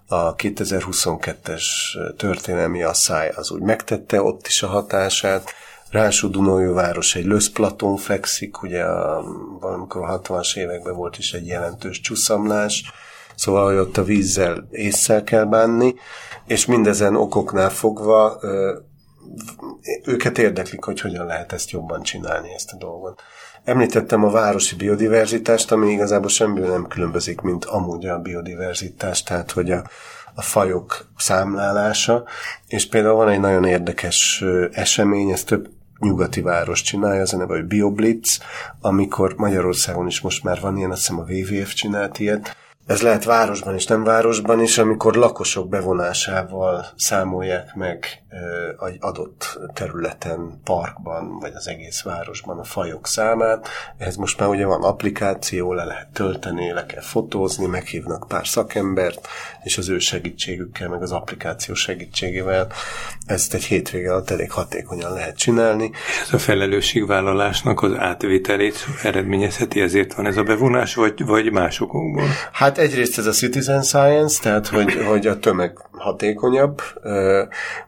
a 0.07 0.35
2022-es 0.35 1.65
történelmi 2.17 2.83
asszály 2.83 3.33
az 3.37 3.51
úgy 3.51 3.63
megtette 3.63 4.23
ott 4.23 4.47
is 4.47 4.63
a 4.63 4.67
hatását, 4.67 5.53
Rású 5.91 6.31
Dunójóváros 6.31 7.15
egy 7.15 7.25
löszplaton 7.25 7.97
fekszik, 7.97 8.63
ugye 8.63 8.83
a, 8.85 9.25
valamikor 9.61 10.03
a 10.03 10.21
60-as 10.21 10.57
években 10.57 10.95
volt 10.95 11.19
is 11.19 11.33
egy 11.33 11.47
jelentős 11.47 12.01
csúszamlás, 12.01 12.93
Szóval, 13.43 13.65
hogy 13.67 13.77
ott 13.77 13.97
a 13.97 14.05
vízzel 14.05 14.69
észszel 14.71 15.25
kell 15.25 15.45
bánni, 15.45 15.95
és 16.47 16.67
mindezen 16.67 17.17
okoknál 17.17 17.71
fogva 17.71 18.41
őket 20.05 20.39
érdeklik, 20.39 20.85
hogy 20.85 21.01
hogyan 21.01 21.27
lehet 21.27 21.53
ezt 21.53 21.71
jobban 21.71 22.03
csinálni, 22.03 22.53
ezt 22.55 22.73
a 22.73 22.77
dolgot. 22.77 23.23
Említettem 23.65 24.25
a 24.25 24.31
városi 24.31 24.77
biodiverzitást, 24.77 25.73
ami 25.73 25.91
igazából 25.91 26.29
semmiből 26.29 26.71
nem 26.71 26.87
különbözik, 26.87 27.41
mint 27.41 27.65
amúgy 27.65 28.07
a 28.07 28.19
biodiverzitás, 28.19 29.23
tehát 29.23 29.51
hogy 29.51 29.71
a, 29.71 29.85
a 30.35 30.43
fajok 30.43 31.07
számlálása, 31.17 32.25
és 32.67 32.89
például 32.89 33.15
van 33.15 33.29
egy 33.29 33.41
nagyon 33.41 33.65
érdekes 33.65 34.45
esemény, 34.73 35.31
ez 35.31 35.45
több 35.45 35.69
nyugati 35.99 36.41
város 36.41 36.83
csinálja, 36.83 37.23
az 37.23 37.35
a 37.35 37.37
neve, 37.37 37.55
hogy 37.55 37.67
BioBlitz, 37.67 38.41
amikor 38.81 39.35
Magyarországon 39.37 40.07
is 40.07 40.21
most 40.21 40.45
már 40.45 40.61
van 40.61 40.77
ilyen, 40.77 40.91
azt 40.91 41.01
hiszem 41.01 41.19
a 41.19 41.33
WWF 41.33 41.73
csinált 41.73 42.19
ilyet, 42.19 42.57
ez 42.87 43.03
lehet 43.03 43.25
városban 43.25 43.75
és 43.75 43.87
nem 43.87 44.05
városban 44.05 44.61
is, 44.61 44.79
amikor 44.79 45.15
lakosok 45.15 45.69
bevonásával 45.69 46.87
számolják 46.97 47.75
meg 47.75 48.23
egy 48.87 48.97
adott 49.01 49.59
területen, 49.75 50.61
parkban, 50.65 51.39
vagy 51.39 51.53
az 51.55 51.69
egész 51.69 52.03
városban 52.03 52.59
a 52.59 52.65
fajok 52.65 53.07
számát. 53.07 53.69
Ez 53.99 54.17
most 54.17 54.39
már 54.39 54.49
ugye 54.49 54.67
van 54.67 54.83
applikáció, 54.83 55.73
le 55.73 55.85
lehet 55.85 56.09
tölteni, 56.13 56.73
le 56.73 56.87
kell 56.87 57.03
fotózni, 57.03 57.67
meghívnak 57.67 58.29
pár 58.29 58.47
szakembert, 58.47 59.29
és 59.63 59.79
az 59.79 59.89
ő 59.89 59.99
segítségükkel, 59.99 60.89
meg 60.89 61.03
az 61.03 61.13
applikáció 61.13 61.75
segítségével 61.75 62.67
ezt 63.27 63.55
egy 63.55 63.65
hétvége 63.65 64.11
alatt 64.11 64.31
elég 64.31 64.51
hatékonyan 64.51 65.13
lehet 65.13 65.37
csinálni. 65.37 65.91
Ez 66.23 66.33
a 66.33 66.39
felelősségvállalásnak 66.39 67.83
az 67.83 67.95
átvételét 67.97 68.87
eredményezheti, 69.03 69.81
ezért 69.81 70.15
van 70.15 70.27
ez 70.27 70.37
a 70.37 70.43
bevonás, 70.43 70.95
vagy, 70.95 71.25
vagy 71.25 71.53
másokból? 71.53 72.23
Hát 72.53 72.72
egyrészt 72.79 73.19
ez 73.19 73.27
a 73.27 73.33
citizen 73.33 73.83
science, 73.83 74.43
tehát 74.43 74.67
hogy, 74.67 74.93
hogy 75.11 75.27
a 75.27 75.39
tömeg 75.39 75.79
hatékonyabb, 75.91 76.83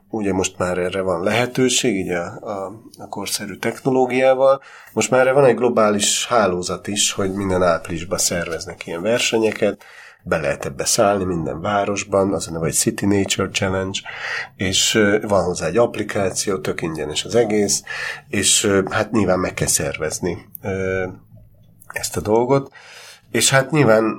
ugye 0.09 0.33
most 0.33 0.59
már 0.59 0.79
erre 0.79 1.01
van 1.01 1.23
lehetőség, 1.23 1.97
így 1.97 2.11
a, 2.11 2.25
a, 2.41 2.83
a 2.99 3.09
korszerű 3.09 3.55
technológiával. 3.55 4.63
Most 4.93 5.11
már 5.11 5.21
erre 5.21 5.33
van 5.33 5.45
egy 5.45 5.57
globális 5.57 6.27
hálózat 6.27 6.87
is, 6.87 7.13
hogy 7.13 7.33
minden 7.33 7.63
áprilisban 7.63 8.19
szerveznek 8.19 8.87
ilyen 8.87 9.03
versenyeket, 9.03 9.85
be 10.27 10.41
lehet 10.41 10.65
ebbe 10.65 10.85
szállni 10.85 11.25
minden 11.25 11.61
városban, 11.61 12.33
az 12.33 12.49
a 12.49 12.51
neve 12.51 12.67
egy 12.67 12.75
City 12.75 13.07
Nature 13.07 13.49
Challenge, 13.49 13.99
és 14.57 14.93
van 15.23 15.45
hozzá 15.45 15.67
egy 15.67 15.77
applikáció, 15.77 16.59
tök 16.59 16.83
ingyenes 16.83 17.25
az 17.25 17.35
egész, 17.35 17.83
és 18.29 18.71
hát 18.91 19.11
nyilván 19.11 19.39
meg 19.39 19.55
kell 19.55 19.67
szervezni 19.67 20.47
ezt 21.87 22.17
a 22.17 22.21
dolgot. 22.21 22.73
És 23.35 23.51
hát 23.51 23.71
nyilván, 23.71 24.17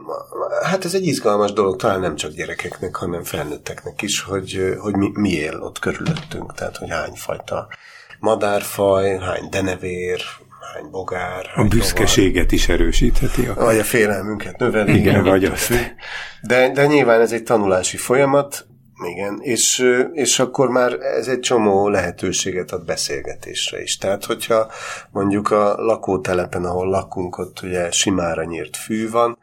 hát 0.64 0.86
ez 0.86 0.94
egy 0.94 1.06
izgalmas 1.06 1.54
dolog, 1.54 1.76
talán 1.76 2.00
nem 2.00 2.16
csak 2.16 2.32
gyerekeknek, 2.32 2.96
hanem 2.96 3.24
felnőtteknek 3.24 4.02
is, 4.02 4.22
hogy, 4.22 4.76
hogy 4.80 4.96
mi, 4.96 5.10
mi 5.14 5.30
él 5.30 5.60
ott 5.62 5.80
körülöttünk, 5.80 6.54
tehát 6.54 6.78
hogy 6.78 6.90
hány 6.90 7.14
fajta 7.16 7.68
madárfaj, 8.20 9.18
hány 9.18 9.50
denevér, 9.50 10.22
hány 10.74 10.90
bogár. 10.92 11.46
A 11.56 11.64
büszkeséget 11.64 12.44
tovar. 12.44 12.54
is 12.54 12.70
erősítheti. 12.70 13.46
Akár. 13.46 13.66
Vagy 13.66 13.78
a 13.78 13.84
félelmünket 13.84 14.58
növeli. 14.58 14.98
Igen, 14.98 15.24
vagy 15.24 15.46
azt. 15.46 15.74
De, 16.42 16.72
de 16.72 16.86
nyilván 16.86 17.22
ez 17.22 17.32
egy 17.32 17.44
tanulási 17.44 17.98
folyamat, 17.98 18.68
igen, 19.04 19.40
és, 19.42 19.86
és 20.14 20.40
akkor 20.40 20.70
már 20.70 20.94
ez 20.94 21.28
egy 21.28 21.40
csomó 21.40 21.90
lehetőséget 21.90 22.72
ad 22.72 22.86
beszélgetésre 22.86 23.82
is. 23.82 23.98
Tehát, 23.98 24.26
hogyha 24.26 24.72
mondjuk 25.12 25.52
a 25.52 25.76
lakótelepen, 25.76 26.66
ahol 26.66 26.88
lakunk, 26.88 27.38
ott 27.38 27.62
ugye 27.62 27.92
simára 27.92 28.44
nyírt 28.44 28.78
fű 28.78 29.10
van, 29.10 29.38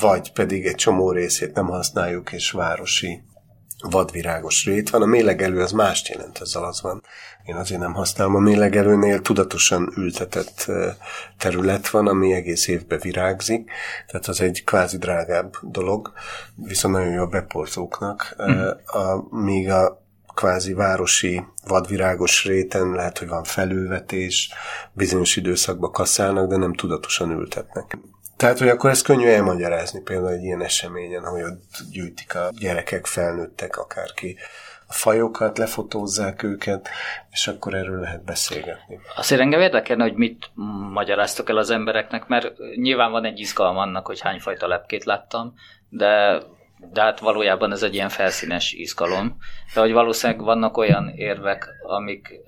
vagy 0.00 0.32
pedig 0.32 0.66
egy 0.66 0.74
csomó 0.74 1.10
részét 1.10 1.54
nem 1.54 1.66
használjuk, 1.66 2.32
és 2.32 2.50
városi 2.50 3.22
vadvirágos 3.82 4.64
rét 4.64 4.90
van. 4.90 5.02
A 5.02 5.06
mélegelő 5.06 5.60
az 5.60 5.72
mást 5.72 6.08
jelent, 6.08 6.38
ezzel 6.40 6.64
az 6.64 6.82
van. 6.82 7.02
Én 7.44 7.54
azért 7.54 7.80
nem 7.80 7.94
használom 7.94 8.34
a 8.34 8.38
mélegelőnél, 8.38 9.20
tudatosan 9.20 9.92
ültetett 9.96 10.70
terület 11.38 11.88
van, 11.88 12.06
ami 12.08 12.32
egész 12.32 12.68
évben 12.68 12.98
virágzik, 13.02 13.70
tehát 14.06 14.26
az 14.26 14.40
egy 14.40 14.64
kvázi 14.64 14.98
drágább 14.98 15.54
dolog, 15.62 16.12
viszont 16.54 16.94
nagyon 16.94 17.12
jó 17.12 17.22
a 17.22 17.26
beporzóknak. 17.26 18.36
Mm. 18.42 18.58
A, 18.84 19.26
míg 19.30 19.70
a 19.70 20.01
kvázi 20.34 20.72
városi 20.72 21.44
vadvirágos 21.66 22.44
réten 22.44 22.90
lehet, 22.90 23.18
hogy 23.18 23.28
van 23.28 23.44
felülvetés, 23.44 24.50
bizonyos 24.92 25.36
időszakban 25.36 25.92
kaszálnak, 25.92 26.48
de 26.48 26.56
nem 26.56 26.74
tudatosan 26.74 27.30
ültetnek. 27.30 27.98
Tehát, 28.36 28.58
hogy 28.58 28.68
akkor 28.68 28.90
ezt 28.90 29.04
könnyű 29.04 29.26
elmagyarázni 29.26 30.00
például 30.00 30.32
egy 30.32 30.42
ilyen 30.42 30.62
eseményen, 30.62 31.24
hogy 31.24 31.42
ott 31.42 31.62
gyűjtik 31.90 32.34
a 32.34 32.48
gyerekek, 32.58 33.06
felnőttek, 33.06 33.76
akárki 33.76 34.36
a 34.86 34.92
fajokat, 34.92 35.58
lefotózzák 35.58 36.42
őket, 36.42 36.88
és 37.30 37.46
akkor 37.46 37.74
erről 37.74 38.00
lehet 38.00 38.24
beszélgetni. 38.24 39.00
Azért 39.16 39.40
engem 39.40 39.60
érdekelne, 39.60 40.02
hogy 40.02 40.14
mit 40.14 40.50
magyaráztok 40.92 41.48
el 41.48 41.56
az 41.56 41.70
embereknek, 41.70 42.26
mert 42.26 42.52
nyilván 42.76 43.10
van 43.10 43.24
egy 43.24 43.40
izgalom 43.40 43.76
annak, 43.76 44.06
hogy 44.06 44.20
hányfajta 44.20 44.66
lepkét 44.66 45.04
láttam, 45.04 45.54
de 45.88 46.42
de 46.92 47.00
hát 47.00 47.20
valójában 47.20 47.72
ez 47.72 47.82
egy 47.82 47.94
ilyen 47.94 48.08
felszínes 48.08 48.72
izgalom. 48.72 49.36
De 49.74 49.80
hogy 49.80 49.92
valószínűleg 49.92 50.42
vannak 50.42 50.76
olyan 50.76 51.08
érvek, 51.08 51.68
amik 51.82 52.40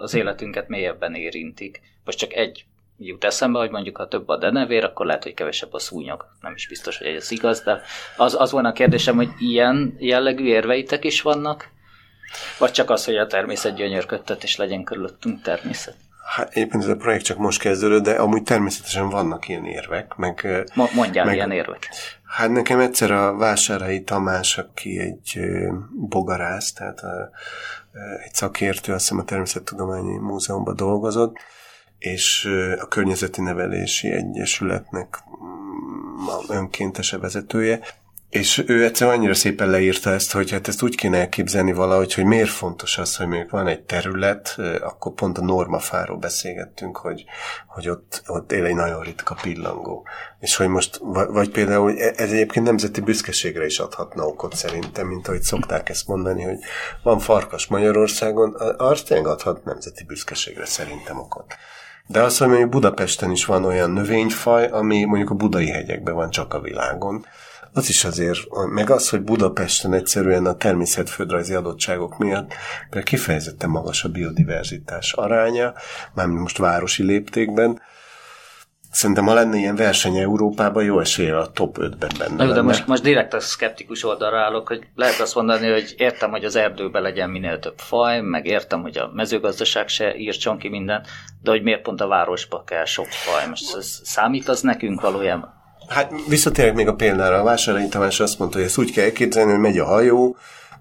az 0.00 0.14
életünket 0.14 0.68
mélyebben 0.68 1.14
érintik. 1.14 1.80
Most 2.04 2.18
csak 2.18 2.32
egy 2.32 2.64
jut 2.98 3.24
eszembe, 3.24 3.58
hogy 3.58 3.70
mondjuk 3.70 3.96
ha 3.96 4.08
több 4.08 4.28
a 4.28 4.36
denevér, 4.36 4.84
akkor 4.84 5.06
lehet, 5.06 5.22
hogy 5.22 5.34
kevesebb 5.34 5.72
a 5.72 5.78
szúnyog. 5.78 6.26
Nem 6.40 6.54
is 6.54 6.68
biztos, 6.68 6.98
hogy 6.98 7.06
ez 7.06 7.30
igaz, 7.30 7.62
de 7.62 7.80
az, 8.16 8.34
az 8.40 8.50
volna 8.50 8.68
a 8.68 8.72
kérdésem, 8.72 9.16
hogy 9.16 9.30
ilyen 9.38 9.96
jellegű 9.98 10.44
érveitek 10.44 11.04
is 11.04 11.22
vannak? 11.22 11.68
Vagy 12.58 12.70
csak 12.70 12.90
az, 12.90 13.04
hogy 13.04 13.16
a 13.16 13.26
természet 13.26 13.74
gyönyörködtet, 13.74 14.42
és 14.42 14.56
legyen 14.56 14.84
körülöttünk 14.84 15.42
természet? 15.42 15.96
Hát 16.26 16.48
egyébként 16.50 16.82
ez 16.82 16.88
a 16.88 16.96
projekt 16.96 17.24
csak 17.24 17.38
most 17.38 17.60
kezdődött, 17.60 18.02
de 18.02 18.12
amúgy 18.12 18.42
természetesen 18.42 19.08
vannak 19.08 19.48
ilyen 19.48 19.64
érvek. 19.64 20.14
Meg, 20.16 20.46
Mondjál 20.94 21.24
meg, 21.24 21.34
ilyen 21.34 21.50
érvek. 21.50 21.88
Hát 22.24 22.50
nekem 22.50 22.80
egyszer 22.80 23.10
a 23.10 23.36
Vásárai 23.36 24.02
Tamás, 24.02 24.58
aki 24.58 24.98
egy 24.98 25.40
bogarász, 26.08 26.72
tehát 26.72 27.00
a, 27.00 27.30
egy 28.24 28.34
szakértő, 28.34 28.92
azt 28.92 29.00
hiszem 29.02 29.18
a 29.18 29.24
Természettudományi 29.24 30.16
Múzeumban 30.18 30.76
dolgozott, 30.76 31.36
és 31.98 32.48
a 32.80 32.88
Környezeti 32.88 33.40
Nevelési 33.40 34.10
Egyesületnek 34.10 35.18
mm, 35.44 36.56
önkéntese 36.56 37.18
vezetője, 37.18 37.80
és 38.36 38.64
ő 38.66 38.84
egyszer 38.84 39.08
annyira 39.08 39.34
szépen 39.34 39.70
leírta 39.70 40.10
ezt, 40.10 40.32
hogy 40.32 40.50
hát 40.50 40.68
ezt 40.68 40.82
úgy 40.82 40.94
kéne 40.94 41.18
elképzelni 41.18 41.72
valahogy, 41.72 42.14
hogy 42.14 42.24
miért 42.24 42.48
fontos 42.48 42.98
az, 42.98 43.16
hogy 43.16 43.26
még 43.26 43.50
van 43.50 43.66
egy 43.66 43.80
terület, 43.80 44.56
akkor 44.80 45.12
pont 45.12 45.38
a 45.38 45.44
normafáról 45.44 46.16
beszélgettünk, 46.16 46.96
hogy, 46.96 47.24
hogy 47.66 47.88
ott, 47.88 48.22
ott 48.26 48.52
él 48.52 48.64
egy 48.64 48.74
nagyon 48.74 49.02
ritka 49.02 49.36
pillangó. 49.42 50.06
És 50.40 50.56
hogy 50.56 50.68
most, 50.68 51.00
vagy 51.28 51.50
például 51.50 51.98
e, 51.98 52.12
ez 52.16 52.30
egyébként 52.30 52.64
nemzeti 52.64 53.00
büszkeségre 53.00 53.64
is 53.64 53.78
adhatna 53.78 54.26
okot 54.26 54.54
szerintem, 54.54 55.06
mint 55.06 55.28
ahogy 55.28 55.42
szokták 55.42 55.88
ezt 55.88 56.06
mondani, 56.06 56.42
hogy 56.42 56.58
van 57.02 57.18
farkas 57.18 57.66
Magyarországon, 57.66 58.54
az 58.76 59.02
tényleg 59.02 59.26
adhat 59.26 59.64
nemzeti 59.64 60.04
büszkeségre 60.04 60.64
szerintem 60.64 61.18
okot. 61.18 61.54
De 62.06 62.22
azt, 62.22 62.38
hogy 62.38 62.48
mondjuk 62.48 62.70
Budapesten 62.70 63.30
is 63.30 63.44
van 63.44 63.64
olyan 63.64 63.90
növényfaj, 63.90 64.66
ami 64.66 65.04
mondjuk 65.04 65.30
a 65.30 65.34
budai 65.34 65.68
hegyekben 65.68 66.14
van 66.14 66.30
csak 66.30 66.54
a 66.54 66.60
világon, 66.60 67.26
az 67.76 67.88
is 67.88 68.04
azért, 68.04 68.40
meg 68.74 68.90
az, 68.90 69.08
hogy 69.08 69.22
Budapesten 69.22 69.92
egyszerűen 69.92 70.46
a 70.46 70.56
természetföldrajzi 70.56 71.54
adottságok 71.54 72.18
miatt 72.18 72.54
mert 72.90 73.06
kifejezetten 73.06 73.70
magas 73.70 74.04
a 74.04 74.08
biodiverzitás 74.08 75.12
aránya, 75.12 75.74
mármint 76.14 76.40
most 76.40 76.58
városi 76.58 77.02
léptékben, 77.02 77.80
Szerintem, 78.90 79.26
ha 79.26 79.34
lenne 79.34 79.56
ilyen 79.56 79.76
verseny 79.76 80.16
Európában, 80.16 80.84
jó 80.84 81.00
esélye 81.00 81.38
a 81.38 81.50
top 81.50 81.76
5-ben 81.80 82.10
benne 82.18 82.44
Na, 82.44 82.52
de 82.52 82.62
most, 82.62 82.86
most 82.86 83.02
direkt 83.02 83.34
a 83.34 83.40
szkeptikus 83.40 84.04
oldalra 84.04 84.38
állok, 84.38 84.68
hogy 84.68 84.86
lehet 84.94 85.20
azt 85.20 85.34
mondani, 85.34 85.70
hogy 85.70 85.94
értem, 85.96 86.30
hogy 86.30 86.44
az 86.44 86.56
erdőben 86.56 87.02
legyen 87.02 87.30
minél 87.30 87.58
több 87.58 87.78
faj, 87.78 88.20
meg 88.20 88.46
értem, 88.46 88.82
hogy 88.82 88.98
a 88.98 89.10
mezőgazdaság 89.14 89.88
se 89.88 90.16
írtson 90.16 90.58
ki 90.58 90.68
mindent, 90.68 91.06
de 91.42 91.50
hogy 91.50 91.62
miért 91.62 91.82
pont 91.82 92.00
a 92.00 92.06
városba 92.06 92.64
kell 92.64 92.84
sok 92.84 93.06
faj? 93.06 93.48
Most 93.48 93.76
ez 93.76 94.00
számít 94.02 94.48
az 94.48 94.60
nekünk 94.60 95.00
valójában? 95.00 95.55
Hát 95.88 96.12
visszatérek 96.28 96.74
még 96.74 96.88
a 96.88 96.94
példára. 96.94 97.40
A 97.40 97.44
Vásárhelyi 97.44 97.88
Tamás 97.88 98.20
azt 98.20 98.38
mondta, 98.38 98.56
hogy 98.56 98.66
ezt 98.66 98.78
úgy 98.78 98.92
kell 98.92 99.04
elképzelni, 99.04 99.50
hogy 99.50 99.60
megy 99.60 99.78
a 99.78 99.84
hajó, 99.84 100.36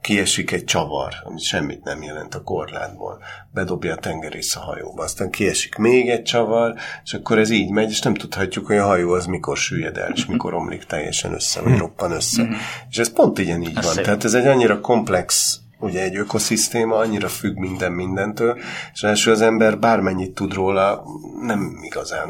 kiesik 0.06 0.52
egy 0.52 0.64
csavar, 0.64 1.14
ami 1.24 1.40
semmit 1.40 1.84
nem 1.84 2.04
jelent 2.04 2.36
a 2.36 2.42
korlátból, 2.42 3.22
bedobja 3.54 3.94
a 3.94 3.98
tengerész 3.98 4.56
a 4.56 4.60
hajóba, 4.60 5.04
aztán 5.04 5.30
kiesik 5.30 5.76
még 5.76 6.10
egy 6.10 6.24
csavar, 6.24 6.76
és 7.04 7.14
akkor 7.14 7.38
ez 7.38 7.50
így 7.50 7.70
megy, 7.70 7.90
és 7.90 8.02
nem 8.02 8.14
tudhatjuk, 8.14 8.66
hogy 8.66 8.78
a 8.78 8.86
hajó 8.86 9.12
az 9.12 9.26
mikor 9.26 9.58
süllyed 9.58 9.98
el, 9.98 10.12
és 10.14 10.26
mikor 10.26 10.54
omlik 10.54 10.84
teljesen 10.84 11.34
össze, 11.34 11.62
vagy 11.62 11.78
roppan 11.78 12.12
össze. 12.12 12.44
Mm-hmm. 12.44 12.54
És 12.90 12.98
ez 12.98 13.14
pont 13.14 13.40
igen 13.40 13.62
így 13.62 13.82
van. 13.82 13.96
Tehát 13.96 14.24
ez 14.24 14.34
egy 14.34 14.48
annyira 14.48 14.80
komplex 14.80 15.60
ugye 15.86 16.04
egy 16.04 16.16
ökoszisztéma 16.16 16.96
annyira 16.96 17.28
függ 17.28 17.58
minden 17.58 17.92
mindentől, 17.92 18.58
és 18.94 19.04
első 19.04 19.32
az 19.32 19.42
ember 19.42 19.80
bármennyit 19.80 20.34
tud 20.34 20.54
róla, 20.54 21.04
nem 21.42 21.80
igazán 21.82 22.30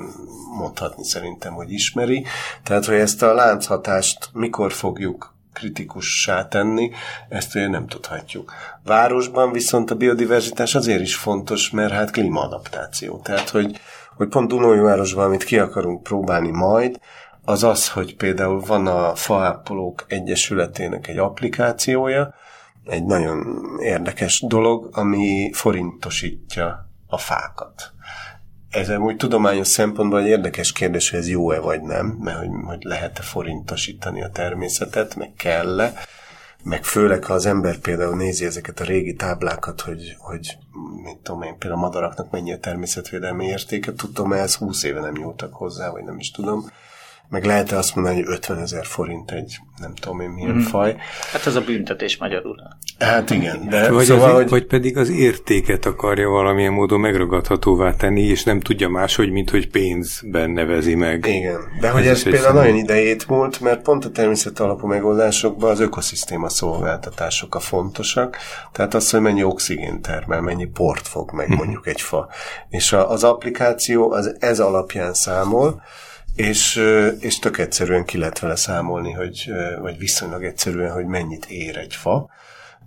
mondhatni 0.57 1.03
szerintem, 1.03 1.53
hogy 1.53 1.71
ismeri. 1.71 2.25
Tehát, 2.63 2.85
hogy 2.85 2.95
ezt 2.95 3.23
a 3.23 3.33
lánchatást 3.33 4.29
mikor 4.33 4.73
fogjuk 4.73 5.33
kritikussá 5.53 6.47
tenni, 6.47 6.91
ezt 7.29 7.55
ugye 7.55 7.67
nem 7.67 7.87
tudhatjuk. 7.87 8.53
Városban 8.83 9.51
viszont 9.51 9.91
a 9.91 9.95
biodiverzitás 9.95 10.75
azért 10.75 11.01
is 11.01 11.15
fontos, 11.15 11.69
mert 11.69 11.93
hát 11.93 12.11
klímaadaptáció. 12.11 13.19
Tehát, 13.23 13.49
hogy, 13.49 13.79
hogy 14.15 14.27
pont 14.27 14.47
Dunói-városban, 14.47 15.25
amit 15.25 15.43
ki 15.43 15.59
akarunk 15.59 16.03
próbálni 16.03 16.51
majd, 16.51 16.99
az 17.45 17.63
az, 17.63 17.89
hogy 17.89 18.15
például 18.15 18.59
van 18.59 18.87
a 18.87 19.15
Faápolók 19.15 20.05
Egyesületének 20.07 21.07
egy 21.07 21.17
applikációja, 21.17 22.33
egy 22.85 23.03
nagyon 23.03 23.61
érdekes 23.79 24.43
dolog, 24.47 24.89
ami 24.91 25.51
forintosítja 25.53 26.89
a 27.07 27.17
fákat. 27.17 27.93
Ez 28.69 28.89
úgy 28.89 29.15
tudományos 29.15 29.67
szempontból 29.67 30.19
egy 30.19 30.27
érdekes 30.27 30.71
kérdés, 30.71 31.09
hogy 31.09 31.19
ez 31.19 31.29
jó-e 31.29 31.59
vagy 31.59 31.81
nem, 31.81 32.05
mert 32.05 32.37
hogy, 32.37 32.49
hogy 32.65 32.83
lehet-e 32.83 33.21
forintosítani 33.21 34.23
a 34.23 34.29
természetet, 34.29 35.15
meg 35.15 35.33
kell-e, 35.37 35.93
meg 36.63 36.83
főleg, 36.83 37.23
ha 37.23 37.33
az 37.33 37.45
ember 37.45 37.77
például 37.77 38.15
nézi 38.15 38.45
ezeket 38.45 38.79
a 38.79 38.83
régi 38.83 39.13
táblákat, 39.13 39.81
hogy, 39.81 40.15
hogy 40.17 40.57
mit 41.03 41.17
tudom 41.17 41.41
én, 41.41 41.57
például 41.57 41.81
a 41.81 41.85
madaraknak 41.85 42.31
mennyi 42.31 42.53
a 42.53 42.59
természetvédelmi 42.59 43.45
értéke, 43.45 43.93
tudom, 43.93 44.33
ez 44.33 44.55
20 44.55 44.83
éve 44.83 44.99
nem 44.99 45.13
nyúltak 45.13 45.53
hozzá, 45.53 45.89
vagy 45.89 46.03
nem 46.03 46.19
is 46.19 46.31
tudom, 46.31 46.69
meg 47.29 47.45
lehet-e 47.45 47.77
azt 47.77 47.95
mondani, 47.95 48.15
hogy 48.15 48.33
50 48.33 48.59
ezer 48.59 48.85
forint 48.85 49.31
egy 49.31 49.59
nem 49.77 49.93
tudom 49.95 50.19
én 50.19 50.29
milyen 50.29 50.55
mm. 50.55 50.59
faj. 50.59 50.95
Hát 51.31 51.45
ez 51.45 51.55
a 51.55 51.61
büntetés 51.61 52.17
magyarul. 52.17 52.55
Hát 52.99 53.29
igen. 53.29 53.69
De 53.69 53.91
vagy, 53.91 54.05
szóval, 54.05 54.29
az, 54.29 54.35
hogy... 54.35 54.49
vagy 54.49 54.65
pedig 54.65 54.97
az 54.97 55.09
értéket 55.09 55.85
akarja 55.85 56.29
valamilyen 56.29 56.73
módon 56.73 56.99
megragadhatóvá 56.99 57.93
tenni, 57.93 58.21
és 58.21 58.43
nem 58.43 58.59
tudja 58.59 58.89
máshogy, 58.89 59.31
mint 59.31 59.49
hogy 59.49 59.69
pénzben 59.69 60.49
nevezi 60.49 60.95
meg. 60.95 61.25
Igen. 61.25 61.59
De 61.79 61.89
hogy 61.89 62.07
ez, 62.07 62.11
ez 62.11 62.23
például 62.23 62.43
szem... 62.43 62.55
nagyon 62.55 62.75
idejét 62.75 63.27
múlt, 63.27 63.59
mert 63.59 63.81
pont 63.81 64.05
a 64.05 64.11
természet 64.11 64.59
alapú 64.59 64.87
megoldásokban 64.87 65.69
az 65.69 65.79
ökoszisztéma 65.79 66.49
szolgáltatások 66.49 67.55
a 67.55 67.59
fontosak. 67.59 68.37
Tehát 68.71 68.93
az, 68.93 69.09
hogy 69.09 69.21
mennyi 69.21 69.43
oxigén 69.43 70.01
termel, 70.01 70.41
mennyi 70.41 70.65
port 70.65 71.07
fog 71.07 71.31
meg 71.31 71.47
mhm. 71.47 71.57
mondjuk 71.57 71.87
egy 71.87 72.01
fa. 72.01 72.29
És 72.69 72.93
a, 72.93 73.11
az 73.11 73.23
applikáció 73.23 74.11
az 74.11 74.35
ez 74.39 74.59
alapján 74.59 75.13
számol, 75.13 75.81
és, 76.35 76.81
és 77.19 77.39
tök 77.39 77.57
egyszerűen 77.57 78.05
ki 78.05 78.17
lehet 78.17 78.39
vele 78.39 78.55
számolni, 78.55 79.11
hogy, 79.11 79.51
vagy 79.81 79.97
viszonylag 79.97 80.43
egyszerűen, 80.43 80.91
hogy 80.91 81.05
mennyit 81.05 81.45
ér 81.45 81.77
egy 81.77 81.95
fa. 81.95 82.29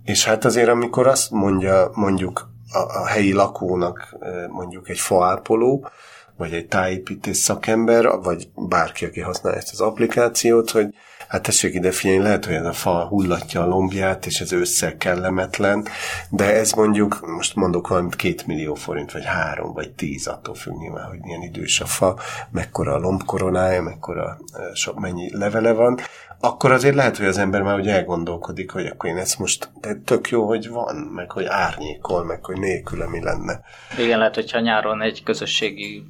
És 0.03 0.25
hát 0.25 0.45
azért, 0.45 0.69
amikor 0.69 1.07
azt 1.07 1.31
mondja 1.31 1.91
mondjuk 1.93 2.49
a, 2.71 2.77
a 2.77 3.05
helyi 3.05 3.33
lakónak 3.33 4.17
mondjuk 4.49 4.89
egy 4.89 4.99
faápoló, 4.99 5.89
vagy 6.37 6.53
egy 6.53 6.67
tájépítés 6.67 7.37
szakember, 7.37 8.05
vagy 8.05 8.49
bárki, 8.55 9.05
aki 9.05 9.19
használja 9.19 9.59
ezt 9.59 9.71
az 9.71 9.81
applikációt, 9.81 10.71
hogy 10.71 10.95
hát 11.29 11.41
tessék 11.41 11.73
ide 11.73 11.91
figyelni, 11.91 12.23
lehet, 12.23 12.45
hogy 12.45 12.53
ez 12.53 12.65
a 12.65 12.73
fa 12.73 13.05
hullatja 13.07 13.61
a 13.61 13.67
lombját, 13.67 14.25
és 14.25 14.39
ez 14.39 14.53
ősszel 14.53 14.97
kellemetlen, 14.97 15.87
de 16.29 16.53
ez 16.55 16.71
mondjuk, 16.71 17.27
most 17.27 17.55
mondok 17.55 17.87
valamit, 17.87 18.15
két 18.15 18.47
millió 18.47 18.73
forint, 18.73 19.11
vagy 19.11 19.25
három, 19.25 19.73
vagy 19.73 19.91
tíz, 19.91 20.27
attól 20.27 20.55
függ 20.55 20.77
nyilván, 20.77 21.07
hogy 21.07 21.19
milyen 21.19 21.41
idős 21.41 21.79
a 21.79 21.85
fa, 21.85 22.19
mekkora 22.51 22.93
a 22.93 22.99
lombkoronája, 22.99 23.81
mekkora 23.81 24.37
sok 24.73 24.99
mennyi 24.99 25.37
levele 25.37 25.71
van, 25.71 25.99
akkor 26.39 26.71
azért 26.71 26.95
lehet, 26.95 27.17
hogy 27.17 27.25
az 27.25 27.37
ember 27.37 27.61
már 27.61 27.79
ugye 27.79 27.93
elgondolkodik, 27.93 28.71
hogy 28.71 28.85
akkor 28.85 29.09
én 29.09 29.17
ezt 29.17 29.39
most, 29.39 29.69
de 29.81 29.95
tök 30.05 30.29
jó, 30.29 30.47
hogy 30.47 30.69
van, 30.69 30.95
meg 30.95 31.31
hogy 31.31 31.45
árnyékol, 31.45 32.23
meg 32.23 32.45
hogy 32.45 32.59
nélküle 32.59 33.07
mi 33.07 33.23
lenne. 33.23 33.61
Igen, 33.97 34.17
lehet, 34.17 34.35
hogyha 34.35 34.59
nyáron 34.59 35.01
egy 35.01 35.23
közösségi 35.23 36.03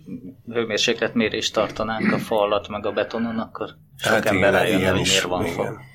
hőmérsékletmérést 0.53 1.53
tartanánk 1.53 2.11
a 2.11 2.17
fa 2.17 2.41
alatt, 2.41 2.67
meg 2.67 2.85
a 2.85 2.91
betonon, 2.91 3.39
akkor 3.39 3.69
sok 3.97 4.13
hát 4.13 4.25
ember 4.25 4.49
igen, 4.49 4.61
eljön, 4.61 4.91
hogy 4.91 5.01
miért 5.01 5.23
van 5.23 5.45
igen. 5.45 5.55
fa. 5.55 5.87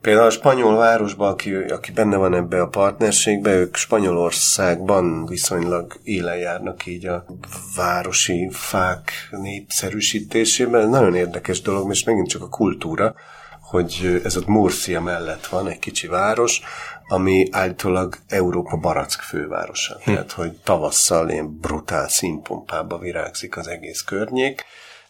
Például 0.00 0.26
a 0.26 0.30
spanyol 0.30 0.76
városban, 0.76 1.28
aki, 1.28 1.54
aki 1.54 1.92
benne 1.92 2.16
van 2.16 2.34
ebbe 2.34 2.60
a 2.60 2.68
partnerségbe, 2.68 3.54
ők 3.54 3.76
Spanyolországban 3.76 5.26
viszonylag 5.26 5.92
élen 6.02 6.36
járnak 6.36 6.86
így 6.86 7.06
a 7.06 7.24
városi 7.76 8.48
fák 8.52 9.12
népszerűsítésében. 9.30 10.80
Ez 10.80 10.88
nagyon 10.88 11.14
érdekes 11.14 11.60
dolog, 11.60 11.90
és 11.90 12.04
megint 12.04 12.28
csak 12.28 12.42
a 12.42 12.48
kultúra, 12.48 13.14
hogy 13.68 14.20
ez 14.24 14.36
ott 14.36 14.46
Murcia 14.46 15.00
mellett 15.00 15.46
van, 15.46 15.68
egy 15.68 15.78
kicsi 15.78 16.06
város, 16.06 16.60
ami 17.08 17.48
állítólag 17.50 18.16
Európa 18.28 18.76
barack 18.76 19.20
fővárosa. 19.20 19.98
Hm. 20.04 20.12
Tehát, 20.12 20.32
hogy 20.32 20.52
tavasszal 20.52 21.30
ilyen 21.30 21.58
brutál 21.60 22.08
színpompába 22.08 22.98
virágzik 22.98 23.56
az 23.56 23.66
egész 23.66 24.02
környék, 24.02 24.64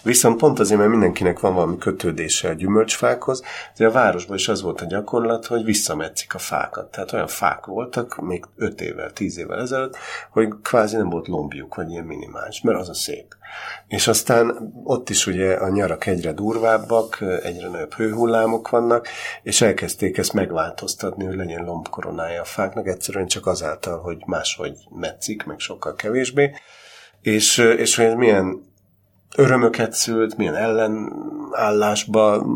Viszont 0.06 0.38
pont 0.38 0.58
azért, 0.58 0.78
mert 0.78 0.90
mindenkinek 0.90 1.40
van 1.40 1.54
valami 1.54 1.78
kötődése 1.78 2.48
a 2.48 2.52
gyümölcsfákhoz, 2.52 3.42
de 3.76 3.86
a 3.86 3.90
városban 3.90 4.36
is 4.36 4.48
az 4.48 4.62
volt 4.62 4.80
a 4.80 4.86
gyakorlat, 4.86 5.46
hogy 5.46 5.64
visszametszik 5.64 6.34
a 6.34 6.38
fákat. 6.38 6.90
Tehát 6.90 7.12
olyan 7.12 7.26
fák 7.26 7.66
voltak, 7.66 8.20
még 8.20 8.44
5 8.56 8.80
évvel, 8.80 9.12
10 9.12 9.38
évvel 9.38 9.60
ezelőtt, 9.60 9.96
hogy 10.30 10.48
kvázi 10.62 10.96
nem 10.96 11.08
volt 11.08 11.26
lombjuk, 11.26 11.74
vagy 11.74 11.90
ilyen 11.90 12.04
minimális, 12.04 12.60
mert 12.60 12.78
az 12.78 12.88
a 12.88 12.94
szép. 12.94 13.34
És 13.88 14.08
aztán 14.08 14.72
ott 14.84 15.10
is 15.10 15.26
ugye 15.26 15.54
a 15.54 15.68
nyarak 15.68 16.06
egyre 16.06 16.32
durvábbak, 16.32 17.18
egyre 17.42 17.68
nagyobb 17.68 17.94
hőhullámok 17.94 18.68
vannak, 18.68 19.08
és 19.42 19.60
elkezdték 19.60 20.18
ezt 20.18 20.32
megváltoztatni, 20.32 21.24
hogy 21.24 21.36
legyen 21.36 21.64
lombkoronája 21.64 22.40
a 22.40 22.44
fáknak, 22.44 22.86
egyszerűen 22.86 23.26
csak 23.26 23.46
azáltal, 23.46 24.00
hogy 24.00 24.22
máshogy 24.26 24.76
metszik, 24.90 25.44
meg 25.44 25.58
sokkal 25.58 25.94
kevésbé. 25.94 26.54
És, 27.20 27.58
és 27.58 27.96
hogy 27.96 28.04
ez 28.04 28.14
milyen 28.14 28.74
örömöket 29.36 29.92
szült, 29.92 30.36
milyen 30.36 30.54
ellenállásba, 30.54 32.46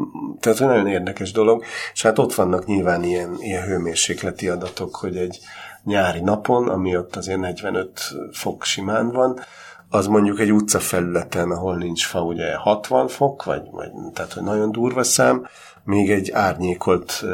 tehát 0.41 0.59
nagyon 0.59 0.87
érdekes 0.87 1.33
dolog, 1.33 1.65
és 1.93 2.03
hát 2.03 2.19
ott 2.19 2.35
vannak 2.35 2.67
nyilván 2.67 3.03
ilyen, 3.03 3.37
ilyen 3.39 3.65
hőmérsékleti 3.65 4.49
adatok, 4.49 4.97
hogy 4.97 5.17
egy 5.17 5.39
nyári 5.85 6.21
napon, 6.21 6.69
ami 6.69 6.97
ott 6.97 7.17
azért 7.17 7.41
45 7.41 8.01
fok 8.33 8.65
simán 8.65 9.11
van, 9.11 9.41
az 9.89 10.07
mondjuk 10.07 10.41
egy 10.41 10.53
utcafelületen, 10.53 11.51
ahol 11.51 11.77
nincs 11.77 12.07
fa, 12.07 12.23
ugye 12.23 12.55
60 12.55 13.09
fok, 13.09 13.45
vagy, 13.45 13.63
vagy 13.71 13.91
tehát 14.13 14.33
hogy 14.33 14.43
nagyon 14.43 14.73
durva 14.73 15.03
szám, 15.03 15.47
még 15.85 16.11
egy 16.11 16.31
árnyékolt 16.31 17.25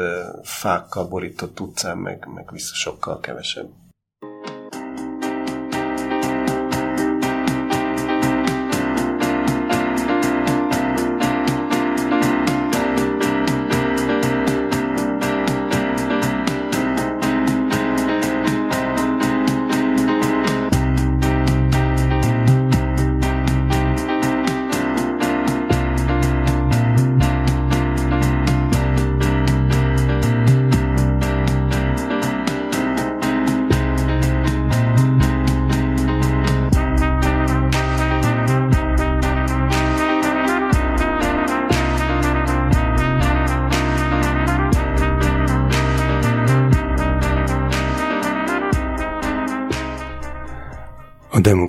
fákkal 0.43 1.05
borított 1.05 1.59
utcán 1.59 1.97
meg, 1.97 2.27
meg 2.33 2.51
vissza 2.51 2.73
sokkal 2.73 3.19
kevesebb. 3.19 3.69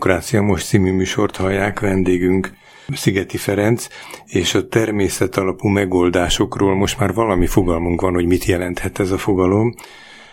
Demokrácia 0.08 0.42
Most 0.42 0.66
című 0.66 0.92
műsort 0.92 1.36
hallják 1.36 1.80
vendégünk 1.80 2.52
Szigeti 2.94 3.36
Ferenc, 3.36 3.86
és 4.26 4.54
a 4.54 4.68
természet 4.68 5.36
alapú 5.36 5.68
megoldásokról 5.68 6.74
most 6.74 6.98
már 6.98 7.14
valami 7.14 7.46
fogalmunk 7.46 8.00
van, 8.00 8.14
hogy 8.14 8.26
mit 8.26 8.44
jelenthet 8.44 8.98
ez 8.98 9.10
a 9.10 9.18
fogalom. 9.18 9.74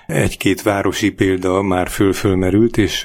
Egy-két 0.07 0.61
városi 0.61 1.11
példa 1.11 1.61
már 1.61 1.89
föl-fölmerült, 1.89 2.77
és 2.77 3.03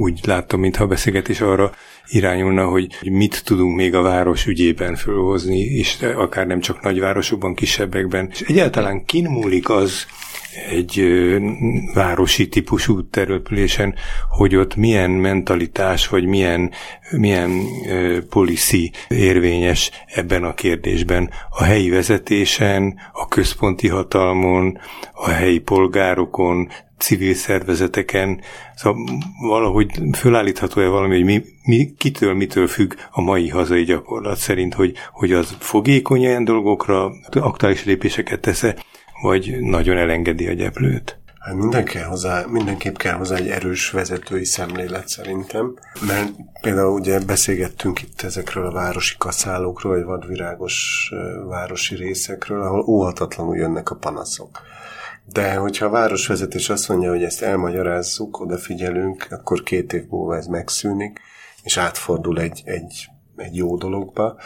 úgy 0.00 0.20
láttam, 0.22 0.60
mintha 0.60 0.84
a 0.84 0.86
beszélgetés 0.86 1.40
arra 1.40 1.72
irányulna, 2.08 2.64
hogy 2.64 2.96
mit 3.02 3.44
tudunk 3.44 3.76
még 3.76 3.94
a 3.94 4.02
város 4.02 4.46
ügyében 4.46 4.96
fölhozni, 4.96 5.58
és 5.58 6.02
akár 6.16 6.46
nem 6.46 6.60
csak 6.60 6.82
nagyvárosokban, 6.82 7.54
kisebbekben. 7.54 8.28
És 8.32 8.40
egyáltalán 8.40 9.04
kin 9.04 9.30
múlik 9.30 9.70
az, 9.70 10.06
egy 10.68 11.04
városi 11.94 12.48
típusú 12.48 13.08
terülpülésen, 13.08 13.94
hogy 14.28 14.56
ott 14.56 14.76
milyen 14.76 15.10
mentalitás, 15.10 16.08
vagy 16.08 16.24
milyen, 16.24 16.70
milyen 17.10 17.50
policy 18.30 18.90
érvényes 19.08 19.90
ebben 20.06 20.44
a 20.44 20.54
kérdésben. 20.54 21.30
A 21.50 21.62
helyi 21.62 21.90
vezetésen, 21.90 23.00
a 23.12 23.28
központi 23.28 23.88
hatalmon, 23.88 24.78
a 25.12 25.28
helyi 25.28 25.58
polgárokon, 25.58 26.68
civil 26.98 27.34
szervezeteken, 27.34 28.40
szóval 28.74 29.04
valahogy 29.40 29.90
fölállítható-e 30.12 30.88
valami, 30.88 31.14
hogy 31.14 31.24
mi, 31.24 31.42
mi, 31.64 31.94
kitől, 31.98 32.34
mitől 32.34 32.66
függ 32.66 32.94
a 33.10 33.20
mai 33.20 33.48
hazai 33.48 33.82
gyakorlat 33.82 34.36
szerint, 34.36 34.74
hogy, 34.74 34.96
hogy 35.12 35.32
az 35.32 35.56
fogékony 35.58 36.20
ilyen 36.20 36.44
dolgokra, 36.44 37.12
aktuális 37.30 37.84
lépéseket 37.84 38.40
tesz 38.40 38.62
vagy 39.24 39.60
nagyon 39.60 39.96
elengedi 39.96 40.46
a 40.46 40.52
gyeplőt? 40.52 41.18
Hát 41.38 41.54
minden 41.54 41.84
kell 41.84 42.04
hozzá, 42.04 42.44
mindenképp 42.48 42.96
kell 42.96 43.14
hozzá 43.14 43.36
egy 43.36 43.48
erős 43.48 43.90
vezetői 43.90 44.44
szemlélet 44.44 45.08
szerintem, 45.08 45.74
mert 46.06 46.30
például 46.60 46.92
ugye 47.00 47.20
beszélgettünk 47.20 48.02
itt 48.02 48.22
ezekről 48.22 48.66
a 48.66 48.72
városi 48.72 49.14
kaszálókról, 49.18 49.94
vagy 49.94 50.04
vadvirágos 50.04 51.10
városi 51.48 51.94
részekről, 51.94 52.62
ahol 52.62 52.84
óhatatlanul 52.86 53.56
jönnek 53.56 53.90
a 53.90 53.96
panaszok. 53.96 54.60
De 55.32 55.54
hogyha 55.54 55.86
a 55.86 55.90
városvezetés 55.90 56.70
azt 56.70 56.88
mondja, 56.88 57.10
hogy 57.10 57.22
ezt 57.22 57.42
elmagyarázzuk, 57.42 58.40
odafigyelünk, 58.40 59.26
akkor 59.30 59.62
két 59.62 59.92
év 59.92 60.04
múlva 60.08 60.36
ez 60.36 60.46
megszűnik, 60.46 61.20
és 61.62 61.76
átfordul 61.76 62.40
egy, 62.40 62.62
egy 62.64 63.08
egy 63.36 63.56
jó 63.56 63.76
dologba, 63.76 64.36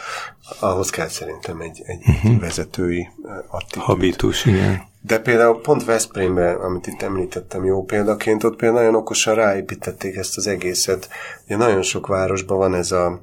ahhoz 0.59 0.89
kell 0.89 1.07
szerintem 1.07 1.61
egy, 1.61 1.81
egy 1.85 2.01
uh-huh. 2.07 2.39
vezetői 2.39 3.09
attitűd. 3.47 3.83
Habitus, 3.83 4.45
igen. 4.45 4.87
De 5.01 5.19
például 5.19 5.61
pont 5.61 5.85
Veszprémben, 5.85 6.55
amit 6.55 6.87
itt 6.87 7.01
említettem 7.01 7.65
jó 7.65 7.83
példaként, 7.83 8.43
ott 8.43 8.55
például 8.55 8.81
nagyon 8.81 8.99
okosan 8.99 9.35
ráépítették 9.35 10.15
ezt 10.15 10.37
az 10.37 10.47
egészet. 10.47 11.09
Ugye 11.45 11.55
nagyon 11.55 11.81
sok 11.81 12.07
városban 12.07 12.57
van 12.57 12.75
ez 12.75 12.91
a 12.91 13.21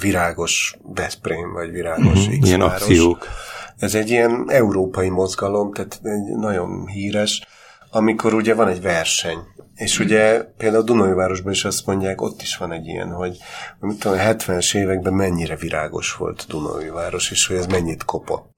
virágos 0.00 0.76
Veszprém, 0.94 1.52
vagy 1.52 1.70
virágos 1.70 2.26
uh-huh. 2.26 2.46
Ilyen 2.46 2.60
akciók. 2.60 3.26
Ez 3.78 3.94
egy 3.94 4.10
ilyen 4.10 4.44
európai 4.48 5.08
mozgalom, 5.08 5.72
tehát 5.72 6.00
egy 6.02 6.36
nagyon 6.36 6.86
híres, 6.86 7.46
amikor 7.90 8.34
ugye 8.34 8.54
van 8.54 8.68
egy 8.68 8.82
verseny, 8.82 9.38
és 9.78 9.98
ugye 9.98 10.42
például 10.56 10.82
Dunajvárosban 10.82 11.52
is 11.52 11.64
azt 11.64 11.86
mondják, 11.86 12.20
ott 12.20 12.42
is 12.42 12.56
van 12.56 12.72
egy 12.72 12.86
ilyen, 12.86 13.12
hogy 13.12 13.38
mit 13.80 13.98
tudom, 13.98 14.18
a 14.18 14.22
70-es 14.22 14.76
években 14.76 15.12
mennyire 15.12 15.56
virágos 15.56 16.16
volt 16.16 16.44
Dunajváros, 16.48 17.30
és 17.30 17.46
hogy 17.46 17.56
ez 17.56 17.66
mennyit 17.66 18.04
kopott. 18.04 18.56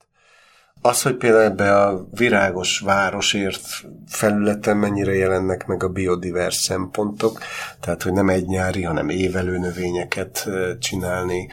Az, 0.82 1.02
hogy 1.02 1.16
például 1.16 1.42
ebbe 1.42 1.76
a 1.76 2.06
virágos 2.10 2.78
városért 2.78 3.60
felületen 4.06 4.76
mennyire 4.76 5.14
jelennek 5.14 5.66
meg 5.66 5.82
a 5.82 5.88
biodivers 5.88 6.56
szempontok, 6.56 7.40
tehát 7.80 8.02
hogy 8.02 8.12
nem 8.12 8.28
egy 8.28 8.46
nyári, 8.46 8.82
hanem 8.82 9.08
évelő 9.08 9.58
növényeket 9.58 10.48
csinálni, 10.78 11.48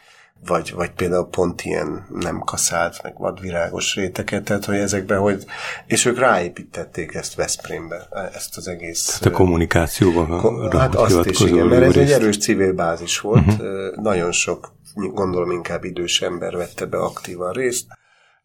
vagy, 0.45 0.73
vagy 0.75 0.91
például 0.91 1.27
pont 1.29 1.61
ilyen 1.61 2.05
nem 2.09 2.39
kaszált, 2.39 3.03
meg 3.03 3.17
vadvirágos 3.17 3.95
réteket, 3.95 4.43
tehát 4.43 4.65
hogy 4.65 4.75
ezekben, 4.75 5.19
hogy, 5.19 5.45
és 5.85 6.05
ők 6.05 6.19
ráépítették 6.19 7.13
ezt 7.13 7.35
Veszprémbe, 7.35 8.07
ezt 8.33 8.57
az 8.57 8.67
egész... 8.67 9.13
Hát 9.13 9.25
a 9.25 9.31
kommunikációban. 9.31 10.39
Ko- 10.39 10.73
hát 10.73 10.95
azt 10.95 11.25
is, 11.25 11.39
igen, 11.39 11.65
mert 11.65 11.83
ez 11.83 11.93
részt. 11.93 12.13
egy 12.13 12.21
erős 12.21 12.37
civil 12.37 12.73
bázis 12.73 13.19
volt, 13.19 13.47
uh-huh. 13.47 13.95
nagyon 13.95 14.31
sok, 14.31 14.75
gondolom 14.95 15.51
inkább 15.51 15.83
idős 15.83 16.21
ember 16.21 16.55
vette 16.55 16.85
be 16.85 16.97
aktívan 16.97 17.51
részt, 17.51 17.85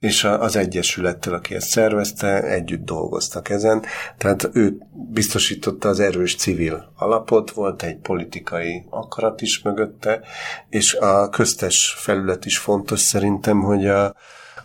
és 0.03 0.25
az 0.25 0.57
Egyesülettel, 0.57 1.33
aki 1.33 1.55
ezt 1.55 1.69
szervezte, 1.69 2.43
együtt 2.43 2.85
dolgoztak 2.85 3.49
ezen. 3.49 3.85
Tehát 4.19 4.51
ő 4.53 4.77
biztosította 4.93 5.89
az 5.89 6.01
erős 6.01 6.37
civil 6.37 6.93
alapot, 6.97 7.51
volt 7.51 7.83
egy 7.83 7.97
politikai 7.97 8.85
akarat 8.91 9.41
is 9.41 9.63
mögötte, 9.63 10.21
és 10.69 10.95
a 10.95 11.29
köztes 11.29 11.95
felület 11.99 12.45
is 12.45 12.59
fontos 12.59 13.01
szerintem, 13.01 13.61
hogy 13.61 13.87
a, 13.87 14.15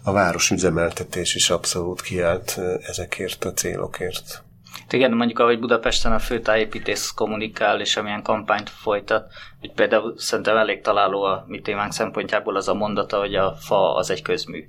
a 0.03 0.11
város 0.11 0.51
üzemeltetés 0.51 1.35
is 1.35 1.49
abszolút 1.49 2.01
kiállt 2.01 2.59
ezekért 2.81 3.45
a 3.45 3.53
célokért. 3.53 4.43
Igen, 4.89 5.11
mondjuk 5.11 5.39
ahogy 5.39 5.59
Budapesten 5.59 6.11
a 6.11 6.19
főtájépítész 6.19 7.11
kommunikál, 7.15 7.81
és 7.81 7.97
amilyen 7.97 8.23
kampányt 8.23 8.69
folytat, 8.69 9.31
hogy 9.59 9.71
például 9.71 10.13
szerintem 10.17 10.57
elég 10.57 10.81
találó 10.81 11.21
a 11.21 11.45
mi 11.47 11.61
témánk 11.61 11.91
szempontjából 11.91 12.55
az 12.55 12.67
a 12.67 12.73
mondata, 12.73 13.19
hogy 13.19 13.35
a 13.35 13.55
fa 13.59 13.95
az 13.95 14.09
egy 14.09 14.21
közmű. 14.21 14.65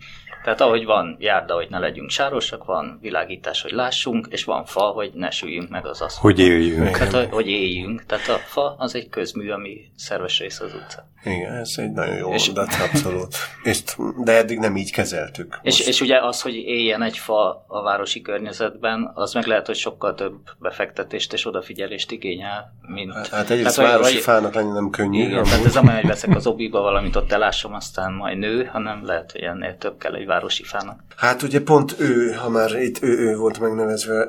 Tehát 0.49 0.63
ahogy 0.63 0.85
van 0.85 1.17
járda, 1.19 1.55
hogy 1.55 1.67
ne 1.71 1.79
legyünk 1.79 2.11
sárosak, 2.11 2.65
van 2.65 2.99
világítás, 3.01 3.63
hogy 3.63 3.71
lássunk, 3.71 4.27
és 4.31 4.45
van 4.45 4.65
fa, 4.65 4.81
hogy 4.81 5.11
ne 5.15 5.31
süljünk 5.31 5.69
meg 5.69 5.87
az 5.87 6.01
aszfalt. 6.01 6.35
Hogy 6.35 6.39
éljünk. 6.45 6.99
Tehát, 6.99 7.33
hogy 7.33 7.47
éljünk. 7.47 8.05
Tehát 8.07 8.29
a 8.29 8.39
fa 8.39 8.75
az 8.79 8.95
egy 8.95 9.09
közmű, 9.09 9.51
ami 9.51 9.81
szerves 9.97 10.39
része 10.39 10.65
az 10.65 10.75
utca. 10.75 11.09
Igen, 11.25 11.55
ez 11.55 11.75
egy 11.77 11.93
nagyon 11.93 12.17
jó 12.17 12.33
és, 12.33 12.47
mondat, 12.47 12.69
abszolút. 12.91 13.37
És, 13.63 13.83
de 14.25 14.33
eddig 14.33 14.59
nem 14.59 14.77
így 14.77 14.93
kezeltük. 14.93 15.59
És, 15.63 15.81
és 15.87 16.01
ugye 16.01 16.19
az, 16.21 16.43
hogy 16.43 16.55
éljen 16.55 17.03
egy 17.03 17.19
fa 17.19 17.65
a 17.67 17.83
városi 17.83 18.23
környezetben, 18.23 19.11
az 19.15 19.33
meg 19.33 19.47
lehet, 19.47 19.67
hogy 19.67 19.77
sokkal 19.77 20.15
több 20.15 20.35
befektetést 20.59 21.33
és 21.33 21.47
odafigyelést 21.47 22.11
igényel, 22.11 22.75
mint... 22.81 23.15
Hát, 23.15 23.29
hát 23.29 23.51
egyrészt 23.51 23.77
hát, 23.77 23.87
városi 23.87 24.13
vagy, 24.13 24.23
fának 24.23 24.55
lenni 24.55 24.73
nem 24.73 24.91
könnyű. 24.91 25.23
Igen, 25.23 25.43
tehát 25.43 25.65
ez 25.65 25.77
amely, 25.77 25.95
hogy 25.95 26.07
veszek 26.07 26.37
az 26.37 26.47
obiba 26.47 26.81
valamit, 26.81 27.17
ott 27.17 27.33
elásom, 27.33 27.75
aztán 27.75 28.13
majd 28.13 28.39
nő, 28.39 28.65
hanem 28.65 29.05
lehet, 29.05 29.33
hogy 29.33 29.41
ennél 29.41 29.77
több 29.77 29.99
kell 29.99 30.15
egy 30.15 30.27
városi 30.39 30.65
fának. 30.65 31.01
Hát 31.17 31.43
ugye 31.43 31.61
pont 31.61 31.95
ő, 32.01 32.33
ha 32.33 32.49
már 32.49 32.83
itt 32.83 33.03
ő, 33.03 33.19
ő 33.19 33.37
volt 33.37 33.61
megnevezve, 33.61 34.29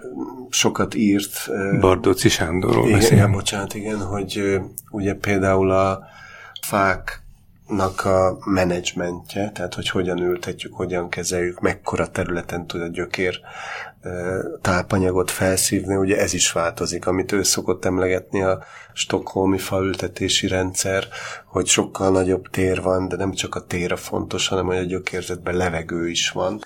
sokat 0.50 0.96
írt. 0.96 1.50
Bardóci 1.80 2.30
Sándorról 2.30 2.88
igen, 2.88 3.02
igen, 3.02 3.32
bocsánat, 3.32 3.74
igen, 3.74 3.98
hogy 3.98 4.60
ugye 4.90 5.14
például 5.14 5.72
a 5.72 6.00
fáknak 7.70 8.06
a 8.06 8.38
menedzsmentje, 8.46 9.52
tehát 9.52 9.74
hogy 9.74 9.90
hogyan 9.90 10.18
ültetjük, 10.18 10.74
hogyan 10.74 11.10
kezeljük, 11.10 11.60
mekkora 11.60 12.08
területen 12.08 12.68
tud 12.68 12.82
a 12.82 12.88
gyökér 12.88 13.40
tápanyagot 14.62 15.32
felszívni, 15.32 15.96
ugye 15.96 16.18
ez 16.18 16.34
is 16.34 16.52
változik, 16.52 17.08
amit 17.08 17.32
ő 17.32 17.44
szokott 17.44 17.86
emlegetni 17.86 18.44
a 18.44 18.64
stokholmi 18.94 19.58
faültetési 19.58 20.48
rendszer, 20.48 21.08
hogy 21.46 21.68
sokkal 21.68 22.12
nagyobb 22.12 22.50
tér 22.50 22.82
van, 22.82 23.08
de 23.08 23.16
nem 23.16 23.32
csak 23.32 23.56
a 23.56 23.66
tér 23.66 23.92
a 23.92 23.98
fontos, 23.98 24.48
hanem 24.48 24.66
hogy 24.66 24.78
a 24.78 24.84
gyökérzetben 24.84 25.56
levegő 25.56 26.10
is 26.10 26.30
van, 26.30 26.62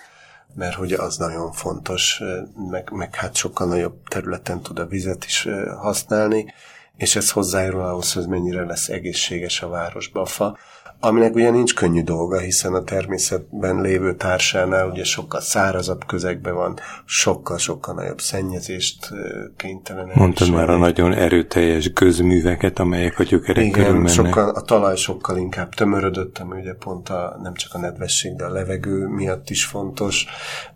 mert 0.55 0.75
hogy 0.75 0.93
az 0.93 1.17
nagyon 1.17 1.51
fontos, 1.51 2.21
meg, 2.69 2.89
meg 2.91 3.15
hát 3.15 3.35
sokkal 3.35 3.67
nagyobb 3.67 4.07
területen 4.07 4.61
tud 4.61 4.79
a 4.79 4.85
vizet 4.85 5.25
is 5.25 5.47
használni, 5.77 6.53
és 6.97 7.15
ez 7.15 7.31
hozzájárul 7.31 7.81
ahhoz, 7.81 8.13
hogy 8.13 8.27
mennyire 8.27 8.65
lesz 8.65 8.89
egészséges 8.89 9.61
a 9.61 9.69
városba 9.69 10.21
a 10.21 10.25
fa 10.25 10.57
aminek 11.05 11.35
ugye 11.35 11.49
nincs 11.49 11.73
könnyű 11.73 12.03
dolga, 12.03 12.39
hiszen 12.39 12.73
a 12.73 12.83
természetben 12.83 13.81
lévő 13.81 14.15
társánál 14.15 14.89
ugye 14.89 15.03
sokkal 15.03 15.41
szárazabb 15.41 16.05
közegben 16.05 16.53
van, 16.53 16.79
sokkal-sokkal 17.05 17.93
nagyobb 17.93 18.19
szennyezést 18.21 19.09
kénytelen. 19.57 20.11
Mondtad 20.13 20.51
már 20.51 20.69
a 20.69 20.77
nagyon 20.77 21.13
erőteljes 21.13 21.91
közműveket, 21.93 22.79
amelyek 22.79 23.19
a 23.19 23.23
gyökerek 23.23 23.63
Igen, 23.63 23.71
körül 23.71 23.93
mennek. 23.93 24.09
Sokkal, 24.09 24.49
a 24.49 24.61
talaj 24.61 24.95
sokkal 24.95 25.37
inkább 25.37 25.73
tömörödött, 25.73 26.37
ami 26.37 26.59
ugye 26.59 26.73
pont 26.73 27.09
a, 27.09 27.39
nem 27.41 27.53
csak 27.53 27.73
a 27.73 27.77
nedvesség, 27.77 28.35
de 28.35 28.45
a 28.45 28.51
levegő 28.51 29.07
miatt 29.07 29.49
is 29.49 29.65
fontos. 29.65 30.25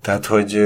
Tehát, 0.01 0.25
hogy, 0.25 0.61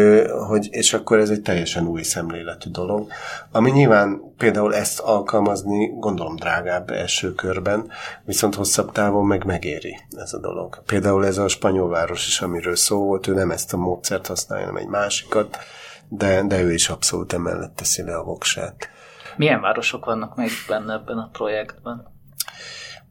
hogy 0.47 0.67
és 0.71 0.93
akkor 0.93 1.19
ez 1.19 1.29
egy 1.29 1.41
teljesen 1.41 1.87
új 1.87 2.01
szemléletű 2.01 2.69
dolog, 2.69 3.11
ami 3.51 3.71
nyilván 3.71 4.30
például 4.41 4.75
ezt 4.75 4.99
alkalmazni 4.99 5.87
gondolom 5.99 6.35
drágább 6.35 6.89
első 6.89 7.33
körben, 7.33 7.91
viszont 8.25 8.55
hosszabb 8.55 8.91
távon 8.91 9.25
meg 9.25 9.45
megéri 9.45 9.99
ez 10.17 10.33
a 10.33 10.39
dolog. 10.39 10.83
Például 10.85 11.25
ez 11.25 11.37
a 11.37 11.47
spanyol 11.47 11.89
város 11.89 12.27
is, 12.27 12.41
amiről 12.41 12.75
szó 12.75 13.03
volt, 13.03 13.27
ő 13.27 13.33
nem 13.33 13.51
ezt 13.51 13.73
a 13.73 13.77
módszert 13.77 14.27
használja, 14.27 14.65
hanem 14.65 14.81
egy 14.81 14.87
másikat, 14.87 15.57
de, 16.09 16.43
de 16.43 16.61
ő 16.61 16.73
is 16.73 16.89
abszolút 16.89 17.33
emellett 17.33 17.75
teszi 17.75 18.03
le 18.03 18.15
a 18.15 18.23
voksát. 18.23 18.89
Milyen 19.37 19.61
városok 19.61 20.05
vannak 20.05 20.35
még 20.35 20.49
benne 20.67 20.93
ebben 20.93 21.17
a 21.17 21.29
projektben? 21.31 22.11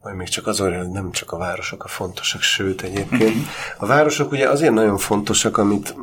Majd 0.01 0.15
még 0.15 0.27
csak 0.27 0.47
azon, 0.47 0.77
hogy 0.77 0.89
nem 0.89 1.11
csak 1.11 1.31
a 1.31 1.37
városok 1.37 1.83
a 1.83 1.87
fontosak, 1.87 2.41
sőt 2.41 2.81
egyébként. 2.81 3.35
A 3.77 3.85
városok 3.85 4.31
ugye 4.31 4.49
azért 4.49 4.73
nagyon 4.73 4.97
fontosak, 4.97 5.57
amit 5.57 5.95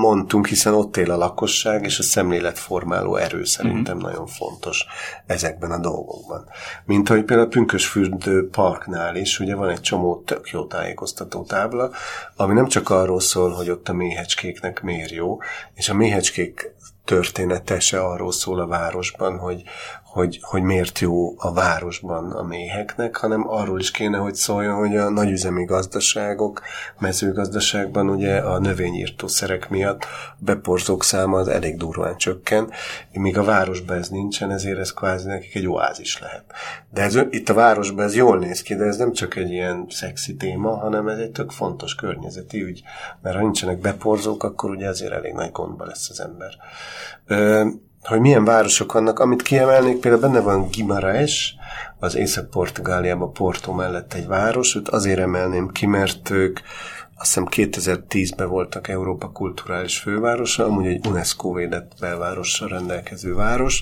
mondtunk, 0.00 0.46
hiszen 0.46 0.74
ott 0.74 0.96
él 0.96 1.10
a 1.10 1.16
lakosság, 1.16 1.84
és 1.84 1.98
a 1.98 2.02
szemléletformáló 2.02 3.16
erő 3.16 3.44
szerintem 3.44 3.96
uh-huh. 3.96 4.10
nagyon 4.10 4.26
fontos 4.26 4.86
ezekben 5.26 5.70
a 5.70 5.78
dolgokban. 5.78 6.44
Mint 6.84 7.10
ahogy 7.10 7.24
például 7.24 7.48
a 7.48 7.50
Pünkösfürdő 7.50 8.48
parknál 8.48 9.16
is, 9.16 9.40
ugye 9.40 9.54
van 9.54 9.68
egy 9.68 9.80
csomó 9.80 10.22
tök 10.26 10.48
jó 10.48 10.66
tájékoztató 10.66 11.42
tábla, 11.44 11.90
ami 12.36 12.54
nem 12.54 12.66
csak 12.66 12.90
arról 12.90 13.20
szól, 13.20 13.50
hogy 13.50 13.70
ott 13.70 13.88
a 13.88 13.92
méhecskéknek 13.92 14.82
miért 14.82 15.10
jó, 15.10 15.38
és 15.74 15.88
a 15.88 15.94
méhecskék 15.94 16.74
története 17.04 17.80
se 17.80 18.00
arról 18.00 18.32
szól 18.32 18.60
a 18.60 18.66
városban, 18.66 19.38
hogy, 19.38 19.62
hogy, 20.12 20.38
hogy 20.42 20.62
miért 20.62 20.98
jó 20.98 21.34
a 21.36 21.52
városban 21.52 22.30
a 22.30 22.42
méheknek, 22.42 23.16
hanem 23.16 23.48
arról 23.48 23.80
is 23.80 23.90
kéne, 23.90 24.18
hogy 24.18 24.34
szóljon, 24.34 24.74
hogy 24.74 24.96
a 24.96 25.10
nagyüzemi 25.10 25.64
gazdaságok, 25.64 26.62
mezőgazdaságban 26.98 28.08
ugye 28.08 28.36
a 28.36 28.58
növényírtószerek 28.58 29.68
miatt 29.68 30.06
beporzók 30.38 31.04
száma 31.04 31.38
az 31.38 31.48
elég 31.48 31.76
durván 31.76 32.16
csökken, 32.16 32.70
míg 33.12 33.38
a 33.38 33.44
városban 33.44 33.96
ez 33.96 34.08
nincsen, 34.08 34.50
ezért 34.50 34.78
ez 34.78 34.92
kvázi 34.92 35.26
nekik 35.26 35.54
egy 35.54 35.68
oázis 35.68 36.18
lehet. 36.18 36.44
De 36.90 37.02
ez, 37.02 37.18
itt 37.30 37.48
a 37.48 37.54
városban 37.54 38.04
ez 38.04 38.14
jól 38.14 38.38
néz 38.38 38.62
ki, 38.62 38.74
de 38.74 38.84
ez 38.84 38.96
nem 38.96 39.12
csak 39.12 39.36
egy 39.36 39.50
ilyen 39.50 39.86
szexi 39.88 40.36
téma, 40.36 40.76
hanem 40.76 41.08
ez 41.08 41.18
egy 41.18 41.30
tök 41.30 41.50
fontos 41.50 41.94
környezeti 41.94 42.62
ügy, 42.62 42.82
mert 43.22 43.36
ha 43.36 43.42
nincsenek 43.42 43.78
beporzók, 43.78 44.42
akkor 44.42 44.70
ugye 44.70 44.86
ezért 44.86 45.12
elég 45.12 45.32
nagy 45.32 45.52
gondba 45.52 45.84
lesz 45.84 46.10
az 46.10 46.20
ember. 46.20 46.50
Ö, 47.26 47.66
hogy 48.02 48.20
milyen 48.20 48.44
városok 48.44 48.92
vannak. 48.92 49.18
Amit 49.18 49.42
kiemelnék, 49.42 50.00
például 50.00 50.22
benne 50.22 50.40
van 50.40 50.68
Guimarães, 50.72 51.54
az 51.98 52.14
Észak-Portugáliában 52.14 53.32
Porto 53.32 53.72
mellett 53.72 54.14
egy 54.14 54.26
város, 54.26 54.74
őt 54.76 54.88
azért 54.88 55.18
emelném 55.18 55.68
ki, 55.68 55.86
mert 55.86 56.30
ők 56.30 56.58
azt 57.16 57.34
hiszem 57.34 57.46
2010-ben 57.50 58.48
voltak 58.48 58.88
Európa 58.88 59.30
kulturális 59.30 59.98
fővárosa, 59.98 60.64
amúgy 60.64 60.86
egy 60.86 61.06
UNESCO 61.06 61.52
védett 61.52 61.92
belvárossal 62.00 62.68
rendelkező 62.68 63.34
város, 63.34 63.80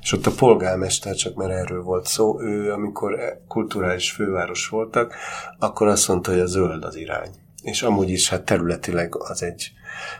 és 0.00 0.12
ott 0.12 0.26
a 0.26 0.30
polgármester, 0.30 1.14
csak 1.14 1.34
mert 1.34 1.50
erről 1.50 1.82
volt 1.82 2.06
szó, 2.06 2.42
ő 2.42 2.72
amikor 2.72 3.40
kulturális 3.48 4.10
főváros 4.10 4.68
voltak, 4.68 5.14
akkor 5.58 5.86
azt 5.86 6.08
mondta, 6.08 6.30
hogy 6.30 6.40
a 6.40 6.46
zöld 6.46 6.84
az 6.84 6.96
irány. 6.96 7.30
És 7.62 7.82
amúgy 7.82 8.10
is 8.10 8.28
hát 8.28 8.42
területileg 8.42 9.16
az 9.16 9.42
egy 9.42 9.72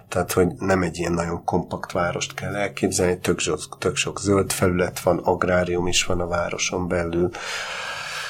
tehát, 0.08 0.32
hogy 0.32 0.48
nem 0.58 0.82
egy 0.82 0.98
ilyen 0.98 1.12
nagyon 1.12 1.44
kompakt 1.44 1.92
várost 1.92 2.34
kell 2.34 2.54
elképzelni, 2.54 3.18
tök 3.18 3.38
sok, 3.38 3.78
tök 3.78 3.96
sok 3.96 4.20
zöld 4.20 4.52
felület 4.52 5.00
van, 5.00 5.18
agrárium 5.18 5.86
is 5.86 6.04
van 6.04 6.20
a 6.20 6.26
városon 6.26 6.88
belül, 6.88 7.30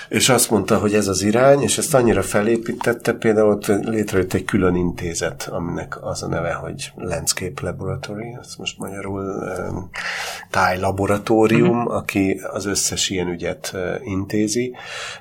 és 0.09 0.28
azt 0.28 0.50
mondta, 0.50 0.78
hogy 0.78 0.94
ez 0.94 1.09
az 1.09 1.22
irány, 1.22 1.62
és 1.62 1.78
ezt 1.78 1.94
annyira 1.94 2.22
felépítette, 2.22 3.12
például 3.12 3.50
ott 3.50 3.66
létrejött 3.66 4.32
egy 4.32 4.44
külön 4.44 4.74
intézet, 4.74 5.48
aminek 5.52 6.04
az 6.04 6.22
a 6.22 6.28
neve, 6.28 6.52
hogy 6.52 6.92
Landscape 6.96 7.62
Laboratory, 7.62 8.36
ez 8.40 8.54
most 8.59 8.78
magyarul 8.78 9.22
um, 9.70 9.90
tájlaboratórium, 10.50 11.78
uh-huh. 11.78 11.94
aki 11.94 12.40
az 12.52 12.66
összes 12.66 13.11
ilyen 13.11 13.28
ügyet 13.28 13.76
intézi, 14.02 14.74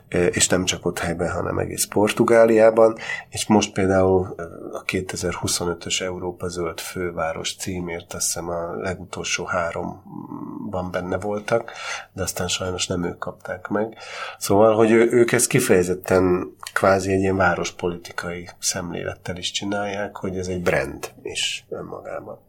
és 0.10 0.48
nem 0.48 0.66
csak 0.66 0.86
ott 0.86 1.00
helyben, 1.00 1.32
hanem 1.32 1.58
egész 1.58 1.86
Portugáliában, 1.86 2.96
és 3.30 3.48
most 3.48 3.74
például 3.74 4.36
a 4.74 4.84
2025-ös 4.84 6.02
Európa 6.02 6.48
Zöld 6.48 6.80
Főváros 6.80 7.56
címért, 7.56 8.14
azt 8.14 8.26
hiszem 8.26 8.50
a 8.50 8.76
legutolsó 8.76 9.46
háromban 9.46 10.92
benne 10.92 11.18
voltak, 11.18 11.72
de 12.14 12.24
aztán 12.24 12.48
sajnos 12.48 12.88
nem 12.88 13.04
ők 13.04 13.18
kapták 13.18 13.68
meg. 13.68 13.98
Szóval 14.38 14.76
hogy 14.78 14.92
ők 14.92 15.32
ezt 15.32 15.48
kifejezetten 15.48 16.56
kvázi 16.74 17.12
egy 17.12 17.20
ilyen 17.20 17.36
várospolitikai 17.36 18.50
szemlélettel 18.60 19.38
is 19.38 19.52
csinálják, 19.52 20.16
hogy 20.16 20.38
ez 20.38 20.48
egy 20.48 20.62
brand 20.62 21.14
is 21.24 21.66
önmagában. 21.70 22.40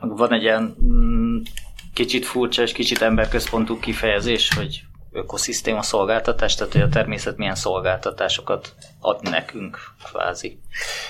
Van 0.00 0.32
egy 0.32 0.42
ilyen 0.42 0.76
mm, 0.82 1.38
kicsit 1.94 2.26
furcsa 2.26 2.62
és 2.62 2.72
kicsit 2.72 3.02
emberközpontú 3.02 3.78
kifejezés, 3.78 4.54
hogy 4.54 4.80
ökoszisztéma 5.18 5.82
szolgáltatás, 5.82 6.54
tehát 6.54 6.72
hogy 6.72 6.82
a 6.82 6.88
természet 6.88 7.36
milyen 7.36 7.54
szolgáltatásokat 7.54 8.74
ad 9.00 9.22
nekünk, 9.22 9.78
kvázi. 10.10 10.60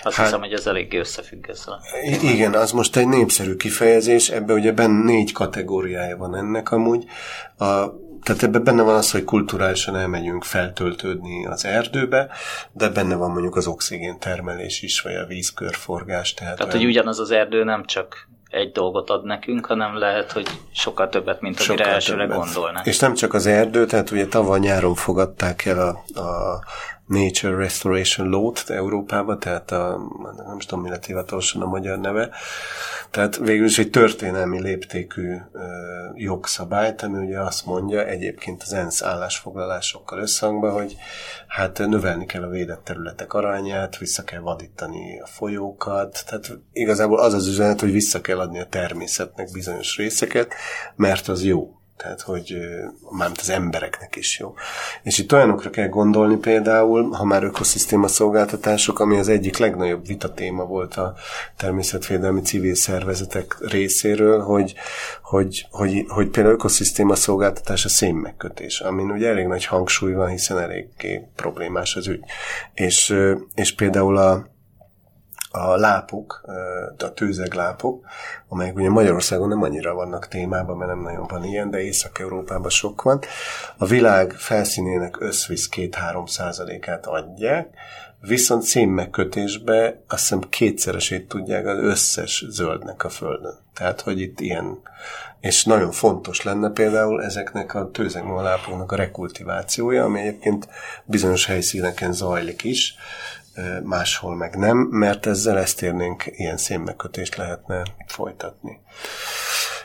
Azt 0.02 0.16
hát, 0.16 0.24
hiszem, 0.24 0.40
hogy 0.40 0.52
ez 0.52 0.66
eléggé 0.66 0.98
összefügg 0.98 1.48
ezzel. 1.48 1.80
Igen, 2.22 2.54
az 2.54 2.72
most 2.72 2.96
egy 2.96 3.08
népszerű 3.08 3.56
kifejezés, 3.56 4.28
ebben 4.28 4.56
ugye 4.56 4.72
benne 4.72 5.04
négy 5.04 5.32
kategóriája 5.32 6.16
van 6.16 6.36
ennek 6.36 6.70
amúgy. 6.70 7.04
A 7.58 8.06
tehát 8.22 8.42
ebben 8.42 8.64
benne 8.64 8.82
van 8.82 8.94
az, 8.94 9.10
hogy 9.10 9.24
kulturálisan 9.24 9.96
elmegyünk 9.96 10.44
feltöltődni 10.44 11.46
az 11.46 11.64
erdőbe, 11.64 12.30
de 12.72 12.88
benne 12.88 13.14
van 13.14 13.30
mondjuk 13.30 13.56
az 13.56 13.66
oxigén 13.66 14.18
termelés 14.18 14.82
is, 14.82 15.00
vagy 15.00 15.14
a 15.14 15.26
vízkörforgás. 15.26 16.34
Tehát, 16.34 16.56
tehát 16.56 16.72
olyan... 16.74 16.84
hogy 16.84 16.94
ugyanaz 16.94 17.18
az 17.18 17.30
erdő 17.30 17.64
nem 17.64 17.84
csak 17.84 18.28
egy 18.50 18.72
dolgot 18.72 19.10
ad 19.10 19.24
nekünk, 19.24 19.66
hanem 19.66 19.96
lehet, 19.96 20.32
hogy 20.32 20.46
sokkal 20.72 21.08
többet, 21.08 21.40
mint 21.40 21.60
amire 21.60 21.74
sokkal 21.74 21.92
elsőre 21.92 22.24
gondolnánk. 22.24 22.86
És 22.86 22.98
nem 22.98 23.14
csak 23.14 23.34
az 23.34 23.46
erdő, 23.46 23.86
tehát 23.86 24.10
ugye 24.10 24.26
tavaly 24.26 24.58
nyáron 24.58 24.94
fogadták 24.94 25.64
el 25.64 25.78
a, 25.78 26.20
a 26.20 26.60
Nature 27.08 27.56
Restoration 27.56 28.28
Law-t 28.28 28.70
Európába, 28.70 29.38
tehát 29.38 29.70
a, 29.70 30.00
nem 30.46 30.56
is 30.56 30.66
tudom, 30.66 30.84
mi 30.84 30.90
lett 30.90 31.06
hivatalosan 31.06 31.62
a 31.62 31.66
magyar 31.66 31.98
neve, 31.98 32.30
tehát 33.10 33.36
végül 33.36 33.66
is 33.66 33.78
egy 33.78 33.90
történelmi 33.90 34.60
léptékű 34.60 35.36
ö, 35.52 35.60
jogszabályt, 36.14 37.02
ami 37.02 37.26
ugye 37.26 37.40
azt 37.40 37.66
mondja, 37.66 38.06
egyébként 38.06 38.62
az 38.62 38.72
ENSZ 38.72 39.02
állásfoglalásokkal 39.02 40.18
összhangban, 40.18 40.72
hogy 40.72 40.96
hát 41.46 41.78
növelni 41.78 42.26
kell 42.26 42.42
a 42.42 42.48
védett 42.48 42.84
területek 42.84 43.32
arányát, 43.32 43.98
vissza 43.98 44.24
kell 44.24 44.40
vadítani 44.40 45.20
a 45.20 45.26
folyókat, 45.26 46.24
tehát 46.26 46.58
igazából 46.72 47.20
az 47.20 47.34
az 47.34 47.46
üzenet, 47.46 47.80
hogy 47.80 47.92
vissza 47.92 48.20
kell 48.20 48.38
adni 48.38 48.60
a 48.60 48.66
természetnek 48.66 49.52
bizonyos 49.52 49.96
részeket, 49.96 50.54
mert 50.96 51.28
az 51.28 51.44
jó 51.44 51.77
tehát 51.98 52.20
hogy 52.20 52.58
mármint 53.10 53.40
az 53.40 53.50
embereknek 53.50 54.16
is 54.16 54.38
jó. 54.38 54.54
És 55.02 55.18
itt 55.18 55.32
olyanokra 55.32 55.70
kell 55.70 55.88
gondolni 55.88 56.36
például, 56.36 57.10
ha 57.10 57.24
már 57.24 57.42
ökoszisztéma 57.42 58.08
szolgáltatások, 58.08 59.00
ami 59.00 59.18
az 59.18 59.28
egyik 59.28 59.56
legnagyobb 59.56 60.06
vitatéma 60.06 60.64
volt 60.64 60.94
a 60.96 61.14
természetvédelmi 61.56 62.40
civil 62.40 62.74
szervezetek 62.74 63.56
részéről, 63.60 64.40
hogy, 64.40 64.74
hogy, 65.22 65.66
hogy, 65.70 66.04
hogy 66.08 66.28
például 66.28 66.54
ökoszisztéma 66.54 67.14
szolgáltatás 67.14 67.84
a 67.84 67.88
szénmegkötés, 67.88 68.80
amin 68.80 69.10
ugye 69.10 69.28
elég 69.28 69.46
nagy 69.46 69.64
hangsúly 69.64 70.12
van, 70.12 70.28
hiszen 70.28 70.58
eléggé 70.58 71.22
problémás 71.36 71.96
az 71.96 72.06
ügy. 72.06 72.24
És, 72.74 73.14
és 73.54 73.74
például 73.74 74.16
a, 74.16 74.56
a 75.50 75.76
lápok, 75.76 76.42
a 76.98 77.12
tőzeglápok, 77.12 78.06
amelyek 78.48 78.76
ugye 78.76 78.88
Magyarországon 78.88 79.48
nem 79.48 79.62
annyira 79.62 79.94
vannak 79.94 80.28
témában, 80.28 80.76
mert 80.76 80.90
nem 80.90 81.02
nagyon 81.02 81.26
van 81.26 81.44
ilyen, 81.44 81.70
de 81.70 81.80
Észak-Európában 81.80 82.70
sok 82.70 83.02
van. 83.02 83.20
A 83.76 83.86
világ 83.86 84.32
felszínének 84.32 85.20
összvisz 85.20 85.68
2-3 85.72 86.28
százalékát 86.28 87.06
adják, 87.06 87.68
viszont 88.20 88.62
szénmegkötésbe 88.62 90.02
azt 90.08 90.20
hiszem 90.20 90.40
kétszeresét 90.48 91.28
tudják 91.28 91.66
az 91.66 91.78
összes 91.78 92.44
zöldnek 92.48 93.04
a 93.04 93.08
földön. 93.08 93.58
Tehát, 93.74 94.00
hogy 94.00 94.20
itt 94.20 94.40
ilyen, 94.40 94.78
és 95.40 95.64
nagyon 95.64 95.90
fontos 95.90 96.42
lenne 96.42 96.70
például 96.70 97.22
ezeknek 97.22 97.74
a 97.74 97.90
tőzegmalápoknak 97.90 98.92
a 98.92 98.96
rekultivációja, 98.96 100.04
ami 100.04 100.20
egyébként 100.20 100.68
bizonyos 101.04 101.46
helyszíneken 101.46 102.12
zajlik 102.12 102.64
is, 102.64 102.94
máshol 103.82 104.36
meg 104.36 104.56
nem, 104.56 104.76
mert 104.76 105.26
ezzel 105.26 105.58
ezt 105.58 105.82
érnénk, 105.82 106.24
ilyen 106.26 106.56
szénmegkötést 106.56 107.36
lehetne 107.36 107.82
folytatni. 108.06 108.80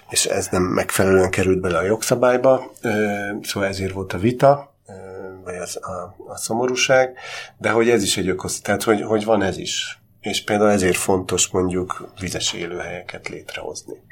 És 0.10 0.26
ez 0.26 0.48
nem 0.48 0.64
megfelelően 0.64 1.30
került 1.30 1.62
bele 1.62 1.78
a 1.78 1.84
jogszabályba, 1.84 2.72
szóval 3.42 3.70
ezért 3.70 3.94
volt 3.94 4.14
a 4.14 4.18
vita, 4.18 4.76
vagy 5.44 5.56
az, 5.56 5.80
a, 5.82 6.16
a 6.28 6.38
szomorúság, 6.38 7.18
de 7.58 7.70
hogy 7.70 7.90
ez 7.90 8.04
is 8.04 8.18
egy 8.18 8.28
ökosz, 8.28 8.62
tehát 8.62 8.84
hogy, 8.84 9.02
hogy 9.02 9.24
van 9.24 9.42
ez 9.42 9.58
is. 9.58 10.02
És 10.20 10.44
például 10.44 10.70
ezért 10.70 10.96
fontos 10.96 11.48
mondjuk 11.48 12.12
vizes 12.20 12.54
élőhelyeket 12.54 13.28
létrehozni. 13.28 14.04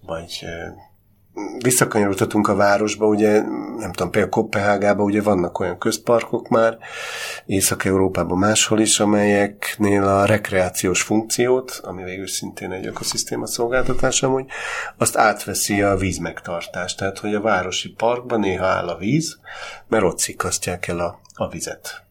Vagy 0.00 0.44
visszakanyarodhatunk 1.62 2.48
a 2.48 2.54
városba, 2.54 3.06
ugye, 3.06 3.42
nem 3.78 3.92
tudom, 3.92 4.10
például 4.10 4.32
Kopenhágában 4.32 5.04
ugye 5.04 5.22
vannak 5.22 5.58
olyan 5.58 5.78
közparkok 5.78 6.48
már, 6.48 6.78
Észak-Európában 7.46 8.38
máshol 8.38 8.80
is, 8.80 9.00
amelyeknél 9.00 10.02
a 10.02 10.24
rekreációs 10.24 11.02
funkciót, 11.02 11.80
ami 11.82 12.02
végül 12.02 12.26
szintén 12.26 12.72
egy 12.72 12.86
ökoszisztéma 12.86 13.46
szolgáltatás 13.46 14.22
amúgy, 14.22 14.44
azt 14.96 15.16
átveszi 15.16 15.82
a 15.82 15.96
vízmegtartás. 15.96 16.94
Tehát, 16.94 17.18
hogy 17.18 17.34
a 17.34 17.40
városi 17.40 17.88
parkban 17.88 18.40
néha 18.40 18.66
áll 18.66 18.88
a 18.88 18.96
víz, 18.96 19.38
mert 19.88 20.04
ott 20.04 20.18
szikasztják 20.18 20.88
el 20.88 20.98
a, 20.98 21.20
a 21.34 21.48
vizet, 21.48 22.04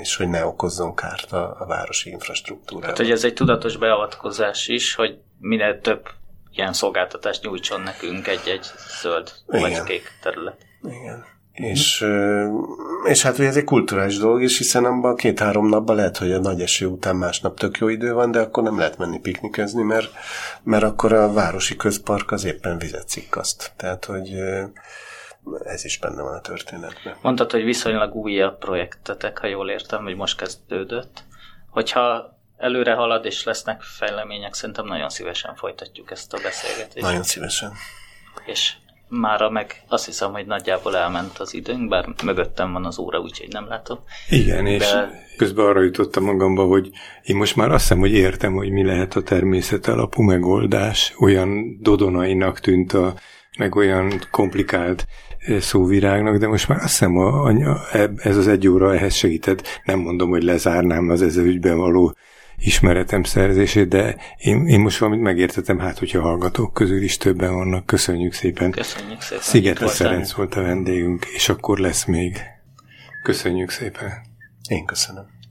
és 0.00 0.16
hogy 0.16 0.28
ne 0.28 0.46
okozzon 0.46 0.94
kárt 0.94 1.32
a, 1.32 1.56
a 1.58 1.66
városi 1.66 2.10
infrastruktúrára. 2.10 2.86
Hát, 2.86 2.96
hogy 2.96 3.10
ez 3.10 3.24
egy 3.24 3.34
tudatos 3.34 3.76
beavatkozás 3.76 4.68
is, 4.68 4.94
hogy 4.94 5.18
minél 5.38 5.80
több 5.80 6.08
ilyen 6.54 6.72
szolgáltatást 6.72 7.42
nyújtson 7.42 7.80
nekünk 7.80 8.26
egy-egy 8.26 8.66
zöld 9.00 9.32
Igen. 9.48 9.60
vagy 9.60 9.82
kék 9.82 10.12
terület. 10.22 10.66
Igen. 10.82 11.24
És, 11.52 12.06
és 13.04 13.22
hát 13.22 13.38
ugye 13.38 13.48
ez 13.48 13.56
egy 13.56 13.64
kulturális 13.64 14.18
dolog 14.18 14.42
is, 14.42 14.58
hiszen 14.58 14.84
abban 14.84 15.16
két-három 15.16 15.68
napban 15.68 15.96
lehet, 15.96 16.16
hogy 16.16 16.32
a 16.32 16.38
nagy 16.38 16.60
eső 16.60 16.86
után 16.86 17.16
másnap 17.16 17.58
tök 17.58 17.78
jó 17.78 17.88
idő 17.88 18.12
van, 18.12 18.30
de 18.30 18.40
akkor 18.40 18.62
nem 18.62 18.78
lehet 18.78 18.98
menni 18.98 19.18
piknikezni, 19.20 19.82
mert, 19.82 20.10
mert 20.62 20.82
akkor 20.82 21.12
a 21.12 21.32
városi 21.32 21.76
közpark 21.76 22.30
az 22.30 22.44
éppen 22.44 22.78
vizet 22.78 23.08
cikkaszt. 23.08 23.72
Tehát, 23.76 24.04
hogy 24.04 24.34
ez 25.64 25.84
is 25.84 25.98
benne 25.98 26.22
van 26.22 26.34
a 26.34 26.40
történetben. 26.40 27.16
Mondtad, 27.22 27.50
hogy 27.50 27.64
viszonylag 27.64 28.14
újabb 28.14 28.58
projektetek, 28.58 29.38
ha 29.38 29.46
jól 29.46 29.70
értem, 29.70 30.02
hogy 30.02 30.16
most 30.16 30.36
kezdődött. 30.36 31.24
Hogyha 31.70 32.36
előre 32.62 32.92
halad, 32.92 33.24
és 33.24 33.44
lesznek 33.44 33.82
fejlemények, 33.82 34.54
szerintem 34.54 34.86
nagyon 34.86 35.08
szívesen 35.08 35.54
folytatjuk 35.54 36.10
ezt 36.10 36.32
a 36.32 36.38
beszélgetést. 36.42 37.04
Nagyon 37.04 37.22
szívesen. 37.22 37.72
És 38.44 38.72
mára 39.08 39.50
meg 39.50 39.82
azt 39.88 40.04
hiszem, 40.04 40.32
hogy 40.32 40.46
nagyjából 40.46 40.96
elment 40.96 41.38
az 41.38 41.54
időnk, 41.54 41.88
bár 41.88 42.06
mögöttem 42.24 42.72
van 42.72 42.84
az 42.84 42.98
óra, 42.98 43.18
úgyhogy 43.18 43.48
nem 43.48 43.68
látom. 43.68 43.98
Igen, 44.28 44.64
de... 44.64 44.70
és 44.70 44.94
közben 45.36 45.66
arra 45.66 45.82
jutottam 45.82 46.24
magamba, 46.24 46.64
hogy 46.64 46.90
én 47.22 47.36
most 47.36 47.56
már 47.56 47.70
azt 47.70 47.82
hiszem, 47.82 47.98
hogy 47.98 48.12
értem, 48.12 48.52
hogy 48.52 48.70
mi 48.70 48.84
lehet 48.84 49.14
a 49.14 49.22
természet 49.22 49.86
alapú 49.86 50.22
megoldás. 50.22 51.14
Olyan 51.18 51.78
dodonainak 51.80 52.60
tűnt 52.60 52.92
a, 52.92 53.14
meg 53.58 53.74
olyan 53.74 54.12
komplikált 54.30 55.06
eh, 55.38 55.60
szóvirágnak, 55.60 56.36
de 56.36 56.46
most 56.46 56.68
már 56.68 56.78
azt 56.78 56.88
hiszem, 56.88 57.16
a, 57.16 57.44
a, 57.46 57.86
ez 58.16 58.36
az 58.36 58.48
egy 58.48 58.68
óra 58.68 58.94
ehhez 58.94 59.14
segített. 59.14 59.80
Nem 59.84 59.98
mondom, 59.98 60.28
hogy 60.28 60.42
lezárnám 60.42 61.08
az 61.08 61.22
ezzel 61.22 61.44
ügyben 61.44 61.76
való 61.76 62.14
ismeretem 62.64 63.22
szerzését, 63.22 63.88
de 63.88 64.16
én, 64.36 64.66
én 64.66 64.80
most 64.80 64.98
valamit 64.98 65.22
megértetem, 65.22 65.78
hát 65.78 65.98
hogyha 65.98 66.20
hallgatók 66.20 66.74
közül 66.74 67.02
is 67.02 67.16
többen 67.16 67.54
vannak. 67.54 67.86
Köszönjük 67.86 68.32
szépen. 68.32 68.70
Köszönjük 68.70 69.20
szépen. 69.20 69.42
Szigetes 69.42 69.96
Ferenc 69.96 70.32
volt 70.32 70.54
a 70.54 70.62
vendégünk, 70.62 71.26
és 71.34 71.48
akkor 71.48 71.78
lesz 71.78 72.04
még. 72.04 72.40
Köszönjük 73.22 73.70
szépen. 73.70 74.12
Én 74.68 74.84
köszönöm. 74.84 75.41